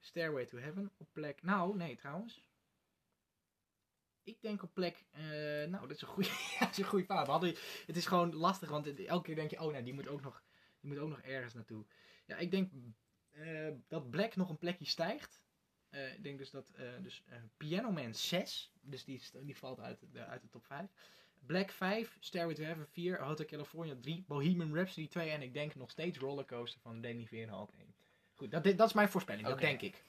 Stairway 0.00 0.46
to 0.46 0.58
Heaven. 0.58 0.90
Op 0.96 1.08
plek... 1.12 1.42
Nou, 1.42 1.76
nee 1.76 1.96
trouwens. 1.96 2.42
Ik 4.24 4.40
denk 4.40 4.62
op 4.62 4.74
plek... 4.74 5.04
eh, 5.10 5.22
nou, 5.68 5.80
dat 5.80 5.90
is 5.90 6.02
een 6.02 6.08
goede, 6.08 6.28
is 6.70 6.78
een 6.78 6.84
goede 6.84 7.04
paard. 7.04 7.26
We 7.26 7.32
hadden, 7.32 7.54
het 7.86 7.96
is 7.96 8.06
gewoon 8.06 8.34
lastig, 8.34 8.68
want 8.68 9.04
elke 9.04 9.24
keer 9.24 9.34
denk 9.34 9.50
je... 9.50 9.60
Oh, 9.60 9.72
nou, 9.72 9.84
die 9.84 9.94
moet 9.94 10.08
ook 10.08 10.22
nog, 10.22 10.42
die 10.80 10.90
moet 10.90 10.98
ook 10.98 11.08
nog 11.08 11.20
ergens 11.20 11.54
naartoe. 11.54 11.84
Ja, 12.26 12.36
ik 12.36 12.50
denk 12.50 12.72
eh, 13.30 13.68
dat 13.88 14.10
Black 14.10 14.36
nog 14.36 14.48
een 14.48 14.58
plekje 14.58 14.84
stijgt. 14.84 15.42
Eh, 15.88 16.12
ik 16.12 16.22
denk 16.22 16.38
dus 16.38 16.50
dat 16.50 16.72
dus, 17.02 17.24
Piano 17.56 17.90
Man 17.90 18.14
6. 18.14 18.72
Dus 18.80 19.04
die, 19.04 19.22
die 19.42 19.56
valt 19.56 19.80
uit 19.80 20.06
de, 20.12 20.24
uit 20.24 20.42
de 20.42 20.48
top 20.48 20.64
5. 20.64 20.90
Black 21.46 21.70
5, 21.70 22.16
Stairway 22.20 22.54
to 22.54 22.62
Heaven 22.62 22.86
4, 22.86 23.22
Hotel 23.22 23.46
California 23.46 23.94
3, 24.00 24.24
Bohemian 24.26 24.74
Rhapsody 24.74 25.08
2 25.08 25.30
en 25.30 25.42
ik 25.42 25.54
denk 25.54 25.74
nog 25.74 25.90
steeds 25.90 26.18
Rollercoaster 26.18 26.80
van 26.80 27.00
Danny 27.00 27.26
Veerhout 27.26 27.70
1. 27.78 27.94
Goed, 28.34 28.50
dat, 28.50 28.64
dat 28.64 28.88
is 28.88 28.92
mijn 28.92 29.08
voorspelling, 29.08 29.46
dat 29.46 29.60
denk 29.60 29.80
ik. 29.80 30.02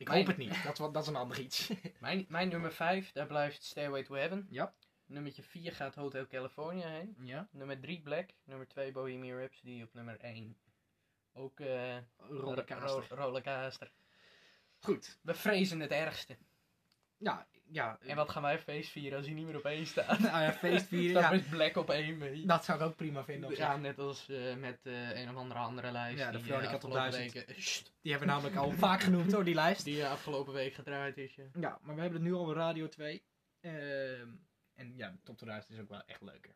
Ik 0.00 0.08
Mijn- 0.08 0.18
hoop 0.18 0.26
het 0.26 0.36
niet. 0.36 0.62
Dat, 0.64 0.76
dat 0.76 1.02
is 1.02 1.06
een 1.08 1.16
ander 1.16 1.38
iets. 1.40 1.70
Mijn, 2.00 2.26
mijn 2.28 2.48
nummer 2.48 2.72
5, 2.72 3.12
daar 3.12 3.26
blijft 3.26 3.64
Stairway 3.64 4.02
to 4.02 4.14
Heaven. 4.14 4.46
Ja. 4.50 4.74
Nummertje 5.06 5.42
4 5.42 5.72
gaat 5.72 5.94
Hotel 5.94 6.26
California 6.26 6.88
heen. 6.88 7.16
ja. 7.20 7.48
Nummer 7.50 7.80
3 7.80 8.00
Black. 8.00 8.30
Nummer 8.44 8.68
2 8.68 8.92
Bohemian 8.92 9.38
Rhapsody 9.38 9.82
op 9.82 9.94
nummer 9.94 10.20
1. 10.20 10.56
Ook 11.32 11.60
eh 11.60 11.96
Rollercoaster. 12.16 13.08
ro- 13.08 13.22
rollercoaster. 13.24 13.90
Goed. 14.78 15.18
We 15.22 15.34
vrezen 15.34 15.80
het 15.80 15.90
ergste. 15.90 16.36
Ja, 17.16 17.46
ja. 17.72 17.98
En 18.00 18.16
wat 18.16 18.30
gaan 18.30 18.42
wij 18.42 18.58
feest 18.58 18.90
vieren 18.90 19.16
als 19.18 19.26
hij 19.26 19.34
niet 19.34 19.46
meer 19.46 19.56
op 19.56 19.64
1 19.64 19.86
staat? 19.86 20.18
Nou 20.30 20.42
ja, 20.42 20.52
feest 20.52 20.86
vieren. 20.92 21.22
Ja, 21.22 21.30
met 21.30 21.50
Black 21.50 21.76
op 21.76 21.90
1 21.90 22.18
mee. 22.18 22.46
dat 22.46 22.64
zou 22.64 22.78
ik 22.80 22.84
ook 22.86 22.96
prima 22.96 23.24
vinden. 23.24 23.50
Op 23.50 23.56
Ja, 23.56 23.76
net 23.76 23.98
als 23.98 24.28
eh, 24.28 24.56
met 24.56 24.86
eh, 24.86 25.20
een 25.20 25.28
of 25.28 25.36
andere 25.36 25.60
andere 25.60 25.90
lijst. 25.92 26.18
Ja, 26.18 26.30
de 26.30 26.36
die, 26.36 26.46
Veronica 26.46 26.72
eh, 26.72 26.78
Top 26.78 26.90
afgelopen 26.90 27.10
1000. 27.20 27.46
weken- 27.46 27.62
Sst, 27.62 27.92
Die 28.00 28.10
hebben 28.12 28.28
we 28.28 28.34
namelijk 28.34 28.56
al 28.60 28.70
vaak 28.72 29.00
genoemd 29.00 29.32
hoor, 29.32 29.44
die 29.44 29.54
lijst. 29.54 29.84
die 29.84 30.02
eh, 30.02 30.10
afgelopen 30.10 30.52
week 30.52 30.74
gedraaid 30.74 31.16
is. 31.18 31.34
Ja. 31.34 31.44
Ja, 31.60 31.78
maar 31.82 31.94
we 31.94 32.00
hebben 32.00 32.20
het 32.20 32.28
nu 32.30 32.34
al 32.36 32.48
op 32.48 32.54
Radio 32.54 32.88
2. 32.88 33.22
Ehm, 33.60 34.28
en 34.74 34.96
ja, 34.96 35.16
Top 35.22 35.36
2000 35.36 35.72
is 35.74 35.80
ook 35.80 35.88
wel 35.88 36.02
echt 36.06 36.20
leuker. 36.22 36.54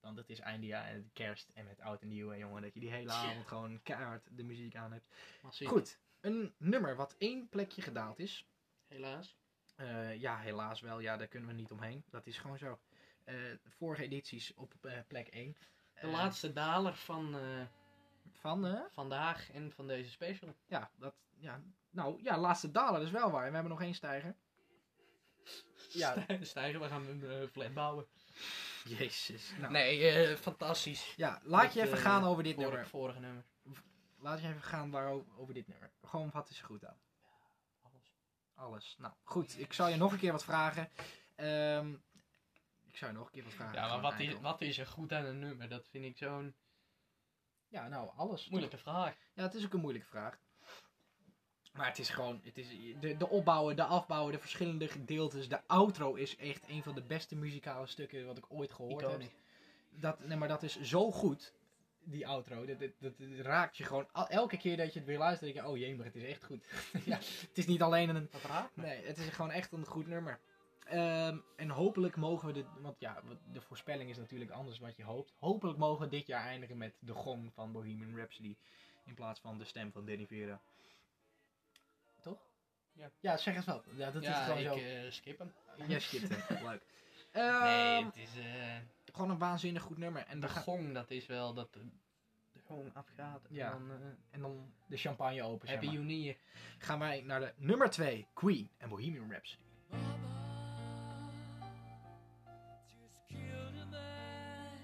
Want 0.00 0.16
het 0.16 0.30
is 0.30 0.38
eindejaar 0.38 0.88
en 0.88 0.96
is 0.98 1.10
kerst 1.12 1.50
en 1.54 1.64
met 1.64 1.80
oud 1.80 2.02
en 2.02 2.08
nieuw 2.08 2.32
en 2.32 2.38
jongen, 2.38 2.62
dat 2.62 2.74
je 2.74 2.80
die 2.80 2.90
hele 2.90 3.10
avond 3.12 3.46
gewoon 3.46 3.82
keihard 3.82 4.28
de 4.30 4.42
muziek 4.42 4.76
aan 4.76 4.92
hebt. 4.92 5.08
Massief. 5.42 5.68
Goed, 5.68 6.00
een 6.20 6.54
nummer 6.58 6.96
wat 6.96 7.14
één 7.18 7.48
plekje 7.48 7.82
gedaald 7.82 8.18
is. 8.18 8.48
Helaas. 8.86 9.38
Eh, 9.80 10.20
ja, 10.20 10.38
helaas 10.38 10.80
wel. 10.80 10.98
Ja, 11.00 11.16
daar 11.16 11.26
kunnen 11.26 11.48
we 11.48 11.54
niet 11.54 11.70
omheen. 11.70 12.04
Dat 12.10 12.26
is 12.26 12.38
gewoon 12.38 12.58
zo. 12.58 12.78
Eh, 13.24 13.34
vorige 13.68 14.02
edities 14.02 14.54
op 14.54 14.74
eh, 14.80 14.92
plek 15.06 15.28
1. 15.28 15.56
De 16.00 16.06
laatste 16.06 16.52
daler 16.52 16.94
van 16.94 17.36
Van, 18.32 18.88
vandaag 18.92 19.50
en 19.52 19.72
van 19.72 19.86
deze 19.86 20.10
special. 20.10 20.54
ja, 20.66 20.90
dat, 20.96 21.14
ja, 21.36 21.62
nou, 21.90 22.22
ja, 22.22 22.38
laatste 22.38 22.70
daler, 22.70 23.02
is 23.02 23.10
wel 23.10 23.30
waar. 23.30 23.42
En 23.42 23.48
we 23.48 23.54
hebben 23.54 23.72
nog 23.72 23.82
één 23.82 23.94
stijger. 23.94 24.34
Ja, 25.88 26.26
Stijgen, 26.40 26.80
we 26.80 26.88
gaan 26.88 27.06
een 27.06 27.48
flat 27.48 27.74
bouwen. 27.74 28.06
jezus. 28.84 29.52
Nou, 29.58 29.72
Nee, 29.72 30.36
fantastisch. 30.36 31.14
Ja, 31.16 31.40
laat 31.44 31.72
je 31.74 31.82
even 31.82 31.98
gaan 31.98 32.24
over 32.24 32.42
dit 32.42 32.54
vorige, 32.54 32.70
nummer. 32.72 32.88
vorige 32.90 33.20
nummer. 33.20 33.44
Laat 34.18 34.40
je 34.40 34.48
even 34.48 34.62
gaan 34.62 34.90
waarover, 34.90 35.32
over 35.38 35.54
dit 35.54 35.68
nummer. 35.68 35.90
Gewoon, 36.02 36.30
wat 36.32 36.48
is 36.50 36.58
er 36.58 36.64
goed 36.64 36.84
aan? 36.84 36.96
Alles. 38.60 38.96
Nou, 38.98 39.12
goed. 39.22 39.58
Ik 39.58 39.72
zal 39.72 39.88
je 39.88 39.96
nog 39.96 40.12
een 40.12 40.18
keer 40.18 40.32
wat 40.32 40.44
vragen. 40.44 40.88
Ehm, 41.34 41.92
ik 42.86 42.96
zou 42.96 43.10
je 43.12 43.16
nog 43.16 43.26
een 43.26 43.32
keer 43.32 43.44
wat 43.44 43.52
vragen. 43.52 43.74
Ja, 43.74 43.88
maar 43.88 44.00
wat 44.00 44.20
is, 44.20 44.40
wat 44.40 44.60
is 44.60 44.78
er 44.78 44.86
goed 44.86 45.12
aan 45.12 45.24
een 45.24 45.38
nummer? 45.38 45.68
Dat 45.68 45.86
vind 45.90 46.04
ik 46.04 46.16
zo'n 46.16 46.54
Ja, 47.68 47.88
nou, 47.88 48.10
alles. 48.16 48.48
moeilijke 48.48 48.78
vraag. 48.78 49.16
Ja, 49.34 49.42
het 49.42 49.54
is 49.54 49.64
ook 49.64 49.72
een 49.72 49.80
moeilijke 49.80 50.08
vraag. 50.08 50.38
Maar 51.72 51.86
het 51.86 51.98
is 51.98 52.08
gewoon, 52.08 52.40
het 52.44 52.58
is, 52.58 52.68
de, 53.00 53.16
de 53.16 53.28
opbouwen, 53.28 53.76
de 53.76 53.84
afbouwen, 53.84 54.32
de 54.32 54.38
verschillende 54.38 54.88
gedeeltes. 54.88 55.48
De 55.48 55.66
outro 55.66 56.14
is 56.14 56.36
echt 56.36 56.68
een 56.68 56.82
van 56.82 56.94
de 56.94 57.02
beste 57.02 57.36
muzikale 57.36 57.86
stukken 57.86 58.26
wat 58.26 58.38
ik 58.38 58.44
ooit 58.48 58.72
gehoord 58.72 59.00
heb. 59.10 59.22
Dat, 59.90 60.18
nee, 60.18 60.36
maar 60.36 60.48
dat 60.48 60.62
is 60.62 60.80
zo 60.80 61.10
goed, 61.10 61.54
die 62.04 62.26
outro. 62.26 62.64
Dat, 62.66 62.78
dat, 62.80 62.90
dat, 62.98 63.12
raakt 63.40 63.76
je 63.76 63.84
gewoon. 63.84 64.08
Elke 64.28 64.56
keer 64.56 64.76
dat 64.76 64.92
je 64.92 64.98
het 64.98 65.08
weer 65.08 65.18
luistert, 65.18 65.52
denk 65.52 65.64
je, 65.64 65.70
oh 65.72 65.76
jee, 65.78 65.96
maar 65.96 66.06
het 66.06 66.16
is 66.16 66.22
echt 66.24 66.44
goed. 66.44 66.64
ja, 67.04 67.16
het 67.16 67.50
is 67.58 67.66
niet 67.66 67.82
alleen 67.82 68.08
een... 68.08 68.28
Dat 68.30 68.42
raakt 68.42 68.76
me. 68.76 68.82
Nee, 68.82 69.04
het 69.06 69.18
is 69.18 69.28
gewoon 69.28 69.50
echt 69.50 69.72
een 69.72 69.86
goed 69.86 70.06
nummer. 70.06 70.40
Ehm, 70.84 71.38
en 71.56 71.68
hopelijk 71.68 72.16
mogen 72.16 72.46
we 72.46 72.52
dit, 72.52 72.66
want 72.80 72.96
ja, 73.00 73.22
de 73.52 73.60
voorspelling 73.60 74.10
is 74.10 74.16
natuurlijk 74.18 74.50
anders 74.50 74.78
wat 74.78 74.96
je 74.96 75.04
hoopt. 75.04 75.32
Hopelijk 75.38 75.78
mogen 75.78 76.04
we 76.04 76.10
dit 76.16 76.26
jaar 76.26 76.44
eindigen 76.44 76.76
met 76.78 76.94
de 77.00 77.12
gong 77.14 77.52
van 77.54 77.72
Bohemian 77.72 78.16
Rhapsody. 78.16 78.56
In 79.04 79.14
plaats 79.14 79.40
van 79.40 79.58
de 79.58 79.64
stem 79.64 79.92
van 79.92 80.06
Danny 80.06 80.26
Vera. 80.26 80.60
Toch? 82.20 82.38
Ja. 82.92 83.10
Ja, 83.20 83.36
zeg 83.36 83.54
het 83.54 83.64
wel. 83.64 83.82
Ja, 83.96 84.10
dat 84.10 84.22
is 84.22 84.28
gewoon 84.36 84.58
ik 84.58 84.64
zo. 84.64 84.74
eh, 84.74 85.10
skip 85.10 85.38
hem. 85.38 85.52
Jij 85.88 86.00
skipt 86.00 86.28
hem. 86.28 86.56
Leuk. 86.68 86.82
nee, 87.32 87.42
Ehm, 87.44 88.04
het 88.04 88.16
is... 88.16 88.38
eh, 88.38 88.76
Gewoon 89.12 89.30
een 89.30 89.38
waanzinnig 89.38 89.82
goed 89.82 89.98
nummer. 89.98 90.26
En, 90.26 90.40
de 90.40 90.48
gong, 90.48 90.94
dat 90.94 91.10
is 91.10 91.26
wel 91.26 91.54
dat 91.54 91.72
de, 91.72 91.80
de 92.52 92.60
gong 92.60 92.94
afgaat. 92.94 93.44
En 93.44 93.54
Ja. 93.54 93.70
dan 93.70 93.90
eh, 93.90 93.96
en 94.30 94.40
dan 94.40 94.72
de 94.86 94.96
champagne 94.96 95.42
open. 95.42 95.68
zeg 95.68 95.76
Happy 95.80 95.90
maar. 95.96 96.04
New 96.04 96.18
Year. 96.24 96.36
Gaan 96.78 96.98
wij 96.98 97.20
naar 97.22 97.40
de 97.40 97.52
nummer 97.56 97.90
2, 97.90 98.26
Queen 98.34 98.70
en 98.78 98.88
Bohemian 98.88 99.30
Rhapsody. 99.30 99.62
Just 102.86 103.20
killed 103.28 103.74
a 103.82 103.86
man, 103.90 104.78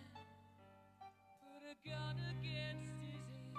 put 1.41 1.62
a 1.70 1.74
gun 1.85 2.16
against 2.39 2.91
his 3.01 3.22
head, 3.47 3.57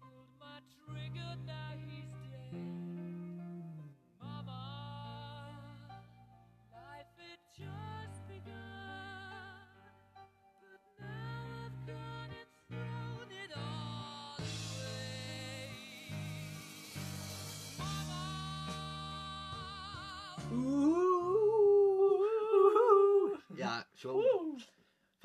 pulled 0.00 0.32
my 0.38 0.60
trigger, 0.84 1.36
now 1.46 1.70
he's 1.88 1.97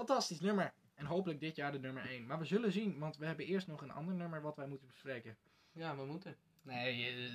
Fantastisch 0.05 0.39
nummer. 0.39 0.73
En 0.95 1.05
hopelijk 1.05 1.39
dit 1.39 1.55
jaar 1.55 1.71
de 1.71 1.79
nummer 1.79 2.05
1. 2.09 2.25
Maar 2.25 2.39
we 2.39 2.45
zullen 2.45 2.71
zien, 2.71 2.99
want 2.99 3.17
we 3.17 3.25
hebben 3.25 3.45
eerst 3.45 3.67
nog 3.67 3.81
een 3.81 3.91
ander 3.91 4.15
nummer 4.15 4.41
wat 4.41 4.55
wij 4.55 4.67
moeten 4.67 4.87
bespreken. 4.87 5.37
Ja, 5.71 5.95
we 5.95 6.05
moeten. 6.05 6.35
Nee, 6.61 7.07
eh, 7.07 7.31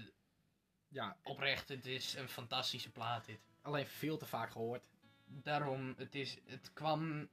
Ja, 0.89 1.17
oprecht, 1.23 1.69
het 1.69 1.87
is 1.87 2.15
een 2.15 2.29
fantastische 2.29 2.91
plaat 2.91 3.27
dit. 3.27 3.41
alleen 3.63 3.87
veel 3.87 4.17
te 4.17 4.27
vaak 4.27 4.51
gehoord. 4.51 4.89
Daarom, 5.27 5.95
het, 5.97 6.15
is, 6.15 6.39
het 6.45 6.73
kwam, 6.73 7.29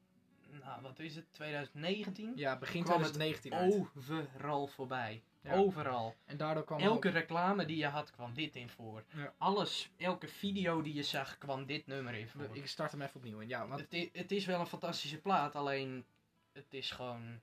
nou 0.49 0.81
wat 0.81 0.99
is 0.99 1.15
het, 1.15 1.33
2019? 1.33 2.31
Ja, 2.35 2.57
begin 2.57 2.83
Kwam 2.83 3.01
het 3.01 3.13
2019 3.13 3.53
uit. 3.53 3.73
Overal 3.73 4.67
voorbij. 4.67 5.23
Ja. 5.45 5.53
Overal. 5.55 6.15
En 6.25 6.37
daardoor 6.37 6.63
kwam 6.63 6.79
Elke 6.79 7.07
ook- 7.07 7.13
reclame 7.13 7.65
die 7.65 7.77
je 7.77 7.87
had 7.87 8.11
kwam 8.11 8.33
dit 8.33 8.55
in 8.55 8.69
voor. 8.69 9.03
Ja. 9.15 9.33
Alles, 9.37 9.89
elke 9.97 10.27
video 10.27 10.81
die 10.81 10.93
je 10.93 11.03
zag 11.03 11.37
kwam 11.37 11.65
dit 11.65 11.87
nummer 11.87 12.13
in 12.13 12.27
voor. 12.27 12.47
Ik 12.51 12.67
start 12.67 12.91
hem 12.91 13.01
even 13.01 13.15
opnieuw 13.15 13.39
in. 13.39 13.47
Ja, 13.47 13.67
want 13.67 13.79
Het, 13.81 13.93
i- 13.93 14.09
het 14.13 14.31
is 14.31 14.45
wel 14.45 14.59
een 14.59 14.65
fantastische 14.67 15.17
plaat, 15.21 15.55
alleen 15.55 16.05
het 16.53 16.73
is 16.73 16.91
gewoon... 16.91 17.39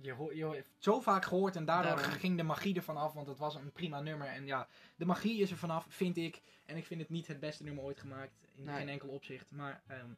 je, 0.00 0.12
ho- 0.12 0.32
je 0.32 0.64
zo 0.78 1.00
vaak 1.00 1.24
gehoord 1.24 1.56
en 1.56 1.64
daardoor 1.64 1.96
Daarom. 1.96 2.14
ging 2.14 2.36
de 2.36 2.42
magie 2.42 2.76
ervan 2.76 2.96
af. 2.96 3.12
Want 3.12 3.26
het 3.26 3.38
was 3.38 3.54
een 3.54 3.72
prima 3.72 4.00
nummer. 4.00 4.26
En 4.28 4.46
ja, 4.46 4.68
de 4.96 5.04
magie 5.04 5.40
is 5.40 5.50
er 5.50 5.56
vanaf, 5.56 5.86
vind 5.88 6.16
ik. 6.16 6.42
En 6.66 6.76
ik 6.76 6.86
vind 6.86 7.00
het 7.00 7.10
niet 7.10 7.26
het 7.26 7.40
beste 7.40 7.62
nummer 7.64 7.84
ooit 7.84 8.00
gemaakt. 8.00 8.32
In 8.56 8.64
Nee. 8.64 8.76
geen 8.76 8.88
enkel 8.88 9.08
opzicht. 9.08 9.50
Maar 9.50 9.82
ehm, 9.86 10.08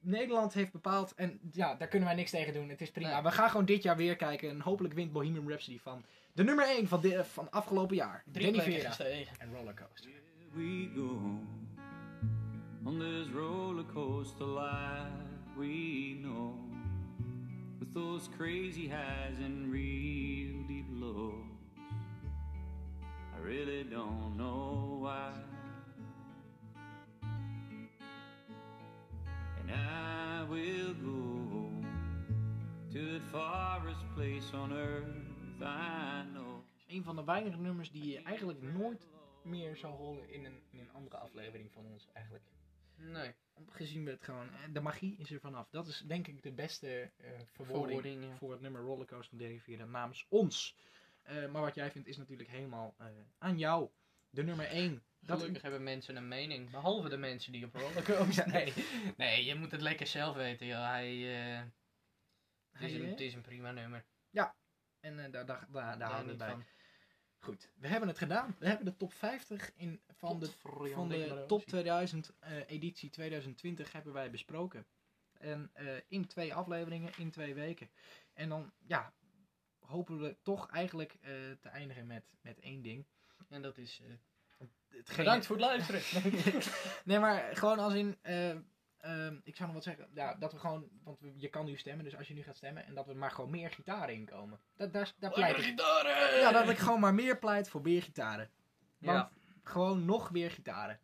Nederland 0.00 0.54
heeft 0.54 0.72
bepaald. 0.72 1.14
En 1.14 1.40
ja, 1.52 1.74
daar 1.74 1.88
kunnen 1.88 2.08
wij 2.08 2.16
niks 2.16 2.30
tegen 2.30 2.52
doen. 2.52 2.68
Het 2.68 2.80
is 2.80 2.90
prima. 2.90 3.12
Nee. 3.12 3.22
We 3.22 3.30
gaan 3.30 3.50
gewoon 3.50 3.64
dit 3.66 3.82
jaar 3.82 3.96
weer 3.96 4.16
kijken. 4.16 4.50
En 4.50 4.60
hopelijk 4.60 4.94
wint 4.94 5.12
Bohemian 5.12 5.48
Rhapsody 5.48 5.78
van 5.78 6.04
de 6.32 6.44
nummer 6.44 6.68
1 6.76 6.88
van, 6.88 7.00
de, 7.00 7.24
van 7.24 7.50
afgelopen 7.50 7.96
jaar. 7.96 8.24
Drie 8.32 8.44
Danny 8.52 8.62
Vera 8.72 8.88
gestegen. 8.88 9.36
en 9.38 9.52
Rollercoaster. 9.54 10.10
we 10.54 10.90
go 10.94 11.38
on 12.84 12.98
this 12.98 13.28
roller 13.34 13.84
coaster 13.84 14.46
life 14.46 15.56
we 15.56 16.18
know 16.20 16.54
with 17.78 17.94
those 17.94 18.28
crazy 18.36 18.86
highs 18.88 19.38
and 19.44 19.72
real 19.72 20.66
deep 20.66 20.86
lows 20.90 21.46
I 23.34 23.38
really 23.42 23.84
don't 23.88 24.36
know 24.36 24.98
why 25.00 25.32
and 29.60 29.70
I 29.70 30.44
will 30.50 30.94
go 31.02 31.70
to 32.90 32.98
the 32.98 33.20
farthest 33.30 34.04
place 34.14 34.52
on 34.54 34.72
earth 34.72 35.21
Een 36.86 37.04
van 37.04 37.16
de 37.16 37.24
weinige 37.24 37.58
nummers 37.58 37.90
die 37.90 38.06
je 38.06 38.22
eigenlijk 38.22 38.62
nooit 38.62 39.08
meer 39.42 39.76
zou 39.76 39.94
horen 39.94 40.28
in 40.28 40.44
een, 40.44 40.62
in 40.70 40.78
een 40.78 40.92
andere 40.92 41.16
aflevering 41.16 41.72
van 41.72 41.86
ons 41.86 42.08
eigenlijk. 42.12 42.44
Nee, 42.96 43.34
Gezien 43.70 44.04
we 44.04 44.10
het 44.10 44.24
gewoon, 44.24 44.48
eh, 44.48 44.72
de 44.72 44.80
magie 44.80 45.16
is 45.18 45.30
er 45.30 45.40
vanaf. 45.40 45.68
Dat 45.70 45.86
is 45.86 46.04
denk 46.06 46.26
ik 46.26 46.42
de 46.42 46.52
beste 46.52 47.10
eh 47.16 47.30
verwoording 47.52 47.54
Verwoording, 47.54 48.24
ja. 48.24 48.36
voor 48.36 48.50
het 48.50 48.60
nummer 48.60 48.80
Rollercoaster 48.80 49.38
van 49.38 49.58
Vera 49.58 49.84
namens 49.84 50.26
ons. 50.28 50.76
Eh, 51.22 51.50
maar 51.50 51.62
wat 51.62 51.74
jij 51.74 51.90
vindt 51.90 52.08
is 52.08 52.16
natuurlijk 52.16 52.48
helemaal 52.48 52.94
aan 53.38 53.58
jou. 53.58 53.88
De 54.30 54.42
nummer 54.42 54.66
1. 54.66 55.02
Dat, 55.20 55.38
gelukkig 55.38 55.62
hebben 55.62 55.82
mensen 55.82 56.16
een 56.16 56.28
mening. 56.28 56.70
Behalve 56.70 57.08
de 57.08 57.16
mensen 57.16 57.52
die 57.52 57.64
op 57.64 57.74
rollercoaster... 57.74 58.48
nee, 58.48 58.72
nee, 59.16 59.44
je 59.44 59.54
moet 59.54 59.70
het 59.70 59.80
lekker 59.80 60.06
zelf 60.06 60.36
weten. 60.36 60.66
Joh. 60.66 60.86
Hij, 60.86 61.16
het, 62.70 62.82
is 62.82 62.94
een, 62.94 63.08
het 63.08 63.20
is 63.20 63.34
een 63.34 63.40
prima 63.40 63.72
nummer. 63.72 64.04
En 65.02 65.24
eh, 65.24 65.32
daar, 65.32 65.46
daar, 65.46 65.66
daar, 65.70 65.98
daar 65.98 66.10
houden 66.10 66.32
we 66.32 66.38
bij. 66.38 66.50
van. 66.50 66.64
Goed, 67.38 67.70
we 67.74 67.88
hebben 67.88 68.08
het 68.08 68.18
gedaan. 68.18 68.56
We 68.58 68.66
hebben 68.66 68.84
de 68.84 68.96
top 68.96 69.12
50 69.12 69.72
in, 69.74 70.00
van 70.08 70.40
de 70.40 70.50
van 70.92 71.08
de 71.08 71.44
top 71.46 71.64
2000 71.64 72.32
eh, 72.38 72.56
editie 72.66 73.10
2020 73.10 73.92
hebben 73.92 74.12
wij 74.12 74.30
besproken. 74.30 74.86
En 75.32 75.70
eh, 75.72 75.86
in 76.08 76.26
twee 76.26 76.54
afleveringen, 76.54 77.12
in 77.16 77.30
twee 77.30 77.54
weken. 77.54 77.90
En 78.32 78.48
dan, 78.48 78.72
ja, 78.86 79.12
hopen 79.78 80.20
we 80.20 80.36
toch 80.42 80.70
eigenlijk 80.70 81.18
te 81.60 81.68
eindigen 81.68 82.06
met, 82.06 82.36
met 82.40 82.60
één 82.60 82.82
ding. 82.82 83.06
En 83.48 83.62
dat 83.62 83.78
is... 83.78 84.02
Hetgeen- 84.88 85.16
bedankt 85.16 85.46
voor 85.46 85.56
het 85.56 85.64
luisteren. 85.64 86.02
nee, 87.04 87.18
maar 87.18 87.56
gewoon 87.56 87.78
als 87.78 87.94
in. 87.94 88.18
Eh, 89.02 89.26
ehm, 89.26 89.36
ik 89.44 89.56
zou 89.56 89.66
nog 89.66 89.74
wat 89.74 89.84
zeggen. 89.84 90.08
Ja, 90.14 90.34
dat 90.34 90.52
we 90.52 90.58
gewoon. 90.58 90.88
Want 91.04 91.20
we- 91.20 91.32
je 91.36 91.48
kan 91.48 91.64
nu 91.64 91.76
stemmen, 91.76 92.04
dus 92.04 92.16
als 92.16 92.28
je 92.28 92.34
nu 92.34 92.42
gaat 92.42 92.56
stemmen. 92.56 92.84
En 92.86 92.94
dat 92.94 93.08
er 93.08 93.16
maar 93.16 93.30
gewoon 93.30 93.50
meer 93.50 93.70
gitaren 93.70 94.14
inkomen. 94.14 94.60
Dat, 94.76 94.92
daar, 94.92 95.12
daar 95.18 95.30
pleit 95.32 95.56
ik. 95.56 95.62
gitaren! 95.64 96.40
Ja, 96.40 96.52
dat 96.52 96.68
ik 96.68 96.78
gewoon 96.78 97.00
maar 97.00 97.14
meer 97.14 97.38
pleit 97.38 97.68
voor 97.68 97.80
meer 97.82 98.02
gitaren. 98.02 98.50
Want 98.98 99.18
Ja. 99.18 99.30
gewoon 99.62 100.04
nog 100.04 100.30
meer 100.30 100.50
gitaren. 100.50 101.00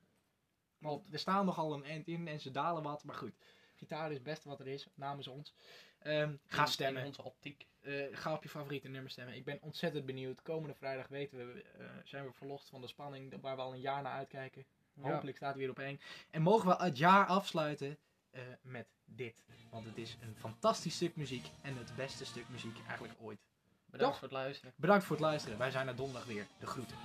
Want 0.79 1.13
er 1.13 1.19
staan 1.19 1.45
nogal 1.45 1.73
een 1.75 1.85
eind 1.85 2.09
in 2.09 2.29
en 2.29 2.41
ze 2.41 2.51
dalen 2.51 2.83
wat. 2.83 3.05
Maar 3.05 3.15
goed, 3.15 3.33
gitaar 3.75 4.09
is 4.09 4.15
het 4.15 4.23
beste 4.25 4.49
wat 4.49 4.61
er 4.61 4.67
is, 4.69 4.89
namens 4.95 5.27
ons. 5.29 5.55
Ehm, 5.99 6.37
ga 6.47 6.63
In- 6.63 6.69
stemmen. 6.69 7.01
In 7.03 7.07
onze 7.09 7.23
optiek. 7.25 7.67
Eh, 7.81 8.05
ga 8.13 8.33
op 8.33 8.43
je 8.43 8.49
favoriete 8.49 8.89
nummer 8.89 9.11
stemmen. 9.11 9.35
Ik 9.35 9.45
ben 9.45 9.59
ontzettend 9.63 10.07
benieuwd. 10.07 10.43
Komende 10.43 10.75
vrijdag 10.75 11.09
weten 11.09 11.39
we, 11.39 11.63
eh, 11.63 11.87
zijn 12.05 12.25
we 12.25 12.33
verlost 12.33 12.69
van 12.69 12.81
de 12.81 12.87
spanning 12.89 13.41
waar 13.41 13.57
we 13.57 13.63
al 13.63 13.73
een 13.73 13.81
jaar 13.81 14.03
naar 14.03 14.13
uitkijken. 14.13 14.65
Hopelijk 15.01 15.37
staat 15.37 15.51
hij 15.51 15.59
weer 15.59 15.71
op 15.71 15.79
één. 15.79 16.01
En 16.31 16.43
mogen 16.43 16.69
we 16.69 16.85
het 16.85 16.99
jaar 16.99 17.27
afsluiten 17.27 17.99
eh, 18.31 18.43
met 18.63 18.87
dit. 19.05 19.35
Want 19.71 19.87
het 19.87 19.99
is 19.99 20.17
een 20.21 20.37
fantastisch 20.37 20.95
stuk 20.95 21.17
muziek. 21.17 21.51
En 21.63 21.77
het 21.77 21.97
beste 21.97 22.25
stuk 22.25 22.49
muziek 22.49 22.77
eigenlijk 22.87 23.15
ooit. 23.21 23.39
Bedankt 23.91 24.13
Toch? 24.13 24.19
voor 24.19 24.29
het 24.29 24.45
luisteren. 24.45 24.75
Bedankt 24.77 25.05
voor 25.05 25.17
het 25.17 25.25
luisteren. 25.25 25.59
Wij 25.59 25.71
zijn 25.71 25.89
er 25.89 25.97
donderdag 25.97 26.27
weer. 26.27 26.47
De 26.59 26.67
groeten. 26.67 26.97